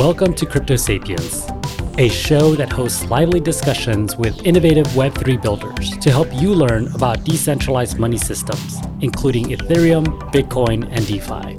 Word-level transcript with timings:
Welcome 0.00 0.32
to 0.36 0.46
Crypto 0.46 0.76
Sapiens, 0.76 1.46
a 1.98 2.08
show 2.08 2.54
that 2.54 2.72
hosts 2.72 3.04
lively 3.10 3.38
discussions 3.38 4.16
with 4.16 4.46
innovative 4.46 4.86
Web3 4.86 5.42
builders 5.42 5.90
to 5.98 6.10
help 6.10 6.26
you 6.32 6.54
learn 6.54 6.86
about 6.94 7.22
decentralized 7.22 7.98
money 7.98 8.16
systems, 8.16 8.78
including 9.02 9.48
Ethereum, 9.48 10.06
Bitcoin, 10.32 10.88
and 10.90 11.06
DeFi. 11.06 11.54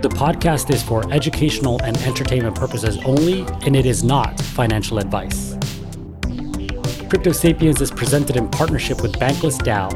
The 0.00 0.08
podcast 0.08 0.74
is 0.74 0.82
for 0.82 1.08
educational 1.12 1.80
and 1.84 1.96
entertainment 1.98 2.56
purposes 2.56 2.98
only, 3.04 3.42
and 3.64 3.76
it 3.76 3.86
is 3.86 4.02
not 4.02 4.40
financial 4.40 4.98
advice. 4.98 5.56
Crypto 7.08 7.30
Sapiens 7.30 7.80
is 7.80 7.92
presented 7.92 8.34
in 8.34 8.48
partnership 8.48 9.02
with 9.02 9.12
Bankless 9.20 9.56
DAO, 9.58 9.92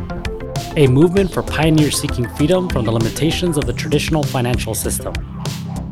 a 0.77 0.87
movement 0.87 1.33
for 1.33 1.43
pioneers 1.43 2.01
seeking 2.01 2.29
freedom 2.37 2.69
from 2.69 2.85
the 2.85 2.93
limitations 2.93 3.57
of 3.57 3.67
the 3.67 3.73
traditional 3.73 4.23
financial 4.23 4.73
system. 4.73 5.13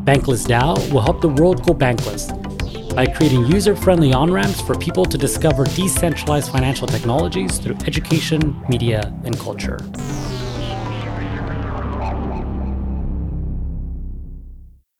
Bankless 0.04 0.48
DAO 0.48 0.92
will 0.92 1.00
help 1.00 1.20
the 1.20 1.28
world 1.28 1.64
go 1.64 1.72
bankless 1.72 2.26
by 2.92 3.06
creating 3.06 3.46
user 3.46 3.76
friendly 3.76 4.12
on 4.12 4.32
ramps 4.32 4.60
for 4.60 4.74
people 4.74 5.04
to 5.04 5.16
discover 5.16 5.64
decentralized 5.64 6.50
financial 6.50 6.88
technologies 6.88 7.58
through 7.58 7.76
education, 7.86 8.60
media, 8.68 9.14
and 9.24 9.38
culture. 9.38 9.78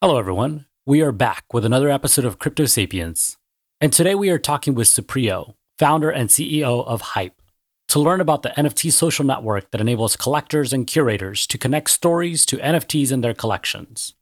Hello, 0.00 0.18
everyone. 0.18 0.66
We 0.86 1.00
are 1.00 1.10
back 1.10 1.46
with 1.52 1.64
another 1.64 1.91
episode 1.91 2.24
of 2.24 2.38
Crypto 2.38 2.66
Sapiens. 2.66 3.38
And 3.80 3.92
today 3.92 4.14
we 4.14 4.30
are 4.30 4.38
talking 4.38 4.77
with 4.77 4.86
Supriyo, 4.86 5.55
founder 5.80 6.10
and 6.10 6.28
CEO 6.28 6.86
of 6.86 7.00
Hype, 7.00 7.42
to 7.88 7.98
learn 7.98 8.20
about 8.20 8.42
the 8.42 8.50
NFT 8.50 8.92
social 8.92 9.24
network 9.24 9.72
that 9.72 9.80
enables 9.80 10.14
collectors 10.14 10.72
and 10.72 10.86
curators 10.86 11.44
to 11.48 11.58
connect 11.58 11.91
stories 11.91 12.46
to 12.46 12.58
NFTs 12.58 13.10
in 13.10 13.20
their 13.20 13.34
collections 13.34 14.14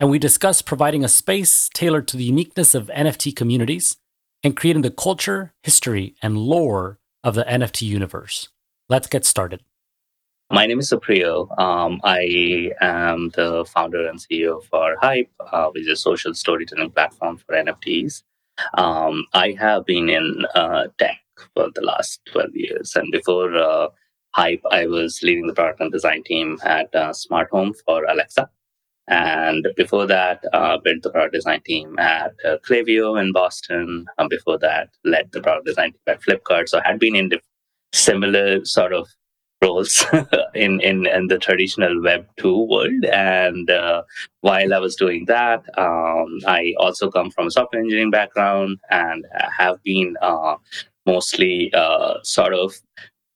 and 0.00 0.10
we 0.10 0.18
discuss 0.18 0.62
providing 0.62 1.04
a 1.04 1.08
space 1.08 1.68
tailored 1.74 2.06
to 2.08 2.16
the 2.16 2.24
uniqueness 2.24 2.74
of 2.74 2.86
NFT 2.88 3.34
communities 3.34 3.96
and 4.44 4.56
creating 4.56 4.82
the 4.82 4.90
culture, 4.90 5.52
history, 5.62 6.14
and 6.22 6.38
lore 6.38 6.98
of 7.24 7.34
the 7.34 7.44
NFT 7.44 7.82
universe. 7.82 8.48
Let's 8.88 9.08
get 9.08 9.24
started. 9.24 9.62
My 10.50 10.66
name 10.66 10.78
is 10.78 10.90
Supriyo. 10.90 11.58
Um, 11.58 12.00
I 12.04 12.72
am 12.80 13.30
the 13.34 13.66
founder 13.74 14.08
and 14.08 14.18
CEO 14.18 14.64
for 14.64 14.96
Hype, 15.02 15.30
uh, 15.52 15.68
which 15.70 15.82
is 15.82 15.88
a 15.88 15.96
social 15.96 16.32
storytelling 16.32 16.90
platform 16.90 17.36
for 17.36 17.54
NFTs. 17.54 18.22
Um, 18.74 19.26
I 19.34 19.54
have 19.58 19.84
been 19.84 20.08
in 20.08 20.46
uh, 20.54 20.86
tech 20.98 21.20
for 21.54 21.68
the 21.74 21.82
last 21.82 22.20
12 22.32 22.50
years. 22.54 22.96
And 22.96 23.10
before 23.12 23.54
uh, 23.54 23.88
Hype, 24.30 24.62
I 24.70 24.86
was 24.86 25.20
leading 25.22 25.48
the 25.48 25.54
product 25.54 25.80
and 25.80 25.92
design 25.92 26.22
team 26.24 26.58
at 26.62 26.94
uh, 26.94 27.12
Smart 27.12 27.50
Home 27.50 27.74
for 27.84 28.04
Alexa. 28.04 28.48
And 29.08 29.66
before 29.76 30.06
that, 30.06 30.44
uh, 30.52 30.78
built 30.78 31.02
the 31.02 31.10
product 31.10 31.34
design 31.34 31.62
team 31.64 31.98
at 31.98 32.32
uh, 32.44 32.56
Klaviyo 32.68 33.20
in 33.20 33.32
Boston. 33.32 34.06
Um, 34.18 34.28
before 34.28 34.58
that, 34.58 34.90
led 35.04 35.30
the 35.32 35.40
product 35.40 35.66
design 35.66 35.92
team 35.92 36.00
at 36.06 36.22
Flipkart. 36.22 36.68
So 36.68 36.78
I 36.78 36.88
had 36.88 37.00
been 37.00 37.16
in 37.16 37.30
similar 37.92 38.64
sort 38.64 38.92
of 38.92 39.08
roles 39.62 40.04
in, 40.54 40.80
in, 40.80 41.06
in 41.06 41.28
the 41.28 41.38
traditional 41.38 42.02
Web 42.02 42.26
2 42.36 42.66
world. 42.68 43.04
And 43.10 43.70
uh, 43.70 44.02
while 44.42 44.74
I 44.74 44.78
was 44.78 44.94
doing 44.94 45.24
that, 45.26 45.64
um, 45.78 46.38
I 46.46 46.74
also 46.78 47.10
come 47.10 47.30
from 47.30 47.46
a 47.46 47.50
software 47.50 47.80
engineering 47.80 48.10
background 48.10 48.78
and 48.90 49.24
have 49.56 49.82
been 49.82 50.16
uh, 50.20 50.56
mostly 51.06 51.72
uh, 51.72 52.14
sort 52.22 52.54
of 52.54 52.74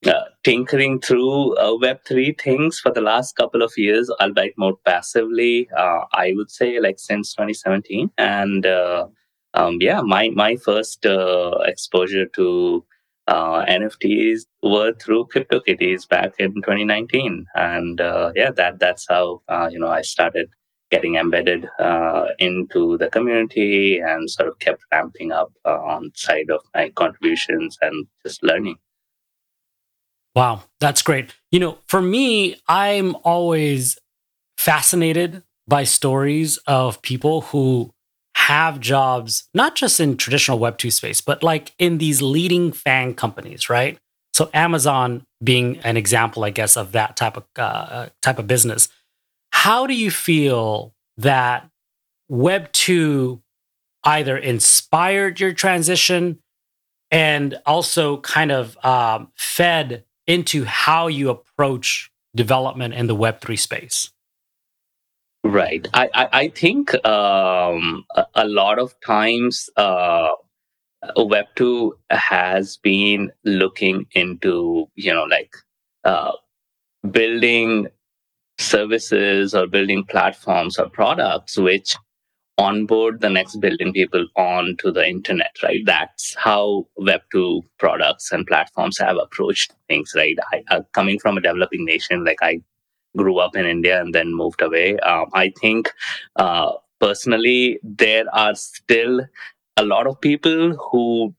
uh, 0.07 0.25
tinkering 0.43 1.01
through 1.01 1.55
uh, 1.59 1.79
Web3 1.79 2.41
things 2.41 2.81
for 2.81 2.91
the 2.91 3.01
last 3.01 3.37
couple 3.37 3.63
of 3.63 3.73
years, 3.77 4.11
albeit 4.21 4.59
more 4.59 4.77
passively, 4.85 5.69
uh, 5.77 6.01
I 6.13 6.33
would 6.35 6.51
say 6.51 6.81
like 6.81 6.99
since 6.99 7.35
2017. 7.35 8.11
And 8.19 8.67
uh, 8.67 9.07
um, 9.55 9.79
yeah, 9.81 10.01
my, 10.01 10.31
my 10.31 10.57
first 10.57 11.07
uh, 11.07 11.53
exposure 11.65 12.27
to 12.27 12.85
NFTs 13.29 14.41
were 14.65 14.93
through 14.95 15.29
CryptoKitties 15.33 16.09
back 16.09 16.33
in 16.41 16.55
2019. 16.55 17.47
And 17.55 18.01
yeah, 18.35 18.51
that 18.57 18.81
that's 18.81 19.07
how, 19.09 19.43
you 19.71 19.79
know, 19.79 19.89
I 19.89 20.03
started 20.03 20.51
getting 20.91 21.15
embedded 21.15 21.69
into 22.41 22.99
the 22.99 23.09
community 23.13 24.01
and 24.01 24.29
sort 24.29 24.49
of 24.49 24.59
kept 24.59 24.83
ramping 24.91 25.31
up 25.31 25.53
on 25.65 26.11
side 26.17 26.51
of 26.51 26.61
my 26.75 26.91
contributions 26.91 27.79
and 27.81 28.07
just 28.25 28.43
learning. 28.43 28.79
Wow, 30.35 30.63
that's 30.81 31.03
great. 31.03 31.35
You 31.51 31.61
know, 31.61 31.79
for 31.87 32.01
me, 32.01 32.57
I'm 32.69 33.17
always 33.23 33.99
fascinated 34.57 35.43
by 35.69 35.85
stories 35.85 36.57
of 36.67 37.03
people 37.03 37.43
who 37.43 37.93
have 38.35 38.81
jobs, 38.81 39.49
not 39.55 39.75
just 39.75 40.01
in 40.01 40.17
traditional 40.17 40.59
Web2 40.59 40.93
space, 40.93 41.21
but 41.21 41.43
like 41.43 41.73
in 41.79 41.99
these 41.99 42.23
leading 42.23 42.73
FAANG 42.73 43.17
companies, 43.17 43.69
right? 43.69 43.99
So 44.33 44.49
Amazon 44.55 45.25
being 45.45 45.79
an 45.81 45.97
example, 45.97 46.45
I 46.45 46.51
guess, 46.51 46.77
of 46.77 46.93
that 46.93 47.17
type 47.17 47.37
of 47.37 47.45
uh, 47.57 48.09
type 48.23 48.39
of 48.39 48.47
business. 48.47 48.89
How 49.53 49.87
do 49.87 49.95
you 49.95 50.11
feel 50.11 50.95
that 51.19 51.69
Web2 52.31 53.41
either 54.05 54.37
inspired 54.37 55.39
your 55.39 55.53
transition 55.53 56.39
and 57.11 57.61
also 57.67 58.17
kind 58.19 58.51
of 58.51 58.83
um, 58.85 59.31
fed 59.37 60.05
into 60.27 60.65
how 60.65 61.09
you 61.09 61.31
approach 61.31 62.11
development 62.35 62.95
in 62.95 63.07
the 63.07 63.17
Web3 63.17 63.59
space? 63.59 64.11
Right. 65.45 65.89
I, 65.93 66.09
I, 66.15 66.29
I 66.33 66.49
think 66.49 66.95
um, 67.05 68.05
a, 68.15 68.27
a, 68.37 68.47
lot 68.47 68.79
of 68.79 68.95
times 69.05 69.69
uh, 69.77 70.29
Web2 71.17 71.93
has 72.11 72.77
been 72.77 73.33
looking 73.45 74.07
into, 74.13 74.89
you 74.95 75.13
know, 75.13 75.25
like 75.25 75.53
uh, 76.05 76.33
building 77.11 77.89
services 78.59 79.55
or 79.55 79.67
building 79.67 80.05
platforms 80.05 80.79
or 80.79 80.89
products 80.89 81.59
which 81.59 81.97
onboard 82.59 83.21
the 83.21 83.31
next 83.31 83.57
billion 83.61 83.93
people 83.93 84.27
onto 84.37 84.93
the 84.93 85.07
internet, 85.07 85.57
right? 85.63 85.81
That's 85.87 86.35
how 86.37 86.87
Web2 86.99 87.63
products 87.79 88.31
and 88.33 88.47
platforms 88.47 88.99
have 88.99 89.17
approached 89.17 89.73
things, 89.89 90.13
right? 90.15 90.37
I, 90.53 90.63
uh, 90.71 90.83
coming 90.93 91.19
from 91.19 91.39
a 91.39 91.41
developing 91.41 91.85
nation, 91.85 92.25
like 92.25 92.39
I 92.43 92.61
grew 93.17 93.39
up 93.39 93.57
in 93.57 93.67
India 93.67 94.01
and 94.01 94.15
then 94.15 94.35
moved 94.35 94.63
away, 94.63 94.99
um, 95.01 95.27
I 95.35 95.53
think 95.61 95.93
uh, 96.37 96.73
personally, 97.01 97.81
there 97.83 98.25
are 98.35 98.55
still 98.55 99.23
a 99.77 99.85
lot 99.85 100.07
of 100.07 100.21
people 100.21 100.77
who 100.91 101.35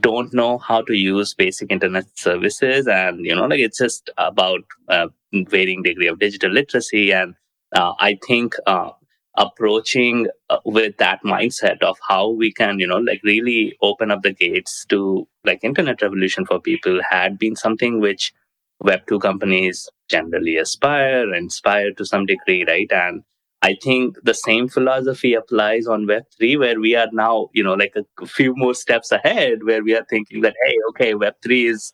don't 0.00 0.32
know 0.32 0.58
how 0.58 0.82
to 0.82 0.94
use 0.94 1.34
basic 1.34 1.70
internet 1.72 2.04
services 2.16 2.86
and 2.86 3.24
you 3.24 3.34
know 3.34 3.46
like 3.46 3.60
it's 3.60 3.78
just 3.78 4.10
about 4.18 4.60
uh, 4.88 5.08
varying 5.48 5.82
degree 5.82 6.06
of 6.06 6.18
digital 6.20 6.50
literacy 6.50 7.12
and 7.12 7.34
uh, 7.74 7.92
i 7.98 8.16
think 8.26 8.54
uh, 8.66 8.90
approaching 9.38 10.28
uh, 10.50 10.58
with 10.66 10.96
that 10.98 11.20
mindset 11.24 11.82
of 11.82 11.96
how 12.08 12.28
we 12.28 12.52
can 12.52 12.80
you 12.80 12.88
know 12.88 12.98
like 12.98 13.20
really 13.24 13.76
open 13.82 14.10
up 14.10 14.22
the 14.22 14.32
gates 14.32 14.84
to 14.88 15.28
like 15.44 15.64
internet 15.64 16.02
revolution 16.02 16.44
for 16.46 16.60
people 16.60 17.00
had 17.10 17.38
been 17.38 17.56
something 17.56 18.00
which 18.00 18.34
web 18.80 19.00
2 19.08 19.20
companies 19.20 19.88
generally 20.10 20.56
aspire 20.58 21.34
inspire 21.34 21.92
to 21.92 22.04
some 22.04 22.26
degree 22.26 22.64
right? 22.66 22.92
And 22.92 23.22
i 23.62 23.74
think 23.82 24.16
the 24.22 24.34
same 24.34 24.68
philosophy 24.68 25.34
applies 25.34 25.86
on 25.86 26.06
web 26.06 26.24
3 26.36 26.56
where 26.56 26.80
we 26.80 26.94
are 26.94 27.08
now 27.12 27.48
you 27.54 27.64
know 27.64 27.74
like 27.74 27.94
a 27.96 28.26
few 28.26 28.54
more 28.56 28.74
steps 28.74 29.10
ahead 29.12 29.64
where 29.64 29.82
we 29.82 29.96
are 29.96 30.06
thinking 30.10 30.42
that 30.42 30.54
hey 30.64 30.76
okay 30.90 31.14
web 31.14 31.34
3 31.42 31.66
is 31.66 31.92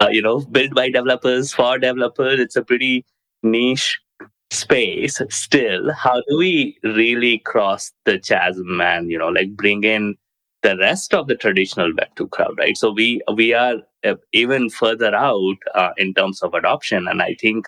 uh, 0.00 0.08
you 0.10 0.22
know 0.22 0.40
built 0.40 0.74
by 0.74 0.90
developers 0.90 1.52
for 1.52 1.78
developers. 1.78 2.40
It's 2.40 2.56
a 2.56 2.64
pretty 2.64 3.04
niche 3.42 4.00
space 4.52 5.20
still 5.30 5.92
how 5.92 6.20
do 6.28 6.36
we 6.36 6.76
really 6.82 7.38
cross 7.38 7.92
the 8.04 8.18
chasm 8.18 8.80
and 8.80 9.10
you 9.10 9.16
know 9.16 9.28
like 9.28 9.50
bring 9.56 9.84
in 9.84 10.16
the 10.62 10.76
rest 10.76 11.14
of 11.14 11.26
the 11.26 11.34
traditional 11.34 11.90
web2 11.92 12.30
crowd 12.30 12.54
right? 12.58 12.76
So 12.76 12.92
we 12.92 13.20
we 13.34 13.54
are 13.54 13.76
uh, 14.04 14.14
even 14.32 14.70
further 14.70 15.14
out 15.14 15.56
uh, 15.74 15.90
in 15.96 16.14
terms 16.14 16.42
of 16.42 16.54
adoption. 16.54 17.06
And 17.08 17.22
i 17.22 17.34
think 17.40 17.66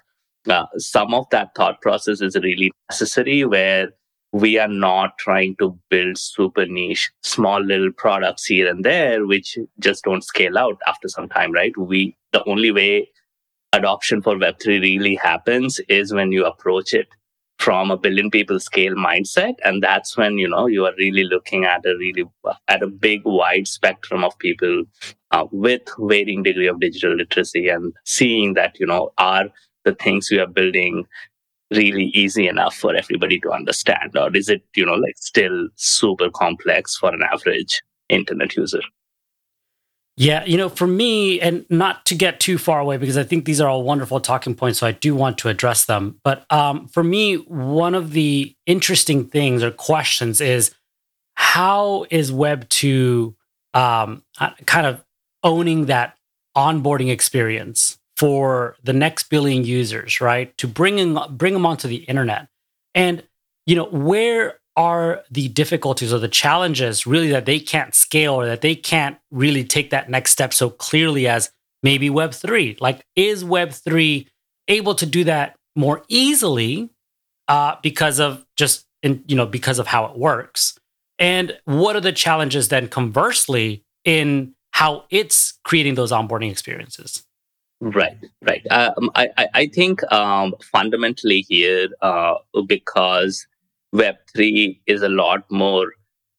uh, 0.49 0.67
some 0.77 1.15
of 1.15 1.27
that 1.31 1.55
thought 1.55 1.81
process 1.81 2.21
is 2.21 2.37
really 2.37 2.73
necessary 2.91 3.45
where 3.45 3.91
we 4.33 4.59
are 4.59 4.69
not 4.69 5.17
trying 5.19 5.55
to 5.57 5.79
build 5.91 6.17
super 6.19 6.67
niche 6.67 7.11
small 7.23 7.63
little 7.63 7.93
products 7.93 8.47
here 8.47 8.69
and 8.69 8.85
there 8.85 9.27
which 9.27 9.59
just 9.79 10.05
don't 10.05 10.25
scale 10.25 10.59
out 10.59 10.81
after 10.87 11.09
some 11.09 11.29
time 11.29 11.53
right? 11.53 11.77
We 11.79 12.17
the 12.33 12.45
only 12.45 12.73
way 12.73 13.09
adoption 13.73 14.23
for 14.23 14.37
Web3 14.37 14.67
really 14.81 15.15
happens 15.15 15.81
is 15.89 16.13
when 16.13 16.33
you 16.33 16.45
approach 16.45 16.93
it 16.93 17.09
from 17.59 17.91
a 17.91 17.97
billion 17.97 18.31
people 18.31 18.59
scale 18.59 18.95
mindset. 18.95 19.55
And 19.65 19.83
that's 19.83 20.17
when, 20.17 20.39
you 20.39 20.49
know, 20.49 20.67
you 20.67 20.85
are 20.85 20.95
really 20.99 21.25
looking 21.25 21.65
at 21.65 21.87
a 21.87 21.97
really, 21.97 22.25
at 22.69 22.83
a 22.83 22.89
big 22.89 23.23
wide 23.25 23.69
spectrum 23.69 24.25
of 24.25 24.37
people 24.39 24.85
uh, 25.31 25.47
with 25.53 25.83
varying 25.99 26.43
degree 26.43 26.67
of 26.67 26.81
digital 26.81 27.15
literacy 27.15 27.69
and 27.69 27.95
seeing 28.05 28.55
that, 28.55 28.79
you 28.81 28.87
know, 28.87 29.13
are 29.19 29.45
the 29.85 29.95
things 29.95 30.29
we 30.31 30.39
are 30.39 30.47
building 30.47 31.07
really 31.71 32.07
easy 32.15 32.49
enough 32.49 32.75
for 32.75 32.95
everybody 32.95 33.41
to 33.41 33.51
understand 33.51 34.17
or 34.17 34.35
is 34.37 34.49
it 34.49 34.63
you 34.77 34.85
know 34.85 34.93
like 34.93 35.17
still 35.17 35.69
super 35.77 36.29
complex 36.31 36.97
for 36.97 37.13
an 37.15 37.23
average 37.23 37.83
internet 38.11 38.55
user 38.57 38.83
yeah, 40.17 40.45
you 40.45 40.59
know, 40.59 40.69
for 40.69 40.87
me, 40.87 41.41
and 41.41 41.65
not 41.71 42.05
to 42.07 42.15
get 42.15 42.39
too 42.39 42.59
far 42.59 42.81
away 42.81 42.99
because 42.99 43.17
I 43.17 43.23
think 43.23 43.47
these 43.47 43.61
are 43.61 43.69
all 43.69 43.83
wonderful 43.83 44.21
talking 44.21 44.55
points, 44.55 44.79
so 44.79 44.87
I 44.87 44.93
do 44.93 45.15
want 45.15 45.39
to 45.39 45.49
address 45.49 45.87
them. 45.87 46.21
But 46.23 46.45
um, 46.53 46.87
for 46.89 47.03
me, 47.03 47.37
one 47.37 47.95
of 47.95 48.13
the 48.13 48.55
interesting 48.67 49.27
things 49.27 49.63
or 49.63 49.71
questions 49.71 50.41
is 50.41 50.75
how 51.35 52.07
is 52.11 52.31
Web 52.31 52.69
two 52.69 53.35
um, 53.73 54.23
uh, 54.39 54.51
kind 54.67 54.87
of 54.87 55.03
owning 55.43 55.87
that 55.87 56.19
onboarding 56.55 57.11
experience 57.11 57.99
for 58.19 58.77
the 58.85 58.93
next 58.93 59.31
billion 59.31 59.65
users, 59.65 60.21
right? 60.21 60.57
To 60.59 60.69
bring 60.69 60.99
in, 60.99 61.19
bring 61.31 61.55
them 61.55 61.65
onto 61.65 61.89
the 61.89 61.97
internet, 61.97 62.49
and 62.95 63.23
you 63.65 63.77
know 63.77 63.87
where 63.87 64.61
are 64.77 65.23
the 65.31 65.49
difficulties 65.49 66.13
or 66.13 66.19
the 66.19 66.29
challenges 66.29 67.07
really 67.07 67.31
that 67.31 67.47
they 67.47 67.61
can't 67.61 67.95
scale 67.95 68.35
or 68.35 68.47
that 68.47 68.61
they 68.61 68.75
can't 68.75 69.19
really 69.31 69.65
take 69.65 69.91
that 69.91 70.09
next 70.09 70.33
step 70.33 70.55
so 70.55 70.71
clearly 70.71 71.27
as 71.29 71.51
maybe 71.83 72.09
Web3? 72.09 72.81
Like, 72.81 73.05
is 73.17 73.45
Web3 73.45 74.27
able 74.69 74.95
to 74.95 75.07
do 75.07 75.25
that 75.25 75.57
more 75.77 76.03
easily 76.09 76.91
uh, 77.49 77.77
because 77.83 78.19
of 78.21 78.47
just, 78.57 78.87
in, 79.03 79.23
you 79.27 79.37
know, 79.37 79.47
because 79.47 79.79
of 79.79 79.87
how 79.87 80.07
it 80.07 80.17
works? 80.17 80.79
And 81.19 81.59
what 81.65 81.95
are 81.95 82.01
the 82.01 82.13
challenges 82.13 82.69
then 82.69 82.89
conversely 82.89 83.85
in 84.05 84.55
how 84.71 85.05
it's 85.11 85.59
creating 85.65 85.95
those 85.95 86.13
onboarding 86.13 86.51
experiences? 86.51 87.25
Right, 87.81 88.17
right. 88.43 88.65
Um, 88.71 89.11
I, 89.15 89.29
I 89.55 89.67
think 89.67 90.11
um, 90.13 90.55
fundamentally 90.63 91.45
here, 91.49 91.89
uh, 92.01 92.35
because 92.67 93.47
Web3 93.95 94.81
is 94.87 95.03
a 95.03 95.09
lot 95.09 95.45
more 95.51 95.93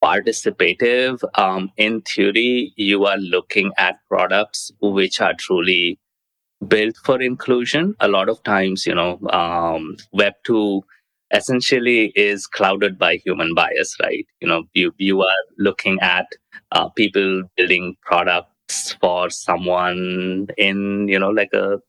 participative. 0.04 1.20
Um, 1.38 1.72
in 1.78 2.02
theory, 2.02 2.74
you 2.76 3.06
are 3.06 3.18
looking 3.18 3.72
at 3.78 4.00
products 4.10 4.72
which 4.82 5.22
are 5.22 5.34
truly 5.38 6.00
built 6.68 6.98
for 7.04 7.22
inclusion. 7.22 7.96
A 8.00 8.08
lot 8.08 8.30
of 8.30 8.44
times, 8.44 8.86
you 8.86 8.96
know, 8.96 9.20
um, 9.30 9.98
Web2 10.16 10.84
essentially 11.34 12.12
is 12.16 12.48
clouded 12.48 12.98
by 13.00 13.18
human 13.18 13.54
bias, 13.56 13.96
right? 14.02 14.26
You 14.42 14.48
know, 14.48 14.64
you, 14.74 14.94
you 14.98 15.22
are 15.22 15.44
looking 15.58 16.00
at 16.02 16.28
uh, 16.72 16.90
people 16.90 17.44
building 17.58 17.96
products 18.02 18.94
for 19.02 19.30
someone 19.30 20.48
in, 20.58 21.08
you 21.08 21.20
know, 21.20 21.30
like 21.30 21.54
a 21.54 21.80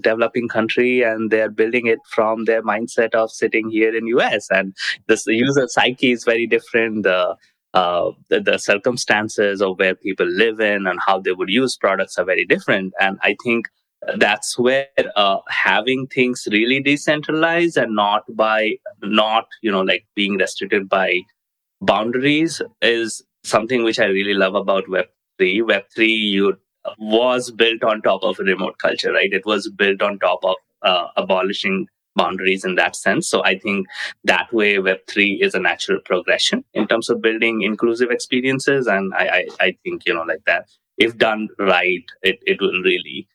developing 0.00 0.48
country 0.48 1.02
and 1.02 1.30
they're 1.30 1.50
building 1.50 1.86
it 1.86 1.98
from 2.08 2.44
their 2.44 2.62
mindset 2.62 3.14
of 3.14 3.30
sitting 3.30 3.70
here 3.70 3.94
in 3.94 4.06
us 4.06 4.48
and 4.50 4.74
the 5.06 5.20
user 5.26 5.66
psyche 5.68 6.12
is 6.12 6.24
very 6.24 6.46
different 6.46 7.02
the 7.02 7.36
uh, 7.74 8.12
the, 8.30 8.40
the, 8.40 8.56
circumstances 8.56 9.60
of 9.60 9.76
where 9.80 9.96
people 9.96 10.26
live 10.26 10.60
in 10.60 10.86
and 10.86 11.00
how 11.04 11.18
they 11.18 11.32
would 11.32 11.48
use 11.48 11.76
products 11.76 12.16
are 12.16 12.24
very 12.24 12.44
different. 12.44 12.92
And 13.00 13.18
i 13.22 13.36
think 13.42 13.66
that's 14.16 14.58
where 14.58 14.86
uh, 15.16 15.38
having 15.48 16.06
things 16.06 16.46
really 16.50 16.80
decentralized 16.80 17.76
and 17.76 17.94
not 17.94 18.24
by 18.34 18.74
not 19.02 19.46
you 19.62 19.70
know 19.70 19.80
like 19.80 20.06
being 20.14 20.36
restricted 20.36 20.88
by 20.88 21.20
boundaries 21.80 22.60
is 22.82 23.22
something 23.44 23.82
which 23.84 23.98
i 23.98 24.06
really 24.06 24.34
love 24.34 24.54
about 24.54 24.84
web3 24.86 25.62
web3 25.62 26.18
you 26.18 26.56
was 26.98 27.50
built 27.50 27.82
on 27.82 28.02
top 28.02 28.22
of 28.22 28.38
a 28.38 28.44
remote 28.44 28.78
culture, 28.78 29.12
right? 29.12 29.32
It 29.32 29.46
was 29.46 29.70
built 29.70 30.02
on 30.02 30.18
top 30.18 30.44
of 30.44 30.56
uh, 30.82 31.08
abolishing 31.16 31.86
boundaries 32.16 32.64
in 32.64 32.76
that 32.76 32.96
sense. 32.96 33.28
So 33.28 33.44
I 33.44 33.58
think 33.58 33.86
that 34.24 34.52
way 34.52 34.76
Web3 34.76 35.40
is 35.40 35.54
a 35.54 35.60
natural 35.60 36.00
progression 36.04 36.64
in 36.72 36.86
terms 36.86 37.10
of 37.10 37.20
building 37.20 37.62
inclusive 37.62 38.10
experiences. 38.10 38.86
And 38.86 39.12
I, 39.14 39.26
I, 39.26 39.48
I 39.60 39.76
think, 39.82 40.02
you 40.06 40.14
know, 40.14 40.22
like 40.22 40.44
that, 40.46 40.68
if 40.96 41.16
done 41.18 41.48
right, 41.58 42.04
it, 42.22 42.38
it 42.46 42.60
will 42.60 42.82
really 42.82 43.26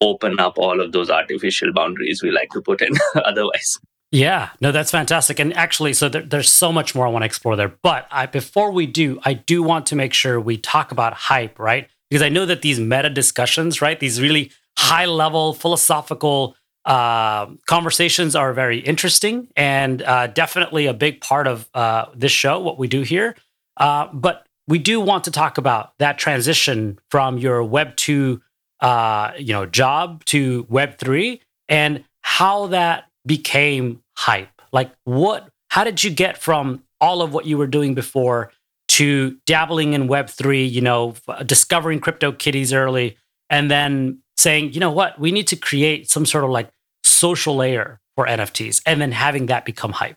open 0.00 0.40
up 0.40 0.58
all 0.58 0.80
of 0.80 0.92
those 0.92 1.10
artificial 1.10 1.72
boundaries 1.72 2.22
we 2.22 2.30
like 2.30 2.50
to 2.50 2.62
put 2.62 2.80
in 2.80 2.92
otherwise. 3.14 3.78
Yeah, 4.10 4.50
no, 4.60 4.72
that's 4.72 4.90
fantastic. 4.90 5.38
And 5.38 5.54
actually, 5.54 5.94
so 5.94 6.08
there, 6.08 6.22
there's 6.22 6.52
so 6.52 6.70
much 6.70 6.94
more 6.94 7.06
I 7.06 7.10
want 7.10 7.22
to 7.22 7.26
explore 7.26 7.56
there. 7.56 7.74
But 7.82 8.06
I, 8.10 8.26
before 8.26 8.70
we 8.70 8.86
do, 8.86 9.20
I 9.24 9.32
do 9.32 9.62
want 9.62 9.86
to 9.86 9.96
make 9.96 10.12
sure 10.12 10.38
we 10.38 10.58
talk 10.58 10.92
about 10.92 11.14
hype, 11.14 11.58
right? 11.58 11.88
Because 12.12 12.20
I 12.20 12.28
know 12.28 12.44
that 12.44 12.60
these 12.60 12.78
meta 12.78 13.08
discussions, 13.08 13.80
right, 13.80 13.98
these 13.98 14.20
really 14.20 14.52
high 14.76 15.06
level 15.06 15.54
philosophical 15.54 16.54
uh, 16.84 17.46
conversations 17.66 18.36
are 18.36 18.52
very 18.52 18.80
interesting 18.80 19.48
and 19.56 20.02
uh, 20.02 20.26
definitely 20.26 20.84
a 20.84 20.92
big 20.92 21.22
part 21.22 21.46
of 21.46 21.70
uh, 21.72 22.04
this 22.14 22.30
show, 22.30 22.60
what 22.60 22.78
we 22.78 22.86
do 22.86 23.00
here. 23.00 23.34
Uh, 23.78 24.08
but 24.12 24.46
we 24.68 24.78
do 24.78 25.00
want 25.00 25.24
to 25.24 25.30
talk 25.30 25.56
about 25.56 25.94
that 26.00 26.18
transition 26.18 26.98
from 27.10 27.38
your 27.38 27.64
Web 27.64 27.96
two, 27.96 28.42
uh, 28.80 29.32
you 29.38 29.54
know, 29.54 29.64
job 29.64 30.22
to 30.26 30.66
Web 30.68 30.98
three, 30.98 31.40
and 31.70 32.04
how 32.20 32.66
that 32.66 33.04
became 33.24 34.02
hype. 34.18 34.60
Like, 34.70 34.92
what? 35.04 35.48
How 35.70 35.82
did 35.82 36.04
you 36.04 36.10
get 36.10 36.36
from 36.36 36.84
all 37.00 37.22
of 37.22 37.32
what 37.32 37.46
you 37.46 37.56
were 37.56 37.66
doing 37.66 37.94
before 37.94 38.52
to 38.92 39.38
dabbling 39.46 39.94
in 39.94 40.06
Web3, 40.06 40.70
you 40.70 40.82
know, 40.82 41.14
discovering 41.46 41.98
CryptoKitties 41.98 42.74
early, 42.74 43.16
and 43.48 43.70
then 43.70 44.18
saying, 44.36 44.74
you 44.74 44.80
know 44.80 44.90
what, 44.90 45.18
we 45.18 45.32
need 45.32 45.46
to 45.48 45.56
create 45.56 46.10
some 46.10 46.26
sort 46.26 46.44
of 46.44 46.50
like 46.50 46.68
social 47.02 47.56
layer 47.56 48.00
for 48.14 48.26
NFTs, 48.26 48.82
and 48.84 49.00
then 49.00 49.12
having 49.12 49.46
that 49.46 49.64
become 49.64 49.92
hype. 49.92 50.16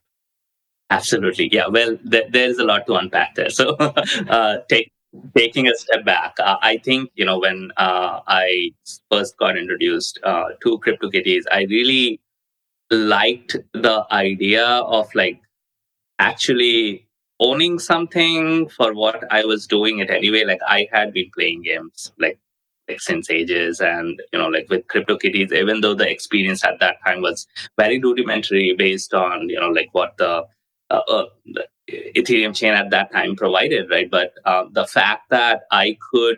Absolutely. 0.89 1.49
Yeah. 1.53 1.67
Well, 1.67 1.97
th- 2.11 2.27
there's 2.31 2.57
a 2.57 2.65
lot 2.65 2.85
to 2.87 2.95
unpack 2.95 3.35
there. 3.35 3.49
So, 3.49 3.69
uh, 4.29 4.57
take, 4.69 4.91
taking 5.35 5.67
a 5.67 5.75
step 5.75 6.03
back, 6.03 6.33
uh, 6.39 6.57
I 6.61 6.77
think, 6.77 7.09
you 7.15 7.23
know, 7.23 7.39
when 7.39 7.71
uh, 7.77 8.19
I 8.27 8.71
first 9.09 9.37
got 9.37 9.57
introduced 9.57 10.19
uh, 10.23 10.49
to 10.61 10.79
CryptoKitties, 10.79 11.43
I 11.49 11.63
really 11.69 12.19
liked 12.91 13.55
the 13.73 14.05
idea 14.11 14.65
of 14.65 15.07
like 15.15 15.39
actually 16.19 17.04
owning 17.39 17.79
something 17.79 18.69
for 18.69 18.93
what 18.93 19.23
I 19.31 19.45
was 19.45 19.67
doing 19.67 19.99
it 19.99 20.09
anyway. 20.09 20.43
Like 20.45 20.61
I 20.67 20.87
had 20.91 21.13
been 21.13 21.31
playing 21.33 21.63
games 21.63 22.11
like 22.19 22.39
like 22.87 23.01
since 23.01 23.29
ages 23.31 23.81
and 23.81 24.21
you 24.31 24.39
know 24.39 24.47
like 24.47 24.67
with 24.69 24.87
CryptoKitties, 24.87 25.51
even 25.51 25.81
though 25.81 25.95
the 25.95 26.09
experience 26.09 26.63
at 26.63 26.79
that 26.79 26.97
time 27.05 27.21
was 27.21 27.47
very 27.77 27.99
rudimentary 27.99 28.73
based 28.77 29.13
on 29.13 29.49
you 29.49 29.59
know 29.59 29.69
like 29.69 29.89
what 29.93 30.17
the, 30.17 30.43
uh, 30.89 31.01
uh, 31.07 31.25
the 31.45 31.67
Ethereum 31.89 32.55
chain 32.55 32.73
at 32.73 32.89
that 32.89 33.11
time 33.11 33.35
provided, 33.35 33.89
right? 33.89 34.09
But 34.09 34.33
uh, 34.45 34.65
the 34.71 34.87
fact 34.87 35.29
that 35.29 35.63
I 35.71 35.97
could 36.11 36.37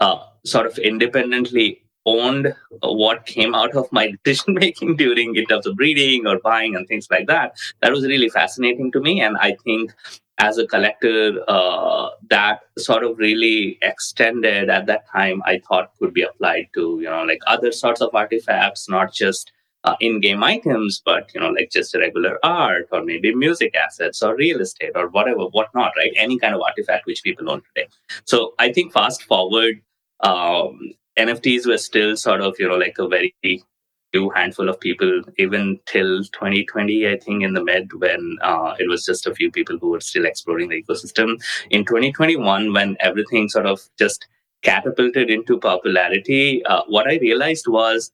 uh, 0.00 0.18
sort 0.44 0.66
of 0.66 0.78
independently 0.78 1.82
owned 2.10 2.54
what 2.82 3.26
came 3.26 3.54
out 3.54 3.74
of 3.74 3.90
my 3.92 4.04
decision 4.24 4.54
making 4.64 4.96
during 4.96 5.36
in 5.36 5.46
terms 5.46 5.66
of 5.66 5.76
breeding 5.76 6.26
or 6.26 6.38
buying 6.40 6.74
and 6.76 6.86
things 6.88 7.08
like 7.10 7.26
that. 7.26 7.56
That 7.80 7.92
was 7.92 8.04
really 8.04 8.28
fascinating 8.28 8.90
to 8.92 9.00
me 9.00 9.20
and 9.20 9.36
i 9.38 9.56
think 9.64 9.92
as 10.38 10.58
a 10.58 10.66
collector 10.66 11.38
uh, 11.48 12.08
that 12.30 12.60
sort 12.78 13.04
of 13.04 13.18
really 13.18 13.78
extended 13.82 14.70
at 14.70 14.86
that 14.86 15.06
time 15.12 15.42
i 15.44 15.58
thought 15.68 15.92
could 15.98 16.14
be 16.14 16.22
applied 16.22 16.68
to 16.74 16.98
you 17.00 17.10
know 17.10 17.24
like 17.24 17.40
other 17.46 17.72
sorts 17.72 18.00
of 18.00 18.14
artifacts 18.14 18.88
not 18.88 19.12
just 19.12 19.52
uh, 19.84 19.96
in-game 20.00 20.42
items 20.44 21.02
but 21.04 21.30
you 21.34 21.40
know 21.40 21.50
like 21.50 21.70
just 21.70 21.94
regular 21.94 22.38
art 22.42 22.86
or 22.92 23.02
maybe 23.02 23.34
music 23.34 23.74
assets 23.74 24.22
or 24.22 24.36
real 24.36 24.60
estate 24.60 24.92
or 24.94 25.08
whatever 25.08 25.46
whatnot 25.58 25.92
right? 25.96 26.12
Any 26.16 26.38
kind 26.38 26.54
of 26.54 26.60
artifact 26.60 27.06
which 27.06 27.22
people 27.22 27.50
own 27.50 27.62
today. 27.68 27.88
So 28.24 28.54
i 28.58 28.72
think 28.72 28.92
fast 28.92 29.22
forward 29.22 29.80
um, 30.22 30.78
NFTs 31.18 31.66
were 31.66 31.78
still 31.78 32.16
sort 32.16 32.40
of, 32.40 32.56
you 32.58 32.68
know, 32.68 32.76
like 32.76 32.96
a 32.98 33.08
very 33.08 33.34
few 33.42 34.30
handful 34.30 34.68
of 34.68 34.80
people, 34.80 35.22
even 35.38 35.78
till 35.86 36.24
2020, 36.24 37.08
I 37.08 37.18
think, 37.18 37.42
in 37.42 37.54
the 37.54 37.64
mid, 37.64 37.92
when 37.94 38.38
uh, 38.42 38.74
it 38.78 38.88
was 38.88 39.04
just 39.04 39.26
a 39.26 39.34
few 39.34 39.50
people 39.50 39.78
who 39.78 39.90
were 39.90 40.00
still 40.00 40.24
exploring 40.24 40.68
the 40.68 40.82
ecosystem. 40.82 41.40
In 41.70 41.84
2021, 41.84 42.72
when 42.72 42.96
everything 43.00 43.48
sort 43.48 43.66
of 43.66 43.80
just 43.98 44.26
catapulted 44.62 45.30
into 45.30 45.58
popularity, 45.58 46.64
uh, 46.64 46.82
what 46.86 47.08
I 47.08 47.18
realized 47.18 47.66
was 47.66 48.10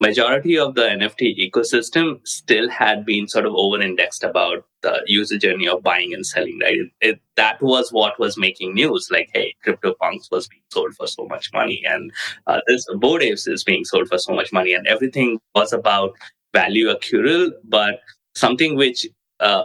majority 0.00 0.58
of 0.58 0.74
the 0.74 0.82
NFT 0.82 1.50
ecosystem 1.50 2.26
still 2.26 2.68
had 2.68 3.04
been 3.04 3.28
sort 3.28 3.46
of 3.46 3.54
over 3.54 3.80
indexed 3.80 4.24
about 4.24 4.64
the 4.82 5.02
user 5.06 5.36
journey 5.36 5.68
of 5.68 5.82
buying 5.82 6.14
and 6.14 6.26
selling, 6.26 6.58
right? 6.62 6.78
It, 6.78 6.90
it, 7.00 7.20
that 7.36 7.60
was 7.60 7.92
what 7.92 8.18
was 8.18 8.38
making 8.38 8.74
news. 8.74 9.08
Like, 9.10 9.28
hey, 9.34 9.54
CryptoPunks 9.66 10.30
was 10.30 10.48
being 10.48 10.62
sold 10.72 10.94
for 10.94 11.06
so 11.06 11.26
much 11.26 11.52
money, 11.52 11.82
and 11.86 12.10
uh, 12.46 12.60
this 12.66 12.86
Bored 12.94 13.22
Apes 13.22 13.46
is 13.46 13.62
being 13.62 13.84
sold 13.84 14.08
for 14.08 14.18
so 14.18 14.34
much 14.34 14.52
money, 14.52 14.72
and 14.72 14.86
everything 14.86 15.38
was 15.54 15.72
about 15.72 16.12
value 16.54 16.88
accrual. 16.88 17.50
But 17.64 18.00
something 18.34 18.76
which 18.76 19.06
uh, 19.40 19.64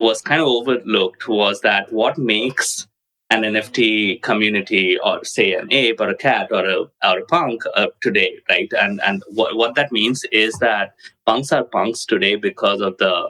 was 0.00 0.20
kind 0.22 0.40
of 0.40 0.48
overlooked 0.48 1.28
was 1.28 1.60
that 1.60 1.92
what 1.92 2.18
makes 2.18 2.87
an 3.30 3.42
NFT 3.42 4.22
community, 4.22 4.98
or 5.04 5.22
say 5.24 5.52
an 5.52 5.68
ape 5.70 6.00
or 6.00 6.08
a 6.08 6.16
cat 6.16 6.48
or 6.50 6.64
a 6.64 6.80
or 7.04 7.18
a 7.18 7.24
punk 7.26 7.62
uh, 7.74 7.88
today, 8.00 8.38
right? 8.48 8.72
And 8.78 9.00
and 9.02 9.22
what 9.28 9.56
what 9.56 9.74
that 9.74 9.92
means 9.92 10.24
is 10.32 10.54
that 10.60 10.94
punks 11.26 11.52
are 11.52 11.64
punks 11.64 12.06
today 12.06 12.36
because 12.36 12.80
of 12.80 12.96
the 12.98 13.28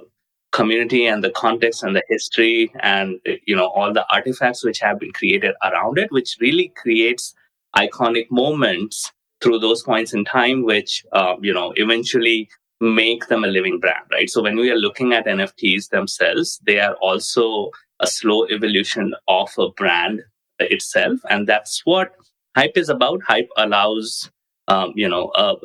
community 0.53 1.07
and 1.07 1.23
the 1.23 1.31
context 1.31 1.83
and 1.83 1.95
the 1.95 2.03
history 2.09 2.73
and 2.81 3.21
you 3.47 3.55
know 3.55 3.67
all 3.69 3.93
the 3.93 4.07
artifacts 4.11 4.65
which 4.65 4.79
have 4.79 4.99
been 5.01 5.13
created 5.13 5.55
around 5.65 5.99
it, 5.99 6.13
which 6.13 6.37
really 6.41 6.73
creates 6.77 7.35
iconic 7.77 8.27
moments 8.31 9.13
through 9.41 9.59
those 9.59 9.83
points 9.83 10.13
in 10.15 10.25
time, 10.25 10.65
which 10.65 11.05
uh, 11.13 11.35
you 11.41 11.53
know 11.53 11.73
eventually 11.77 12.49
make 12.81 13.27
them 13.27 13.45
a 13.45 13.49
living 13.49 13.81
brand, 13.81 14.05
right? 14.13 14.31
So 14.31 14.43
when 14.43 14.57
we 14.57 14.71
are 14.71 14.77
looking 14.77 15.13
at 15.13 15.27
NFTs 15.27 15.89
themselves, 15.89 16.61
they 16.65 16.79
are 16.79 16.95
also 16.97 17.73
a 18.01 18.07
slow 18.07 18.47
evolution 18.49 19.15
of 19.27 19.51
a 19.59 19.71
brand 19.71 20.23
itself, 20.59 21.21
and 21.31 21.47
that's 21.47 21.83
what 21.85 22.13
hype 22.57 22.77
is 22.77 22.89
about. 22.89 23.23
Hype 23.23 23.49
allows, 23.57 24.31
um, 24.69 24.93
you 24.97 25.09
know, 25.09 25.29
uh, 25.29 25.57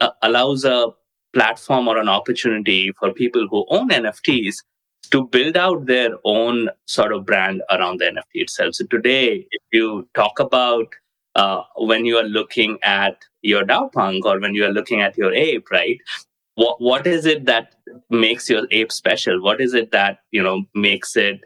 uh, 0.00 0.10
allows 0.22 0.64
a 0.64 0.88
platform 1.32 1.88
or 1.88 1.98
an 1.98 2.08
opportunity 2.08 2.92
for 2.98 3.12
people 3.12 3.46
who 3.50 3.66
own 3.68 3.88
NFTs 3.90 4.56
to 5.10 5.26
build 5.26 5.56
out 5.56 5.86
their 5.86 6.10
own 6.24 6.70
sort 6.86 7.12
of 7.12 7.26
brand 7.26 7.62
around 7.70 7.98
the 7.98 8.06
NFT 8.06 8.34
itself. 8.34 8.74
So 8.74 8.86
today, 8.86 9.46
if 9.50 9.62
you 9.72 10.08
talk 10.14 10.38
about 10.38 10.86
uh, 11.34 11.62
when 11.76 12.04
you 12.04 12.16
are 12.16 12.24
looking 12.24 12.78
at 12.82 13.24
your 13.42 13.64
DAO 13.64 13.92
punk 13.92 14.24
or 14.24 14.40
when 14.40 14.54
you 14.54 14.64
are 14.64 14.72
looking 14.72 15.00
at 15.00 15.16
your 15.16 15.32
ape, 15.32 15.70
right? 15.70 15.98
What 16.54 16.80
what 16.80 17.06
is 17.06 17.26
it 17.26 17.46
that 17.46 17.74
makes 18.10 18.48
your 18.48 18.66
ape 18.70 18.92
special? 18.92 19.42
What 19.42 19.60
is 19.60 19.74
it 19.74 19.90
that 19.90 20.20
you 20.30 20.42
know 20.42 20.62
makes 20.74 21.16
it 21.16 21.40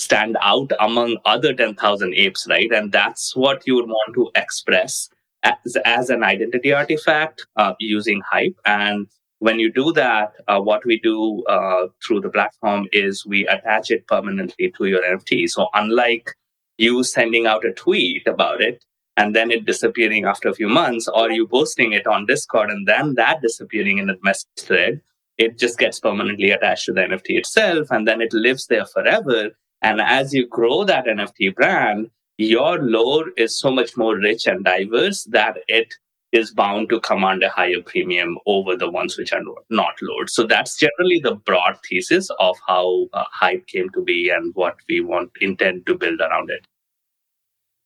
stand 0.00 0.36
out 0.42 0.70
among 0.80 1.18
other 1.24 1.52
10,000 1.52 2.14
apes, 2.14 2.46
right? 2.48 2.70
And 2.72 2.92
that's 2.92 3.36
what 3.36 3.66
you 3.66 3.74
would 3.76 3.88
want 3.88 4.14
to 4.14 4.30
express 4.34 5.08
as, 5.42 5.76
as 5.84 6.10
an 6.10 6.22
identity 6.22 6.72
artifact 6.72 7.46
uh, 7.56 7.74
using 7.78 8.22
Hype. 8.30 8.58
And 8.64 9.06
when 9.38 9.58
you 9.58 9.72
do 9.72 9.92
that, 9.92 10.32
uh, 10.48 10.60
what 10.60 10.84
we 10.84 11.00
do 11.00 11.42
uh, 11.44 11.86
through 12.06 12.20
the 12.20 12.30
platform 12.30 12.88
is 12.92 13.24
we 13.26 13.46
attach 13.46 13.90
it 13.90 14.06
permanently 14.06 14.72
to 14.76 14.84
your 14.86 15.02
NFT. 15.02 15.48
So 15.50 15.68
unlike 15.74 16.30
you 16.78 17.04
sending 17.04 17.46
out 17.46 17.64
a 17.64 17.72
tweet 17.72 18.26
about 18.26 18.60
it, 18.60 18.84
and 19.16 19.36
then 19.36 19.50
it 19.50 19.66
disappearing 19.66 20.24
after 20.24 20.48
a 20.48 20.54
few 20.54 20.68
months, 20.68 21.06
or 21.08 21.30
you 21.30 21.46
posting 21.46 21.92
it 21.92 22.06
on 22.06 22.24
Discord 22.24 22.70
and 22.70 22.88
then 22.88 23.14
that 23.16 23.42
disappearing 23.42 23.98
in 23.98 24.08
a 24.08 24.16
message 24.22 24.48
thread, 24.58 25.00
it 25.36 25.58
just 25.58 25.78
gets 25.78 26.00
permanently 26.00 26.50
attached 26.50 26.86
to 26.86 26.92
the 26.92 27.02
NFT 27.02 27.36
itself 27.38 27.88
and 27.90 28.08
then 28.08 28.20
it 28.20 28.32
lives 28.32 28.66
there 28.66 28.86
forever. 28.86 29.50
And 29.82 30.00
as 30.00 30.34
you 30.34 30.46
grow 30.46 30.84
that 30.84 31.06
NFT 31.06 31.54
brand, 31.54 32.10
your 32.38 32.78
lore 32.78 33.30
is 33.36 33.58
so 33.58 33.70
much 33.70 33.96
more 33.96 34.16
rich 34.16 34.46
and 34.46 34.64
diverse 34.64 35.24
that 35.24 35.58
it 35.68 35.94
is 36.32 36.52
bound 36.52 36.88
to 36.88 37.00
command 37.00 37.42
a 37.42 37.48
higher 37.48 37.82
premium 37.84 38.38
over 38.46 38.76
the 38.76 38.88
ones 38.88 39.18
which 39.18 39.32
are 39.32 39.42
not 39.68 39.94
lored. 40.00 40.30
So 40.30 40.46
that's 40.46 40.78
generally 40.78 41.20
the 41.22 41.34
broad 41.34 41.78
thesis 41.88 42.30
of 42.38 42.56
how 42.66 43.08
uh, 43.12 43.24
Hype 43.32 43.66
came 43.66 43.90
to 43.90 44.02
be 44.02 44.30
and 44.30 44.54
what 44.54 44.76
we 44.88 45.00
want 45.00 45.30
intend 45.40 45.86
to 45.86 45.94
build 45.96 46.20
around 46.20 46.50
it. 46.50 46.64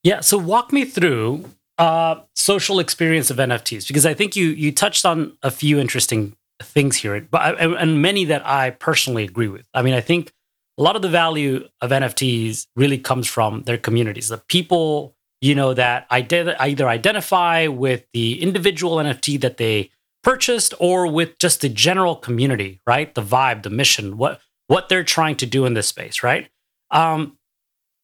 Yeah, 0.03 0.21
so 0.21 0.37
walk 0.37 0.73
me 0.73 0.85
through 0.85 1.47
uh, 1.79 2.21
social 2.35 2.79
experience 2.79 3.31
of 3.31 3.39
NFTs 3.39 3.89
because 3.89 4.05
I 4.05 4.13
think 4.13 4.37
you 4.37 4.49
you 4.49 4.71
touched 4.71 5.07
on 5.07 5.37
a 5.43 5.51
few 5.51 5.79
interesting 5.79 6.37
things 6.61 6.97
here, 6.97 7.27
but 7.31 7.59
and 7.61 8.03
many 8.03 8.27
that 8.27 8.47
I 8.47 8.71
personally 8.71 9.25
agree 9.25 9.49
with. 9.49 9.67
I 9.73 9.81
mean, 9.81 9.95
I 9.95 10.03
think 10.03 10.31
a 10.79 10.83
lot 10.83 10.97
of 10.97 11.03
the 11.03 11.09
value 11.09 11.69
of 11.81 11.91
NFTs 11.91 12.67
really 12.77 12.99
comes 12.99 13.29
from 13.29 13.63
their 13.63 13.79
communities, 13.79 14.29
the 14.29 14.39
people 14.39 15.17
you 15.41 15.55
know 15.55 15.75
that 15.75 16.07
ide- 16.11 16.57
either 16.59 16.89
identify 16.89 17.67
with 17.67 18.07
the 18.15 18.41
individual 18.43 18.97
NFT 18.97 19.41
that 19.43 19.59
they 19.59 19.91
purchased 20.23 20.73
or 20.81 21.07
with 21.07 21.39
just 21.39 21.61
the 21.61 21.69
general 21.69 22.17
community, 22.17 22.81
right? 22.87 23.15
The 23.15 23.23
vibe, 23.23 23.63
the 23.63 23.71
mission, 23.71 24.17
what 24.17 24.41
what 24.67 24.89
they're 24.89 25.05
trying 25.05 25.37
to 25.37 25.47
do 25.47 25.67
in 25.67 25.75
this 25.75 25.87
space, 25.87 26.23
right? 26.23 26.49
Um, 26.91 27.37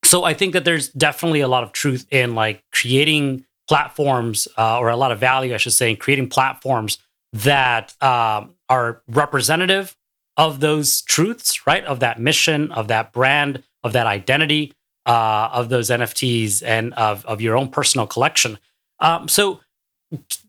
so 0.05 0.25
I 0.25 0.35
think 0.35 0.53
that 0.53 0.65
there's 0.65 0.89
definitely 0.91 1.41
a 1.41 1.49
lot 1.49 1.65
of 1.65 1.73
truth 1.73 2.07
in 2.11 2.35
like 2.35 2.63
creating 2.73 3.47
platforms 3.69 4.49
uh, 4.59 4.79
or 4.79 4.89
a 4.89 4.97
lot 4.97 5.13
of 5.13 5.19
value, 5.19 5.55
I 5.55 5.57
should 5.57 5.73
say, 5.73 5.91
in 5.91 5.97
creating 5.97 6.29
platforms 6.29 6.99
that 7.33 7.95
um, 8.03 8.55
are 8.69 9.03
representative 9.09 9.97
of 10.37 10.61
those 10.61 11.03
truths, 11.03 11.67
right? 11.67 11.85
Of 11.85 12.01
that 12.01 12.21
mission, 12.21 12.73
of 12.73 12.89
that 12.89 13.13
brand, 13.13 13.63
of 13.83 13.93
that 13.93 14.07
identity, 14.07 14.73
uh, 15.07 15.51
of 15.53 15.69
those 15.69 15.91
NFTs, 15.91 16.63
and 16.65 16.95
of, 16.95 17.25
of 17.27 17.41
your 17.41 17.57
own 17.57 17.69
personal 17.69 18.07
collection. 18.07 18.59
Um, 19.01 19.29
so, 19.29 19.61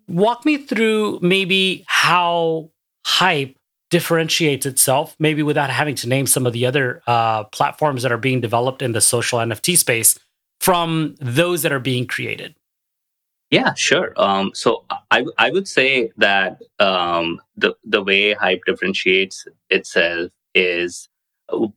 walk 0.07 0.45
me 0.45 0.57
through 0.57 1.19
maybe 1.21 1.83
how 1.87 2.71
hype 3.05 3.57
differentiates 3.89 4.65
itself, 4.65 5.15
maybe 5.19 5.43
without 5.43 5.69
having 5.69 5.95
to 5.95 6.07
name 6.07 6.25
some 6.25 6.45
of 6.45 6.53
the 6.53 6.65
other 6.65 7.01
uh, 7.07 7.43
platforms 7.45 8.03
that 8.03 8.11
are 8.11 8.17
being 8.17 8.41
developed 8.41 8.81
in 8.81 8.93
the 8.93 9.01
social 9.01 9.39
NFT 9.39 9.77
space 9.77 10.17
from 10.59 11.15
those 11.19 11.61
that 11.61 11.71
are 11.71 11.79
being 11.79 12.07
created? 12.07 12.55
Yeah, 13.51 13.73
sure. 13.73 14.13
Um, 14.15 14.51
so 14.53 14.85
I 15.11 15.25
I 15.37 15.51
would 15.51 15.67
say 15.67 16.11
that 16.17 16.61
um, 16.79 17.41
the 17.57 17.75
the 17.83 18.01
way 18.01 18.33
Hype 18.33 18.61
differentiates 18.65 19.45
itself 19.69 20.31
is 20.55 21.09
uh, 21.49 21.67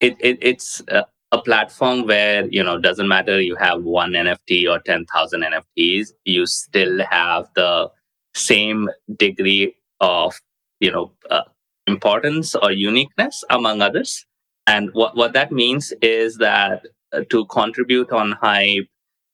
it, 0.00 0.16
it 0.20 0.38
it's 0.42 0.82
a, 0.88 1.06
a 1.32 1.42
platform 1.42 2.06
where 2.06 2.46
you 2.48 2.62
know 2.64 2.78
doesn't 2.78 3.08
matter 3.08 3.40
you 3.40 3.56
have 3.56 3.82
one 3.84 4.14
NFT 4.14 4.68
or 4.68 4.80
ten 4.80 5.06
thousand 5.06 5.44
NFTs, 5.44 6.08
you 6.24 6.46
still 6.46 7.04
have 7.10 7.48
the 7.54 7.90
same 8.34 8.88
degree 9.16 9.76
of 10.00 10.40
you 10.80 10.90
know 10.92 11.12
uh, 11.30 11.42
importance 11.86 12.54
or 12.56 12.72
uniqueness 12.72 13.44
among 13.50 13.82
others 13.82 14.26
and 14.66 14.90
what, 14.94 15.16
what 15.16 15.32
that 15.32 15.50
means 15.52 15.92
is 16.02 16.36
that 16.38 16.86
uh, 17.12 17.22
to 17.30 17.44
contribute 17.46 18.10
on 18.12 18.32
hype 18.32 18.86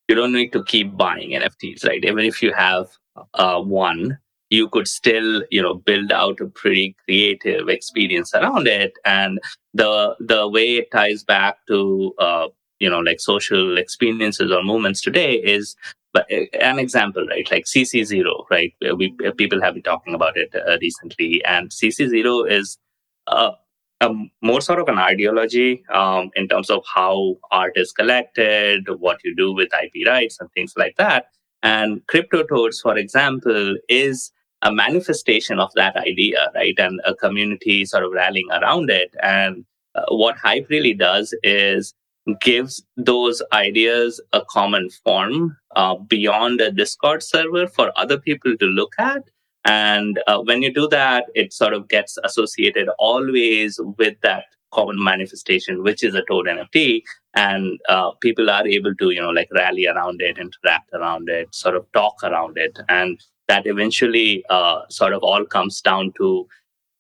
you 0.09 0.15
don't 0.15 0.33
need 0.33 0.53
to 0.53 0.65
keep 0.65 0.97
buying 0.97 1.31
nfts 1.31 1.87
right 1.87 2.05
even 2.05 2.25
if 2.25 2.43
you 2.43 2.53
have 2.53 2.87
uh, 3.35 3.61
one 3.61 4.19
you 4.51 4.69
could 4.69 4.89
still 4.89 5.43
you 5.51 5.63
know 5.63 5.75
build 5.75 6.13
out 6.13 6.41
a 6.41 6.47
pretty 6.47 6.97
creative 7.05 7.69
experience 7.69 8.35
around 8.35 8.67
it 8.67 8.93
and 9.05 9.39
the 9.75 10.17
the 10.21 10.49
way 10.49 10.77
it 10.77 10.91
ties 10.91 11.25
back 11.25 11.57
to 11.67 12.15
uh, 12.19 12.49
you 12.79 12.89
know 12.89 13.01
like 13.01 13.21
social 13.21 13.77
experiences 13.79 14.51
or 14.51 14.63
movements 14.63 15.01
today 15.01 15.35
is 15.35 15.77
uh, 16.15 16.23
an 16.61 16.79
example, 16.79 17.27
right? 17.27 17.47
Like 17.51 17.67
CC0, 17.67 18.47
right? 18.51 18.73
We 18.97 19.15
people 19.37 19.61
have 19.61 19.75
been 19.75 19.83
talking 19.83 20.15
about 20.15 20.37
it 20.37 20.55
uh, 20.55 20.79
recently, 20.81 21.45
and 21.45 21.71
CC0 21.71 22.51
is 22.51 22.79
uh, 23.27 23.53
a 24.01 24.11
more 24.43 24.61
sort 24.61 24.81
of 24.81 24.89
an 24.89 24.99
ideology 24.99 25.83
um, 25.93 26.31
in 26.37 26.49
terms 26.49 26.71
of 26.71 26.85
how 26.93 27.37
art 27.51 27.73
is 27.77 27.93
collected, 27.93 28.89
what 28.99 29.19
you 29.25 29.35
do 29.35 29.53
with 29.53 29.69
IP 29.83 30.07
rights, 30.07 30.39
and 30.41 30.51
things 30.53 30.75
like 30.77 30.97
that. 30.97 31.27
And 31.63 32.01
CrypToadz, 32.07 32.81
for 32.81 32.97
example, 32.97 33.77
is 33.89 34.31
a 34.63 34.73
manifestation 34.73 35.59
of 35.59 35.71
that 35.75 35.97
idea, 35.97 36.51
right? 36.55 36.75
And 36.79 37.01
a 37.05 37.15
community 37.15 37.85
sort 37.85 38.05
of 38.05 38.13
rallying 38.13 38.49
around 38.53 38.91
it. 38.91 39.11
And 39.23 39.65
uh, 39.95 40.05
what 40.11 40.37
Hype 40.37 40.69
really 40.69 40.95
does 40.95 41.35
is 41.43 41.95
gives 42.41 42.85
those 42.97 43.43
ideas 43.53 44.21
a 44.33 44.43
common 44.51 44.91
form 44.91 45.57
uh, 45.77 45.97
beyond 45.97 46.61
a 46.61 46.71
Discord 46.71 47.23
server 47.23 47.67
for 47.67 47.91
other 47.97 48.19
people 48.19 48.57
to 48.59 48.67
look 48.67 48.93
at. 48.99 49.23
And 49.69 50.19
uh, 50.27 50.41
when 50.41 50.63
you 50.63 50.73
do 50.73 50.89
that, 50.89 51.27
it 51.35 51.53
sort 51.53 51.75
of 51.75 51.89
gets 51.89 52.17
associated 52.25 52.89
always 52.99 53.79
with 53.99 54.19
that 54.23 54.45
common 54.73 55.03
manifestation, 55.03 55.83
which 55.83 56.03
is 56.03 56.15
a 56.15 56.23
Toad 56.29 56.47
NFT. 56.47 57.03
And 57.35 57.79
uh, 57.89 58.13
people 58.23 58.49
are 58.49 58.67
able 58.67 58.95
to, 58.95 59.11
you 59.11 59.21
know, 59.21 59.29
like 59.29 59.49
rally 59.55 59.87
around 59.87 60.23
it, 60.23 60.39
interact 60.39 60.89
around 60.95 61.29
it, 61.29 61.55
sort 61.55 61.77
of 61.77 61.85
talk 61.93 62.15
around 62.23 62.57
it. 62.57 62.79
And 62.89 63.21
that 63.49 63.67
eventually 63.67 64.43
uh, 64.49 64.81
sort 64.89 65.13
of 65.13 65.23
all 65.23 65.45
comes 65.45 65.83
down 65.83 66.15
to 66.17 66.49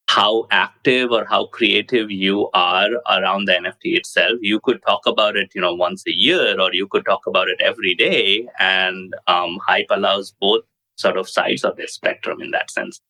how 0.08 0.46
active 0.50 1.10
or 1.10 1.24
how 1.24 1.46
creative 1.46 2.10
you 2.10 2.50
are 2.52 2.88
around 3.10 3.46
the 3.46 3.52
NFT 3.52 3.96
itself. 3.96 4.38
You 4.42 4.60
could 4.60 4.82
talk 4.86 5.06
about 5.06 5.36
it, 5.36 5.52
you 5.54 5.60
know, 5.62 5.74
once 5.74 6.04
a 6.06 6.12
year, 6.14 6.60
or 6.60 6.72
you 6.74 6.86
could 6.86 7.06
talk 7.06 7.26
about 7.26 7.48
it 7.48 7.60
every 7.62 7.94
day. 7.94 8.46
And 8.58 9.14
um, 9.26 9.58
Hype 9.66 9.86
allows 9.90 10.34
both 10.38 10.64
sort 10.98 11.16
of 11.16 11.28
sides 11.28 11.64
of 11.64 11.76
the 11.76 11.86
spectrum 11.86 12.40
in 12.40 12.50
that 12.50 12.70
sense. 12.70 13.00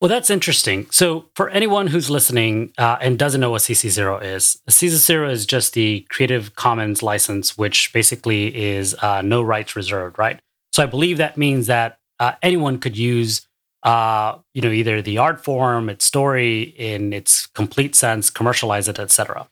Well, 0.00 0.08
that's 0.08 0.30
interesting. 0.30 0.86
So, 0.90 1.26
for 1.34 1.50
anyone 1.50 1.88
who's 1.88 2.08
listening 2.08 2.72
uh, 2.78 2.98
and 3.00 3.18
doesn't 3.18 3.40
know 3.40 3.50
what 3.50 3.62
CC0 3.62 4.22
is, 4.22 4.58
CC0 4.70 5.28
is 5.28 5.44
just 5.44 5.74
the 5.74 6.06
Creative 6.08 6.54
Commons 6.54 7.02
license, 7.02 7.58
which 7.58 7.92
basically 7.92 8.56
is 8.56 8.94
uh, 9.02 9.22
no 9.22 9.42
rights 9.42 9.74
reserved, 9.74 10.16
right? 10.16 10.38
So, 10.72 10.84
I 10.84 10.86
believe 10.86 11.18
that 11.18 11.36
means 11.36 11.66
that 11.66 11.98
uh, 12.20 12.32
anyone 12.42 12.78
could 12.78 12.96
use 12.96 13.48
uh, 13.82 14.38
you 14.54 14.62
know, 14.62 14.70
either 14.70 15.00
the 15.00 15.18
art 15.18 15.42
form, 15.42 15.88
its 15.88 16.04
story 16.04 16.62
in 16.62 17.12
its 17.12 17.46
complete 17.46 17.94
sense, 17.94 18.30
commercialize 18.30 18.88
it, 18.88 18.98
etc. 18.98 19.48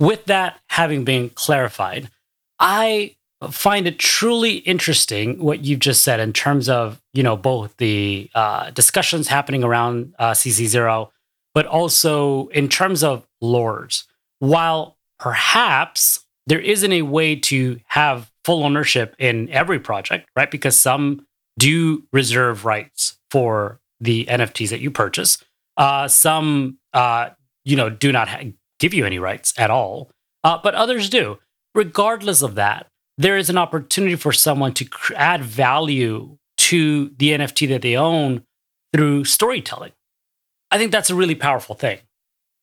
With 0.00 0.24
that 0.26 0.60
having 0.68 1.04
been 1.04 1.30
clarified, 1.30 2.10
I 2.58 3.15
find 3.50 3.86
it 3.86 3.98
truly 3.98 4.56
interesting 4.58 5.38
what 5.38 5.64
you've 5.64 5.80
just 5.80 6.02
said 6.02 6.20
in 6.20 6.32
terms 6.32 6.68
of 6.68 7.00
you 7.12 7.22
know 7.22 7.36
both 7.36 7.76
the 7.76 8.30
uh, 8.34 8.70
discussions 8.70 9.28
happening 9.28 9.62
around 9.62 10.14
uh, 10.18 10.30
CC0, 10.32 11.10
but 11.54 11.66
also 11.66 12.48
in 12.48 12.68
terms 12.68 13.02
of 13.02 13.26
lores. 13.42 14.04
While 14.38 14.96
perhaps 15.18 16.24
there 16.46 16.60
isn't 16.60 16.92
a 16.92 17.02
way 17.02 17.36
to 17.36 17.80
have 17.86 18.30
full 18.44 18.64
ownership 18.64 19.16
in 19.18 19.48
every 19.50 19.78
project, 19.78 20.28
right? 20.36 20.50
Because 20.50 20.78
some 20.78 21.26
do 21.58 22.04
reserve 22.12 22.64
rights 22.64 23.18
for 23.30 23.80
the 24.00 24.26
NFTs 24.26 24.70
that 24.70 24.80
you 24.80 24.90
purchase. 24.90 25.42
Uh, 25.76 26.06
some, 26.08 26.78
uh, 26.92 27.30
you 27.64 27.76
know, 27.76 27.90
do 27.90 28.12
not 28.12 28.28
ha- 28.28 28.42
give 28.78 28.94
you 28.94 29.04
any 29.04 29.18
rights 29.18 29.52
at 29.58 29.70
all, 29.70 30.10
uh, 30.44 30.58
but 30.62 30.74
others 30.74 31.08
do. 31.10 31.38
Regardless 31.74 32.42
of 32.42 32.54
that, 32.54 32.86
there 33.18 33.36
is 33.36 33.48
an 33.50 33.58
opportunity 33.58 34.16
for 34.16 34.32
someone 34.32 34.72
to 34.74 34.86
add 35.14 35.42
value 35.42 36.36
to 36.58 37.10
the 37.18 37.30
NFT 37.30 37.68
that 37.68 37.82
they 37.82 37.96
own 37.96 38.42
through 38.92 39.24
storytelling. 39.24 39.92
I 40.70 40.78
think 40.78 40.92
that's 40.92 41.10
a 41.10 41.14
really 41.14 41.34
powerful 41.34 41.74
thing. 41.74 41.98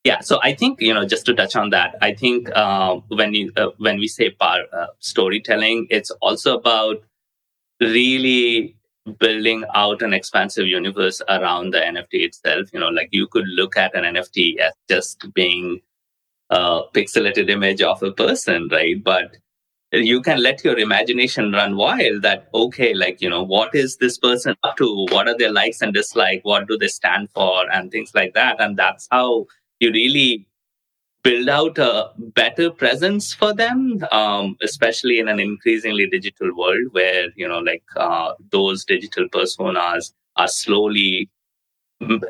Yeah, 0.04 0.20
so 0.20 0.40
I 0.44 0.54
think 0.54 0.82
you 0.82 0.94
know 0.94 1.06
just 1.06 1.26
to 1.28 1.34
touch 1.34 1.56
on 1.56 1.70
that, 1.70 1.96
I 2.02 2.14
think 2.14 2.50
uh, 2.54 2.96
when 3.08 3.34
you 3.34 3.54
uh, 3.56 3.70
when 3.78 3.98
we 4.00 4.08
say 4.08 4.32
par, 4.32 4.64
uh, 4.74 4.88
storytelling, 5.00 5.88
it's 5.90 6.12
also 6.22 6.58
about 6.58 6.98
really 7.80 8.76
building 9.20 9.64
out 9.74 10.02
an 10.02 10.14
expansive 10.14 10.68
universe 10.68 11.22
around 11.30 11.72
the 11.74 11.80
NFT 11.80 12.26
itself. 12.26 12.68
You 12.74 12.82
know, 12.82 12.90
like 12.90 13.10
you 13.12 13.28
could 13.28 13.48
look 13.48 13.78
at 13.78 13.96
an 13.96 14.04
NFT 14.04 14.60
as 14.60 14.74
just 14.90 15.34
being 15.34 15.80
a 16.50 16.82
pixelated 16.94 17.50
image 17.50 17.82
of 17.82 18.04
a 18.04 18.12
person, 18.12 18.68
right? 18.72 19.02
But 19.02 19.38
you 19.94 20.22
can 20.22 20.42
let 20.42 20.64
your 20.64 20.78
imagination 20.80 21.52
run 21.52 21.76
wild 21.78 22.22
that 22.24 22.48
okay 22.54 22.94
like 22.94 23.22
you 23.22 23.30
know 23.30 23.44
what 23.44 23.74
is 23.76 23.98
this 23.98 24.18
person 24.18 24.56
up 24.64 24.78
to? 24.78 25.06
What 25.12 25.28
are 25.28 25.38
their 25.38 25.52
likes 25.52 25.82
and 25.82 25.94
dislikes? 25.94 26.44
What 26.44 26.68
do 26.68 26.78
they 26.78 26.88
stand 26.88 27.30
for? 27.32 27.70
And 27.72 27.92
things 27.92 28.12
like 28.16 28.34
that. 28.34 28.60
And 28.60 28.78
that's 28.78 29.08
how 29.12 29.46
you 29.80 29.92
really 29.92 30.48
build 31.24 31.48
out 31.48 31.78
a 31.78 32.12
better 32.18 32.70
presence 32.70 33.34
for 33.34 33.54
them 33.54 34.00
um, 34.12 34.58
especially 34.62 35.20
in 35.20 35.30
an 35.30 35.40
increasingly 35.40 36.08
digital 36.08 36.54
world 36.56 36.88
where 36.92 37.28
you 37.36 37.48
know 37.48 37.60
like 37.60 37.84
uh, 37.96 38.34
those 38.52 38.84
digital 38.86 39.28
personas 39.30 40.12
are 40.36 40.50
slowly 40.50 41.30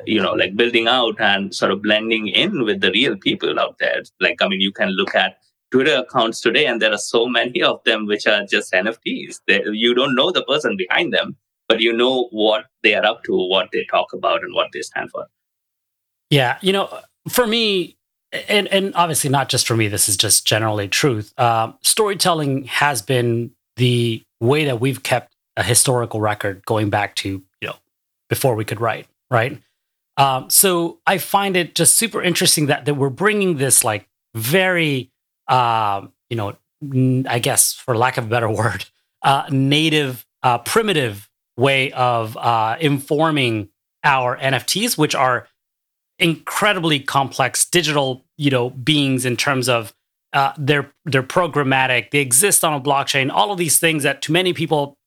you 0.05 0.21
know 0.21 0.33
like 0.33 0.55
building 0.55 0.87
out 0.87 1.19
and 1.19 1.55
sort 1.55 1.71
of 1.71 1.81
blending 1.81 2.27
in 2.27 2.63
with 2.63 2.81
the 2.81 2.91
real 2.91 3.17
people 3.17 3.59
out 3.59 3.77
there. 3.79 4.03
Like 4.19 4.41
i 4.41 4.47
mean 4.47 4.61
you 4.61 4.71
can 4.71 4.89
look 4.89 5.15
at 5.15 5.37
Twitter 5.73 5.95
accounts 5.95 6.39
today, 6.39 6.67
and 6.67 6.79
there 6.79 6.93
are 6.93 6.99
so 6.99 7.27
many 7.27 7.63
of 7.63 7.83
them 7.83 8.05
which 8.05 8.27
are 8.27 8.45
just 8.45 8.71
NFTs. 8.71 9.39
They, 9.47 9.63
you 9.71 9.95
don't 9.95 10.13
know 10.13 10.29
the 10.29 10.43
person 10.43 10.77
behind 10.77 11.11
them, 11.11 11.35
but 11.67 11.81
you 11.81 11.91
know 11.91 12.27
what 12.29 12.65
they 12.83 12.93
are 12.93 13.03
up 13.03 13.23
to, 13.23 13.35
what 13.35 13.69
they 13.73 13.83
talk 13.85 14.13
about, 14.13 14.43
and 14.43 14.53
what 14.53 14.67
they 14.71 14.81
stand 14.81 15.09
for. 15.09 15.25
Yeah, 16.29 16.59
you 16.61 16.73
know, 16.73 16.95
for 17.27 17.47
me, 17.47 17.97
and 18.47 18.67
and 18.67 18.93
obviously 18.93 19.31
not 19.31 19.49
just 19.49 19.65
for 19.65 19.75
me, 19.75 19.87
this 19.87 20.07
is 20.07 20.15
just 20.15 20.45
generally 20.45 20.87
truth. 20.87 21.33
Um, 21.39 21.75
storytelling 21.81 22.65
has 22.65 23.01
been 23.01 23.49
the 23.77 24.21
way 24.39 24.65
that 24.65 24.79
we've 24.79 25.01
kept 25.01 25.33
a 25.57 25.63
historical 25.63 26.21
record 26.21 26.63
going 26.67 26.91
back 26.91 27.15
to 27.15 27.41
you 27.61 27.67
know 27.67 27.77
before 28.29 28.53
we 28.53 28.63
could 28.63 28.79
write, 28.79 29.07
right? 29.31 29.59
Um, 30.17 30.51
so 30.51 30.99
I 31.07 31.17
find 31.17 31.57
it 31.57 31.73
just 31.73 31.97
super 31.97 32.21
interesting 32.21 32.67
that 32.67 32.85
that 32.85 32.93
we're 32.93 33.09
bringing 33.09 33.57
this 33.57 33.83
like 33.83 34.07
very 34.35 35.09
uh, 35.47 36.07
you 36.29 36.37
know, 36.37 36.55
I 37.27 37.39
guess 37.39 37.73
for 37.73 37.97
lack 37.97 38.17
of 38.17 38.25
a 38.25 38.27
better 38.27 38.49
word, 38.61 38.85
uh, 39.21 39.47
native, 39.49 40.25
uh, 40.41 40.59
primitive 40.59 41.29
way 41.57 41.91
of 41.91 42.35
uh, 42.37 42.77
informing 42.79 43.69
our 44.03 44.37
NFTs, 44.37 44.97
which 44.97 45.15
are 45.15 45.47
incredibly 46.19 46.99
complex 46.99 47.65
digital, 47.65 48.25
you 48.37 48.51
know, 48.51 48.69
beings 48.69 49.25
in 49.25 49.37
terms 49.37 49.69
of 49.69 49.93
uh, 50.33 50.53
they're 50.57 50.91
they're 51.05 51.23
programmatic. 51.23 52.11
They 52.11 52.19
exist 52.19 52.63
on 52.63 52.73
a 52.73 52.81
blockchain. 52.81 53.31
All 53.31 53.51
of 53.51 53.57
these 53.57 53.79
things 53.79 54.03
that 54.03 54.21
to 54.23 54.31
many 54.31 54.53
people 54.53 54.97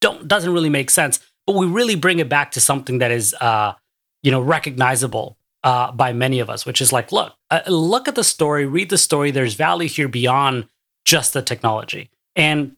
don't 0.00 0.26
doesn't 0.28 0.52
really 0.52 0.70
make 0.70 0.90
sense. 0.90 1.20
But 1.46 1.56
we 1.56 1.66
really 1.66 1.94
bring 1.94 2.18
it 2.18 2.28
back 2.28 2.52
to 2.52 2.60
something 2.60 2.98
that 2.98 3.10
is, 3.10 3.34
uh, 3.40 3.74
you 4.22 4.30
know, 4.30 4.40
recognizable 4.40 5.35
uh, 5.66 5.90
by 5.90 6.12
many 6.12 6.38
of 6.38 6.48
us, 6.48 6.64
which 6.64 6.80
is 6.80 6.92
like, 6.92 7.10
look, 7.10 7.34
uh, 7.50 7.60
look 7.66 8.06
at 8.06 8.14
the 8.14 8.22
story, 8.22 8.66
read 8.66 8.88
the 8.88 8.96
story. 8.96 9.32
There's 9.32 9.54
value 9.54 9.88
here 9.88 10.06
beyond 10.06 10.68
just 11.04 11.32
the 11.32 11.42
technology. 11.42 12.08
And, 12.36 12.76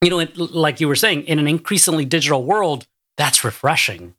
you 0.00 0.10
know, 0.10 0.20
it, 0.20 0.38
like 0.38 0.80
you 0.80 0.86
were 0.86 0.94
saying, 0.94 1.24
in 1.24 1.40
an 1.40 1.48
increasingly 1.48 2.04
digital 2.04 2.44
world, 2.44 2.86
that's 3.16 3.42
refreshing. 3.42 4.14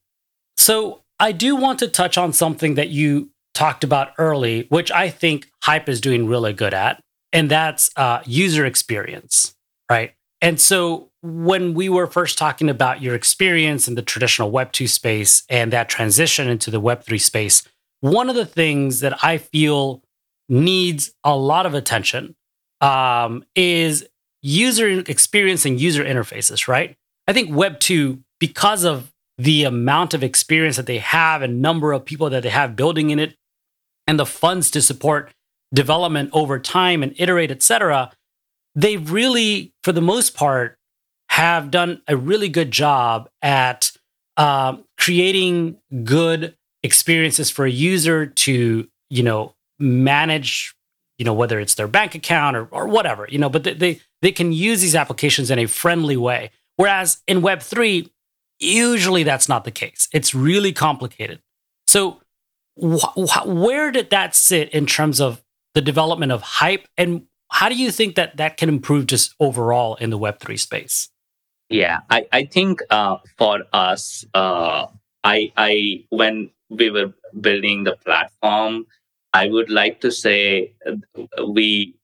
So 0.58 1.04
I 1.21 1.32
do 1.32 1.56
want 1.56 1.80
to 1.80 1.88
touch 1.88 2.17
on 2.17 2.34
something 2.34 2.76
that 2.76 2.89
you 2.89 3.30
talked 3.54 3.86
about 3.86 4.12
early, 4.17 4.65
which 4.67 4.91
I 4.91 5.10
think 5.10 5.50
Hype 5.63 5.88
is 5.88 6.02
doing 6.02 6.28
really 6.28 6.52
good 6.52 6.74
at, 6.74 7.02
and 7.32 7.50
that's 7.50 7.91
uh, 7.95 8.21
user 8.26 8.65
experience, 8.65 9.56
right? 9.89 10.13
And 10.41 10.60
so 10.60 11.12
when 11.21 11.76
we 11.76 11.88
were 11.88 12.08
first 12.08 12.38
talking 12.38 12.69
about 12.69 13.02
your 13.02 13.15
experience 13.15 13.88
in 13.88 13.95
the 13.95 14.02
traditional 14.02 14.52
Web 14.52 14.74
2 14.74 14.88
space 14.88 15.43
and 15.47 15.71
that 15.71 15.88
transition 15.88 16.50
into 16.50 16.69
the 16.69 16.80
Web 16.82 17.04
3 17.04 17.17
space, 17.17 17.63
one 18.02 18.30
of 18.30 18.36
the 18.36 18.46
things 18.46 19.00
that 19.00 19.24
I 19.24 19.38
feel 19.38 20.04
needs 20.50 21.14
a 21.24 21.36
lot 21.36 21.66
of 21.66 21.74
attention 21.74 22.36
um, 22.82 23.46
is 23.56 24.06
user 24.42 25.00
experience 25.08 25.66
and 25.66 25.80
user 25.80 26.04
interfaces, 26.04 26.68
right? 26.68 26.98
I 27.28 27.34
think 27.34 27.56
Web 27.56 27.80
2, 27.80 28.20
because 28.40 28.84
of 28.84 29.12
the 29.38 29.64
amount 29.64 30.14
of 30.14 30.24
experience 30.24 30.76
that 30.76 30.88
they 30.88 30.98
have 30.98 31.42
and 31.42 31.62
number 31.62 31.94
of 31.94 32.06
people 32.06 32.30
that 32.30 32.44
they 32.44 32.50
have 32.50 32.76
building 32.76 33.12
in 33.12 33.20
it 33.20 33.36
and 34.08 34.20
the 34.20 34.26
funds 34.26 34.70
to 34.72 34.82
support 34.82 35.32
development 35.74 36.30
over 36.34 36.60
time 36.60 37.02
and 37.02 37.16
iterate, 37.18 37.52
et 37.52 37.64
cetera, 37.64 38.12
they 38.76 38.98
really, 38.98 39.74
for 39.84 39.92
the 39.92 40.02
most 40.02 40.36
part, 40.36 40.78
have 41.30 41.72
done 41.72 42.02
a 42.08 42.18
really 42.18 42.50
good 42.50 42.72
job 42.72 43.30
at 43.42 43.92
um, 44.38 44.84
creating 44.98 45.78
good 46.04 46.56
experiences 46.84 47.50
for 47.50 47.65
a 47.65 47.72
user 47.72 48.26
to, 48.26 48.88
you 49.10 49.24
know, 49.24 49.56
manage, 49.80 50.76
you 51.17 51.26
know, 51.26 51.34
whether 51.34 51.60
it's 51.60 51.76
their 51.76 51.88
bank 51.88 52.15
account 52.15 52.56
or, 52.56 52.65
or 52.72 52.88
whatever, 52.88 53.28
you 53.30 53.38
know, 53.38 53.50
but 53.50 53.63
they, 53.63 53.74
they, 53.74 54.02
they 54.22 54.32
can 54.32 54.52
use 54.52 54.82
these 54.82 54.96
applications 54.96 55.52
in 55.52 55.60
a 55.60 55.65
friendly 55.65 56.17
way. 56.17 56.52
Whereas 56.78 57.22
in 57.28 57.41
Web3, 57.41 58.10
usually 58.60 59.24
that's 59.24 59.50
not 59.50 59.65
the 59.65 59.72
case. 59.72 60.08
It's 60.13 60.34
really 60.34 60.72
complicated. 60.72 61.41
So, 61.88 62.22
wh- 62.82 63.13
wh- 63.15 63.48
where 63.48 63.91
did 63.91 64.10
that 64.12 64.36
sit 64.36 64.70
in 64.70 64.86
terms 64.86 65.20
of 65.20 65.44
the 65.74 65.82
development 65.82 66.32
of 66.32 66.41
hype? 66.41 66.88
And 66.98 67.24
how 67.52 67.70
do 67.70 67.76
you 67.76 67.91
think 67.91 68.15
that 68.15 68.38
that 68.38 68.58
can 68.58 68.70
improve 68.70 69.08
just 69.08 69.36
overall 69.39 69.96
in 69.96 70.10
the 70.10 70.20
Web3 70.20 70.58
space? 70.60 71.10
Yeah, 71.70 72.00
I, 72.10 72.28
I 72.32 72.46
think 72.46 72.82
uh, 72.89 73.17
for 73.38 73.63
us, 73.72 74.26
uh, 74.34 74.88
I, 75.24 75.52
I 75.56 76.06
when 76.10 76.50
we 76.71 76.89
were 76.89 77.13
building 77.41 77.84
the 77.84 77.97
platform, 77.97 78.86
I 79.34 79.47
would 79.47 79.69
like 79.69 80.01
to 80.01 80.12
say 80.12 80.73
we 81.47 81.95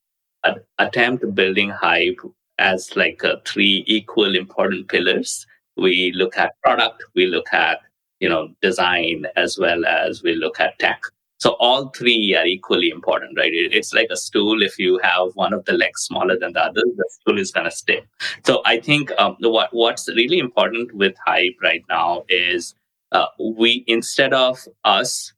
attempt 0.77 1.35
building 1.35 1.69
Hype 1.69 2.19
as 2.59 2.95
like 2.95 3.21
three 3.45 3.83
equal 3.87 4.35
important 4.35 4.87
pillars. 4.87 5.45
We 5.75 6.11
look 6.13 6.37
at 6.37 6.53
product, 6.63 7.03
we 7.15 7.27
look 7.27 7.53
at 7.53 7.79
you 8.19 8.29
know 8.29 8.49
design, 8.61 9.25
as 9.35 9.57
well 9.57 9.85
as 9.85 10.23
we 10.23 10.35
look 10.35 10.59
at 10.59 10.77
tech. 10.79 11.01
So 11.39 11.51
all 11.59 11.89
three 11.89 12.35
are 12.35 12.45
equally 12.45 12.89
important, 12.89 13.37
right? 13.37 13.51
It's 13.53 13.93
like 13.93 14.07
a 14.09 14.17
stool. 14.17 14.63
If 14.63 14.79
you 14.79 14.99
have 15.03 15.35
one 15.35 15.53
of 15.53 15.65
the 15.65 15.73
legs 15.73 16.01
smaller 16.01 16.35
than 16.35 16.53
the 16.53 16.61
other, 16.61 16.81
the 16.81 17.09
stool 17.11 17.37
is 17.37 17.51
going 17.51 17.65
to 17.65 17.71
stay. 17.71 18.01
So 18.43 18.63
I 18.65 18.79
think 18.79 19.11
um, 19.19 19.37
what 19.39 19.69
what's 19.71 20.07
really 20.09 20.39
important 20.39 20.93
with 20.93 21.15
Hype 21.25 21.57
right 21.61 21.85
now 21.89 22.23
is 22.27 22.73
uh, 23.11 23.27
we 23.39 23.83
instead 23.87 24.33
of 24.33 24.67
us 24.83 25.33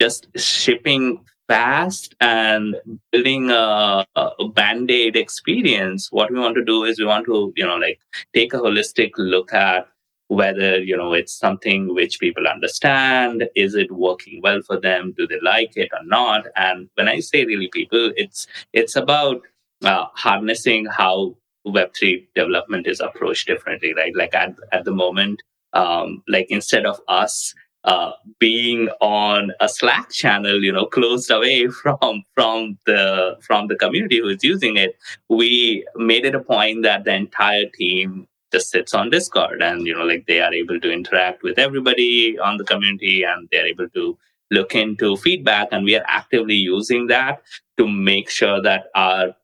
just 0.00 0.28
shipping 0.36 1.24
fast 1.48 2.14
and 2.20 2.76
building 3.10 3.50
a, 3.50 4.04
a, 4.16 4.48
band-aid 4.48 5.16
experience 5.16 6.12
what 6.12 6.30
we 6.30 6.38
want 6.38 6.54
to 6.54 6.64
do 6.64 6.84
is 6.84 6.98
we 6.98 7.06
want 7.06 7.24
to 7.24 7.52
you 7.56 7.66
know 7.66 7.76
like 7.76 7.98
take 8.34 8.52
a 8.52 8.58
holistic 8.58 9.10
look 9.16 9.52
at 9.54 9.88
whether 10.28 10.78
you 10.78 10.96
know 10.96 11.14
it's 11.14 11.32
something 11.32 11.94
which 11.94 12.20
people 12.20 12.46
understand 12.46 13.48
is 13.56 13.74
it 13.74 13.90
working 13.90 14.40
well 14.42 14.60
for 14.62 14.78
them 14.78 15.14
do 15.16 15.26
they 15.26 15.40
like 15.40 15.74
it 15.76 15.88
or 15.92 16.04
not? 16.04 16.46
And 16.56 16.88
when 16.94 17.08
i 17.08 17.18
say 17.20 17.44
really 17.44 17.68
people 17.68 18.12
it's 18.16 18.46
it's 18.72 18.94
about 18.94 19.40
uh, 19.82 20.06
harnessing 20.14 20.86
how 20.86 21.34
web3 21.66 22.26
development 22.34 22.86
is 22.86 23.00
approached 23.00 23.46
differently 23.46 23.94
right? 23.94 24.14
Like 24.14 24.34
at, 24.34 24.54
at 24.72 24.84
the 24.84 24.92
moment 24.92 25.42
um, 25.72 26.22
like 26.28 26.46
instead 26.50 26.86
of 26.86 27.00
us 27.08 27.54
uh, 27.84 28.12
being 28.38 28.88
on 29.00 29.52
a 29.60 29.68
Slack 29.68 30.10
channel, 30.10 30.62
you 30.62 30.72
know, 30.72 30.86
closed 30.86 31.30
away 31.30 31.68
from 31.82 32.24
from 32.34 32.78
the 32.86 33.36
from 33.40 33.68
the 33.68 33.76
community 33.76 34.18
who 34.18 34.28
is 34.28 34.44
using 34.44 34.76
it, 34.76 34.96
we 35.28 35.86
made 35.96 36.24
it 36.24 36.34
a 36.34 36.40
point 36.40 36.82
that 36.82 37.04
the 37.04 37.14
entire 37.14 37.66
team 37.74 38.26
just 38.52 38.70
sits 38.70 38.94
on 38.94 39.10
Discord, 39.10 39.62
and 39.62 39.86
you 39.86 39.94
know, 39.94 40.04
like 40.04 40.26
they 40.26 40.40
are 40.40 40.52
able 40.52 40.80
to 40.80 40.90
interact 40.90 41.42
with 41.42 41.58
everybody 41.58 42.38
on 42.38 42.56
the 42.56 42.64
community, 42.64 43.22
and 43.22 43.48
they're 43.50 43.66
able 43.66 43.88
to 43.90 44.18
look 44.50 44.74
into 44.74 45.16
feedback, 45.16 45.68
and 45.70 45.84
we 45.84 45.94
are 45.96 46.04
actively 46.08 46.54
using 46.54 47.06
that 47.06 47.42
to 47.78 47.86
make 47.86 48.28
sure 48.30 48.60
that 48.62 48.86
our 48.94 49.34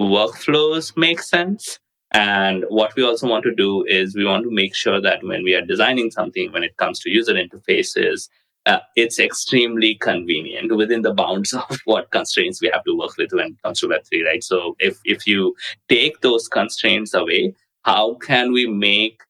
workflows 0.00 0.96
make 0.96 1.20
sense 1.20 1.78
and 2.14 2.64
what 2.68 2.94
we 2.94 3.02
also 3.02 3.26
want 3.26 3.42
to 3.42 3.52
do 3.54 3.84
is 3.86 4.14
we 4.14 4.24
want 4.24 4.44
to 4.44 4.50
make 4.50 4.72
sure 4.74 5.00
that 5.00 5.24
when 5.24 5.42
we 5.42 5.54
are 5.54 5.66
designing 5.66 6.12
something, 6.12 6.52
when 6.52 6.62
it 6.62 6.76
comes 6.76 7.00
to 7.00 7.10
user 7.10 7.34
interfaces, 7.34 8.28
uh, 8.66 8.78
it's 8.94 9.18
extremely 9.18 9.96
convenient 9.96 10.74
within 10.76 11.02
the 11.02 11.12
bounds 11.12 11.52
of 11.70 11.78
what 11.86 12.12
constraints 12.12 12.62
we 12.62 12.70
have 12.72 12.84
to 12.84 12.96
work 12.96 13.16
with 13.18 13.32
when 13.32 13.48
it 13.48 13.62
comes 13.64 13.80
to 13.80 13.88
Web3, 13.88 14.24
right? 14.24 14.44
So 14.44 14.76
if, 14.78 15.00
if 15.04 15.26
you 15.26 15.56
take 15.88 16.20
those 16.20 16.46
constraints 16.46 17.14
away, 17.14 17.52
how 17.82 18.14
can 18.14 18.52
we 18.52 18.66
make 18.66 19.20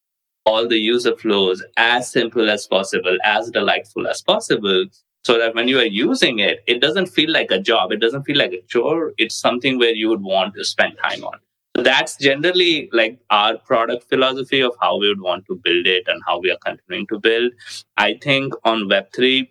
all 0.44 0.68
the 0.68 0.78
user 0.78 1.16
flows 1.16 1.64
as 1.78 2.12
simple 2.12 2.50
as 2.50 2.66
possible, 2.66 3.16
as 3.24 3.50
delightful 3.50 4.06
as 4.06 4.20
possible, 4.20 4.84
so 5.24 5.38
that 5.38 5.54
when 5.54 5.68
you 5.68 5.78
are 5.78 5.86
using 5.86 6.38
it, 6.38 6.62
it 6.66 6.82
doesn't 6.82 7.06
feel 7.06 7.30
like 7.32 7.50
a 7.50 7.58
job. 7.58 7.92
It 7.92 8.00
doesn't 8.00 8.24
feel 8.24 8.36
like 8.36 8.52
a 8.52 8.60
chore. 8.68 9.14
It's 9.16 9.34
something 9.34 9.78
where 9.78 9.94
you 9.94 10.10
would 10.10 10.20
want 10.20 10.54
to 10.56 10.64
spend 10.64 10.98
time 11.02 11.24
on. 11.24 11.38
That's 11.74 12.16
generally 12.16 12.88
like 12.92 13.18
our 13.30 13.58
product 13.58 14.08
philosophy 14.08 14.60
of 14.60 14.74
how 14.80 14.96
we 14.98 15.08
would 15.08 15.20
want 15.20 15.46
to 15.46 15.60
build 15.64 15.86
it 15.86 16.04
and 16.06 16.22
how 16.26 16.38
we 16.38 16.50
are 16.50 16.58
continuing 16.64 17.06
to 17.08 17.18
build. 17.18 17.52
I 17.96 18.14
think 18.22 18.54
on 18.64 18.88
Web3, 18.88 19.50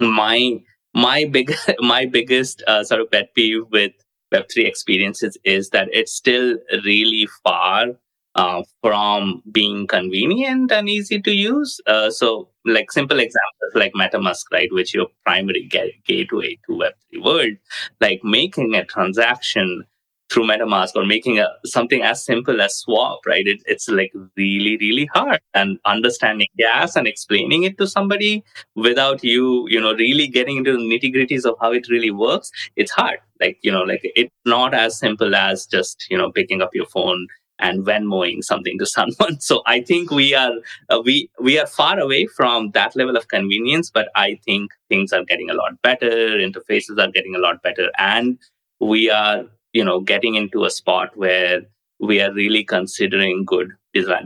my 0.00 0.60
my 0.94 1.24
big 1.26 1.54
my 1.80 2.06
biggest 2.06 2.62
uh, 2.66 2.84
sort 2.84 3.00
of 3.02 3.10
pet 3.10 3.34
peeve 3.34 3.64
with 3.70 3.92
Web3 4.32 4.66
experiences 4.66 5.36
is 5.44 5.70
that 5.70 5.88
it's 5.92 6.12
still 6.12 6.56
really 6.84 7.28
far 7.44 7.88
uh, 8.34 8.62
from 8.82 9.42
being 9.50 9.86
convenient 9.86 10.72
and 10.72 10.88
easy 10.88 11.20
to 11.20 11.32
use. 11.32 11.80
Uh, 11.86 12.10
so, 12.10 12.50
like 12.64 12.90
simple 12.92 13.18
examples 13.18 13.74
like 13.74 13.92
MetaMask, 13.94 14.44
right, 14.52 14.72
which 14.72 14.94
your 14.94 15.06
primary 15.24 15.64
gateway 16.06 16.58
to 16.66 16.72
Web3 16.72 17.22
world, 17.24 17.56
like 18.00 18.20
making 18.24 18.74
a 18.74 18.84
transaction 18.84 19.84
through 20.30 20.46
MetaMask 20.46 20.90
or 20.96 21.06
making 21.06 21.38
a, 21.38 21.48
something 21.64 22.02
as 22.02 22.24
simple 22.24 22.60
as 22.60 22.76
swap, 22.78 23.20
right? 23.26 23.46
It, 23.46 23.62
it's 23.66 23.88
like 23.88 24.12
really, 24.36 24.76
really 24.78 25.06
hard. 25.14 25.40
And 25.54 25.78
understanding 25.84 26.48
gas 26.58 26.96
and 26.96 27.06
explaining 27.06 27.62
it 27.62 27.78
to 27.78 27.86
somebody 27.86 28.44
without 28.74 29.22
you, 29.22 29.66
you 29.68 29.80
know, 29.80 29.94
really 29.94 30.26
getting 30.26 30.56
into 30.56 30.72
the 30.72 30.78
nitty 30.78 31.14
gritties 31.14 31.44
of 31.44 31.56
how 31.60 31.72
it 31.72 31.88
really 31.88 32.10
works, 32.10 32.50
it's 32.74 32.90
hard. 32.90 33.18
Like, 33.40 33.58
you 33.62 33.70
know, 33.70 33.82
like 33.82 34.00
it's 34.02 34.34
not 34.44 34.74
as 34.74 34.98
simple 34.98 35.34
as 35.34 35.66
just, 35.66 36.06
you 36.10 36.18
know, 36.18 36.32
picking 36.32 36.60
up 36.60 36.70
your 36.74 36.86
phone 36.86 37.26
and 37.58 37.84
Venmoing 37.86 38.42
something 38.42 38.78
to 38.78 38.86
someone. 38.98 39.40
So 39.40 39.62
I 39.66 39.80
think 39.80 40.10
we 40.10 40.34
are 40.34 40.52
uh, 40.90 41.00
we 41.04 41.30
we 41.40 41.58
are 41.58 41.66
far 41.66 41.98
away 41.98 42.26
from 42.26 42.70
that 42.72 42.96
level 42.96 43.16
of 43.16 43.28
convenience, 43.28 43.90
but 43.90 44.08
I 44.14 44.38
think 44.44 44.72
things 44.88 45.12
are 45.12 45.24
getting 45.24 45.50
a 45.50 45.54
lot 45.54 45.80
better. 45.82 46.38
Interfaces 46.38 46.98
are 46.98 47.10
getting 47.10 47.34
a 47.34 47.38
lot 47.38 47.62
better, 47.62 47.90
and 47.98 48.38
we 48.80 49.10
are 49.10 49.44
you 49.76 49.84
know 49.84 50.00
getting 50.00 50.34
into 50.34 50.64
a 50.64 50.70
spot 50.70 51.16
where 51.16 51.60
we 52.00 52.20
are 52.20 52.32
really 52.32 52.64
considering 52.64 53.44
good 53.44 53.72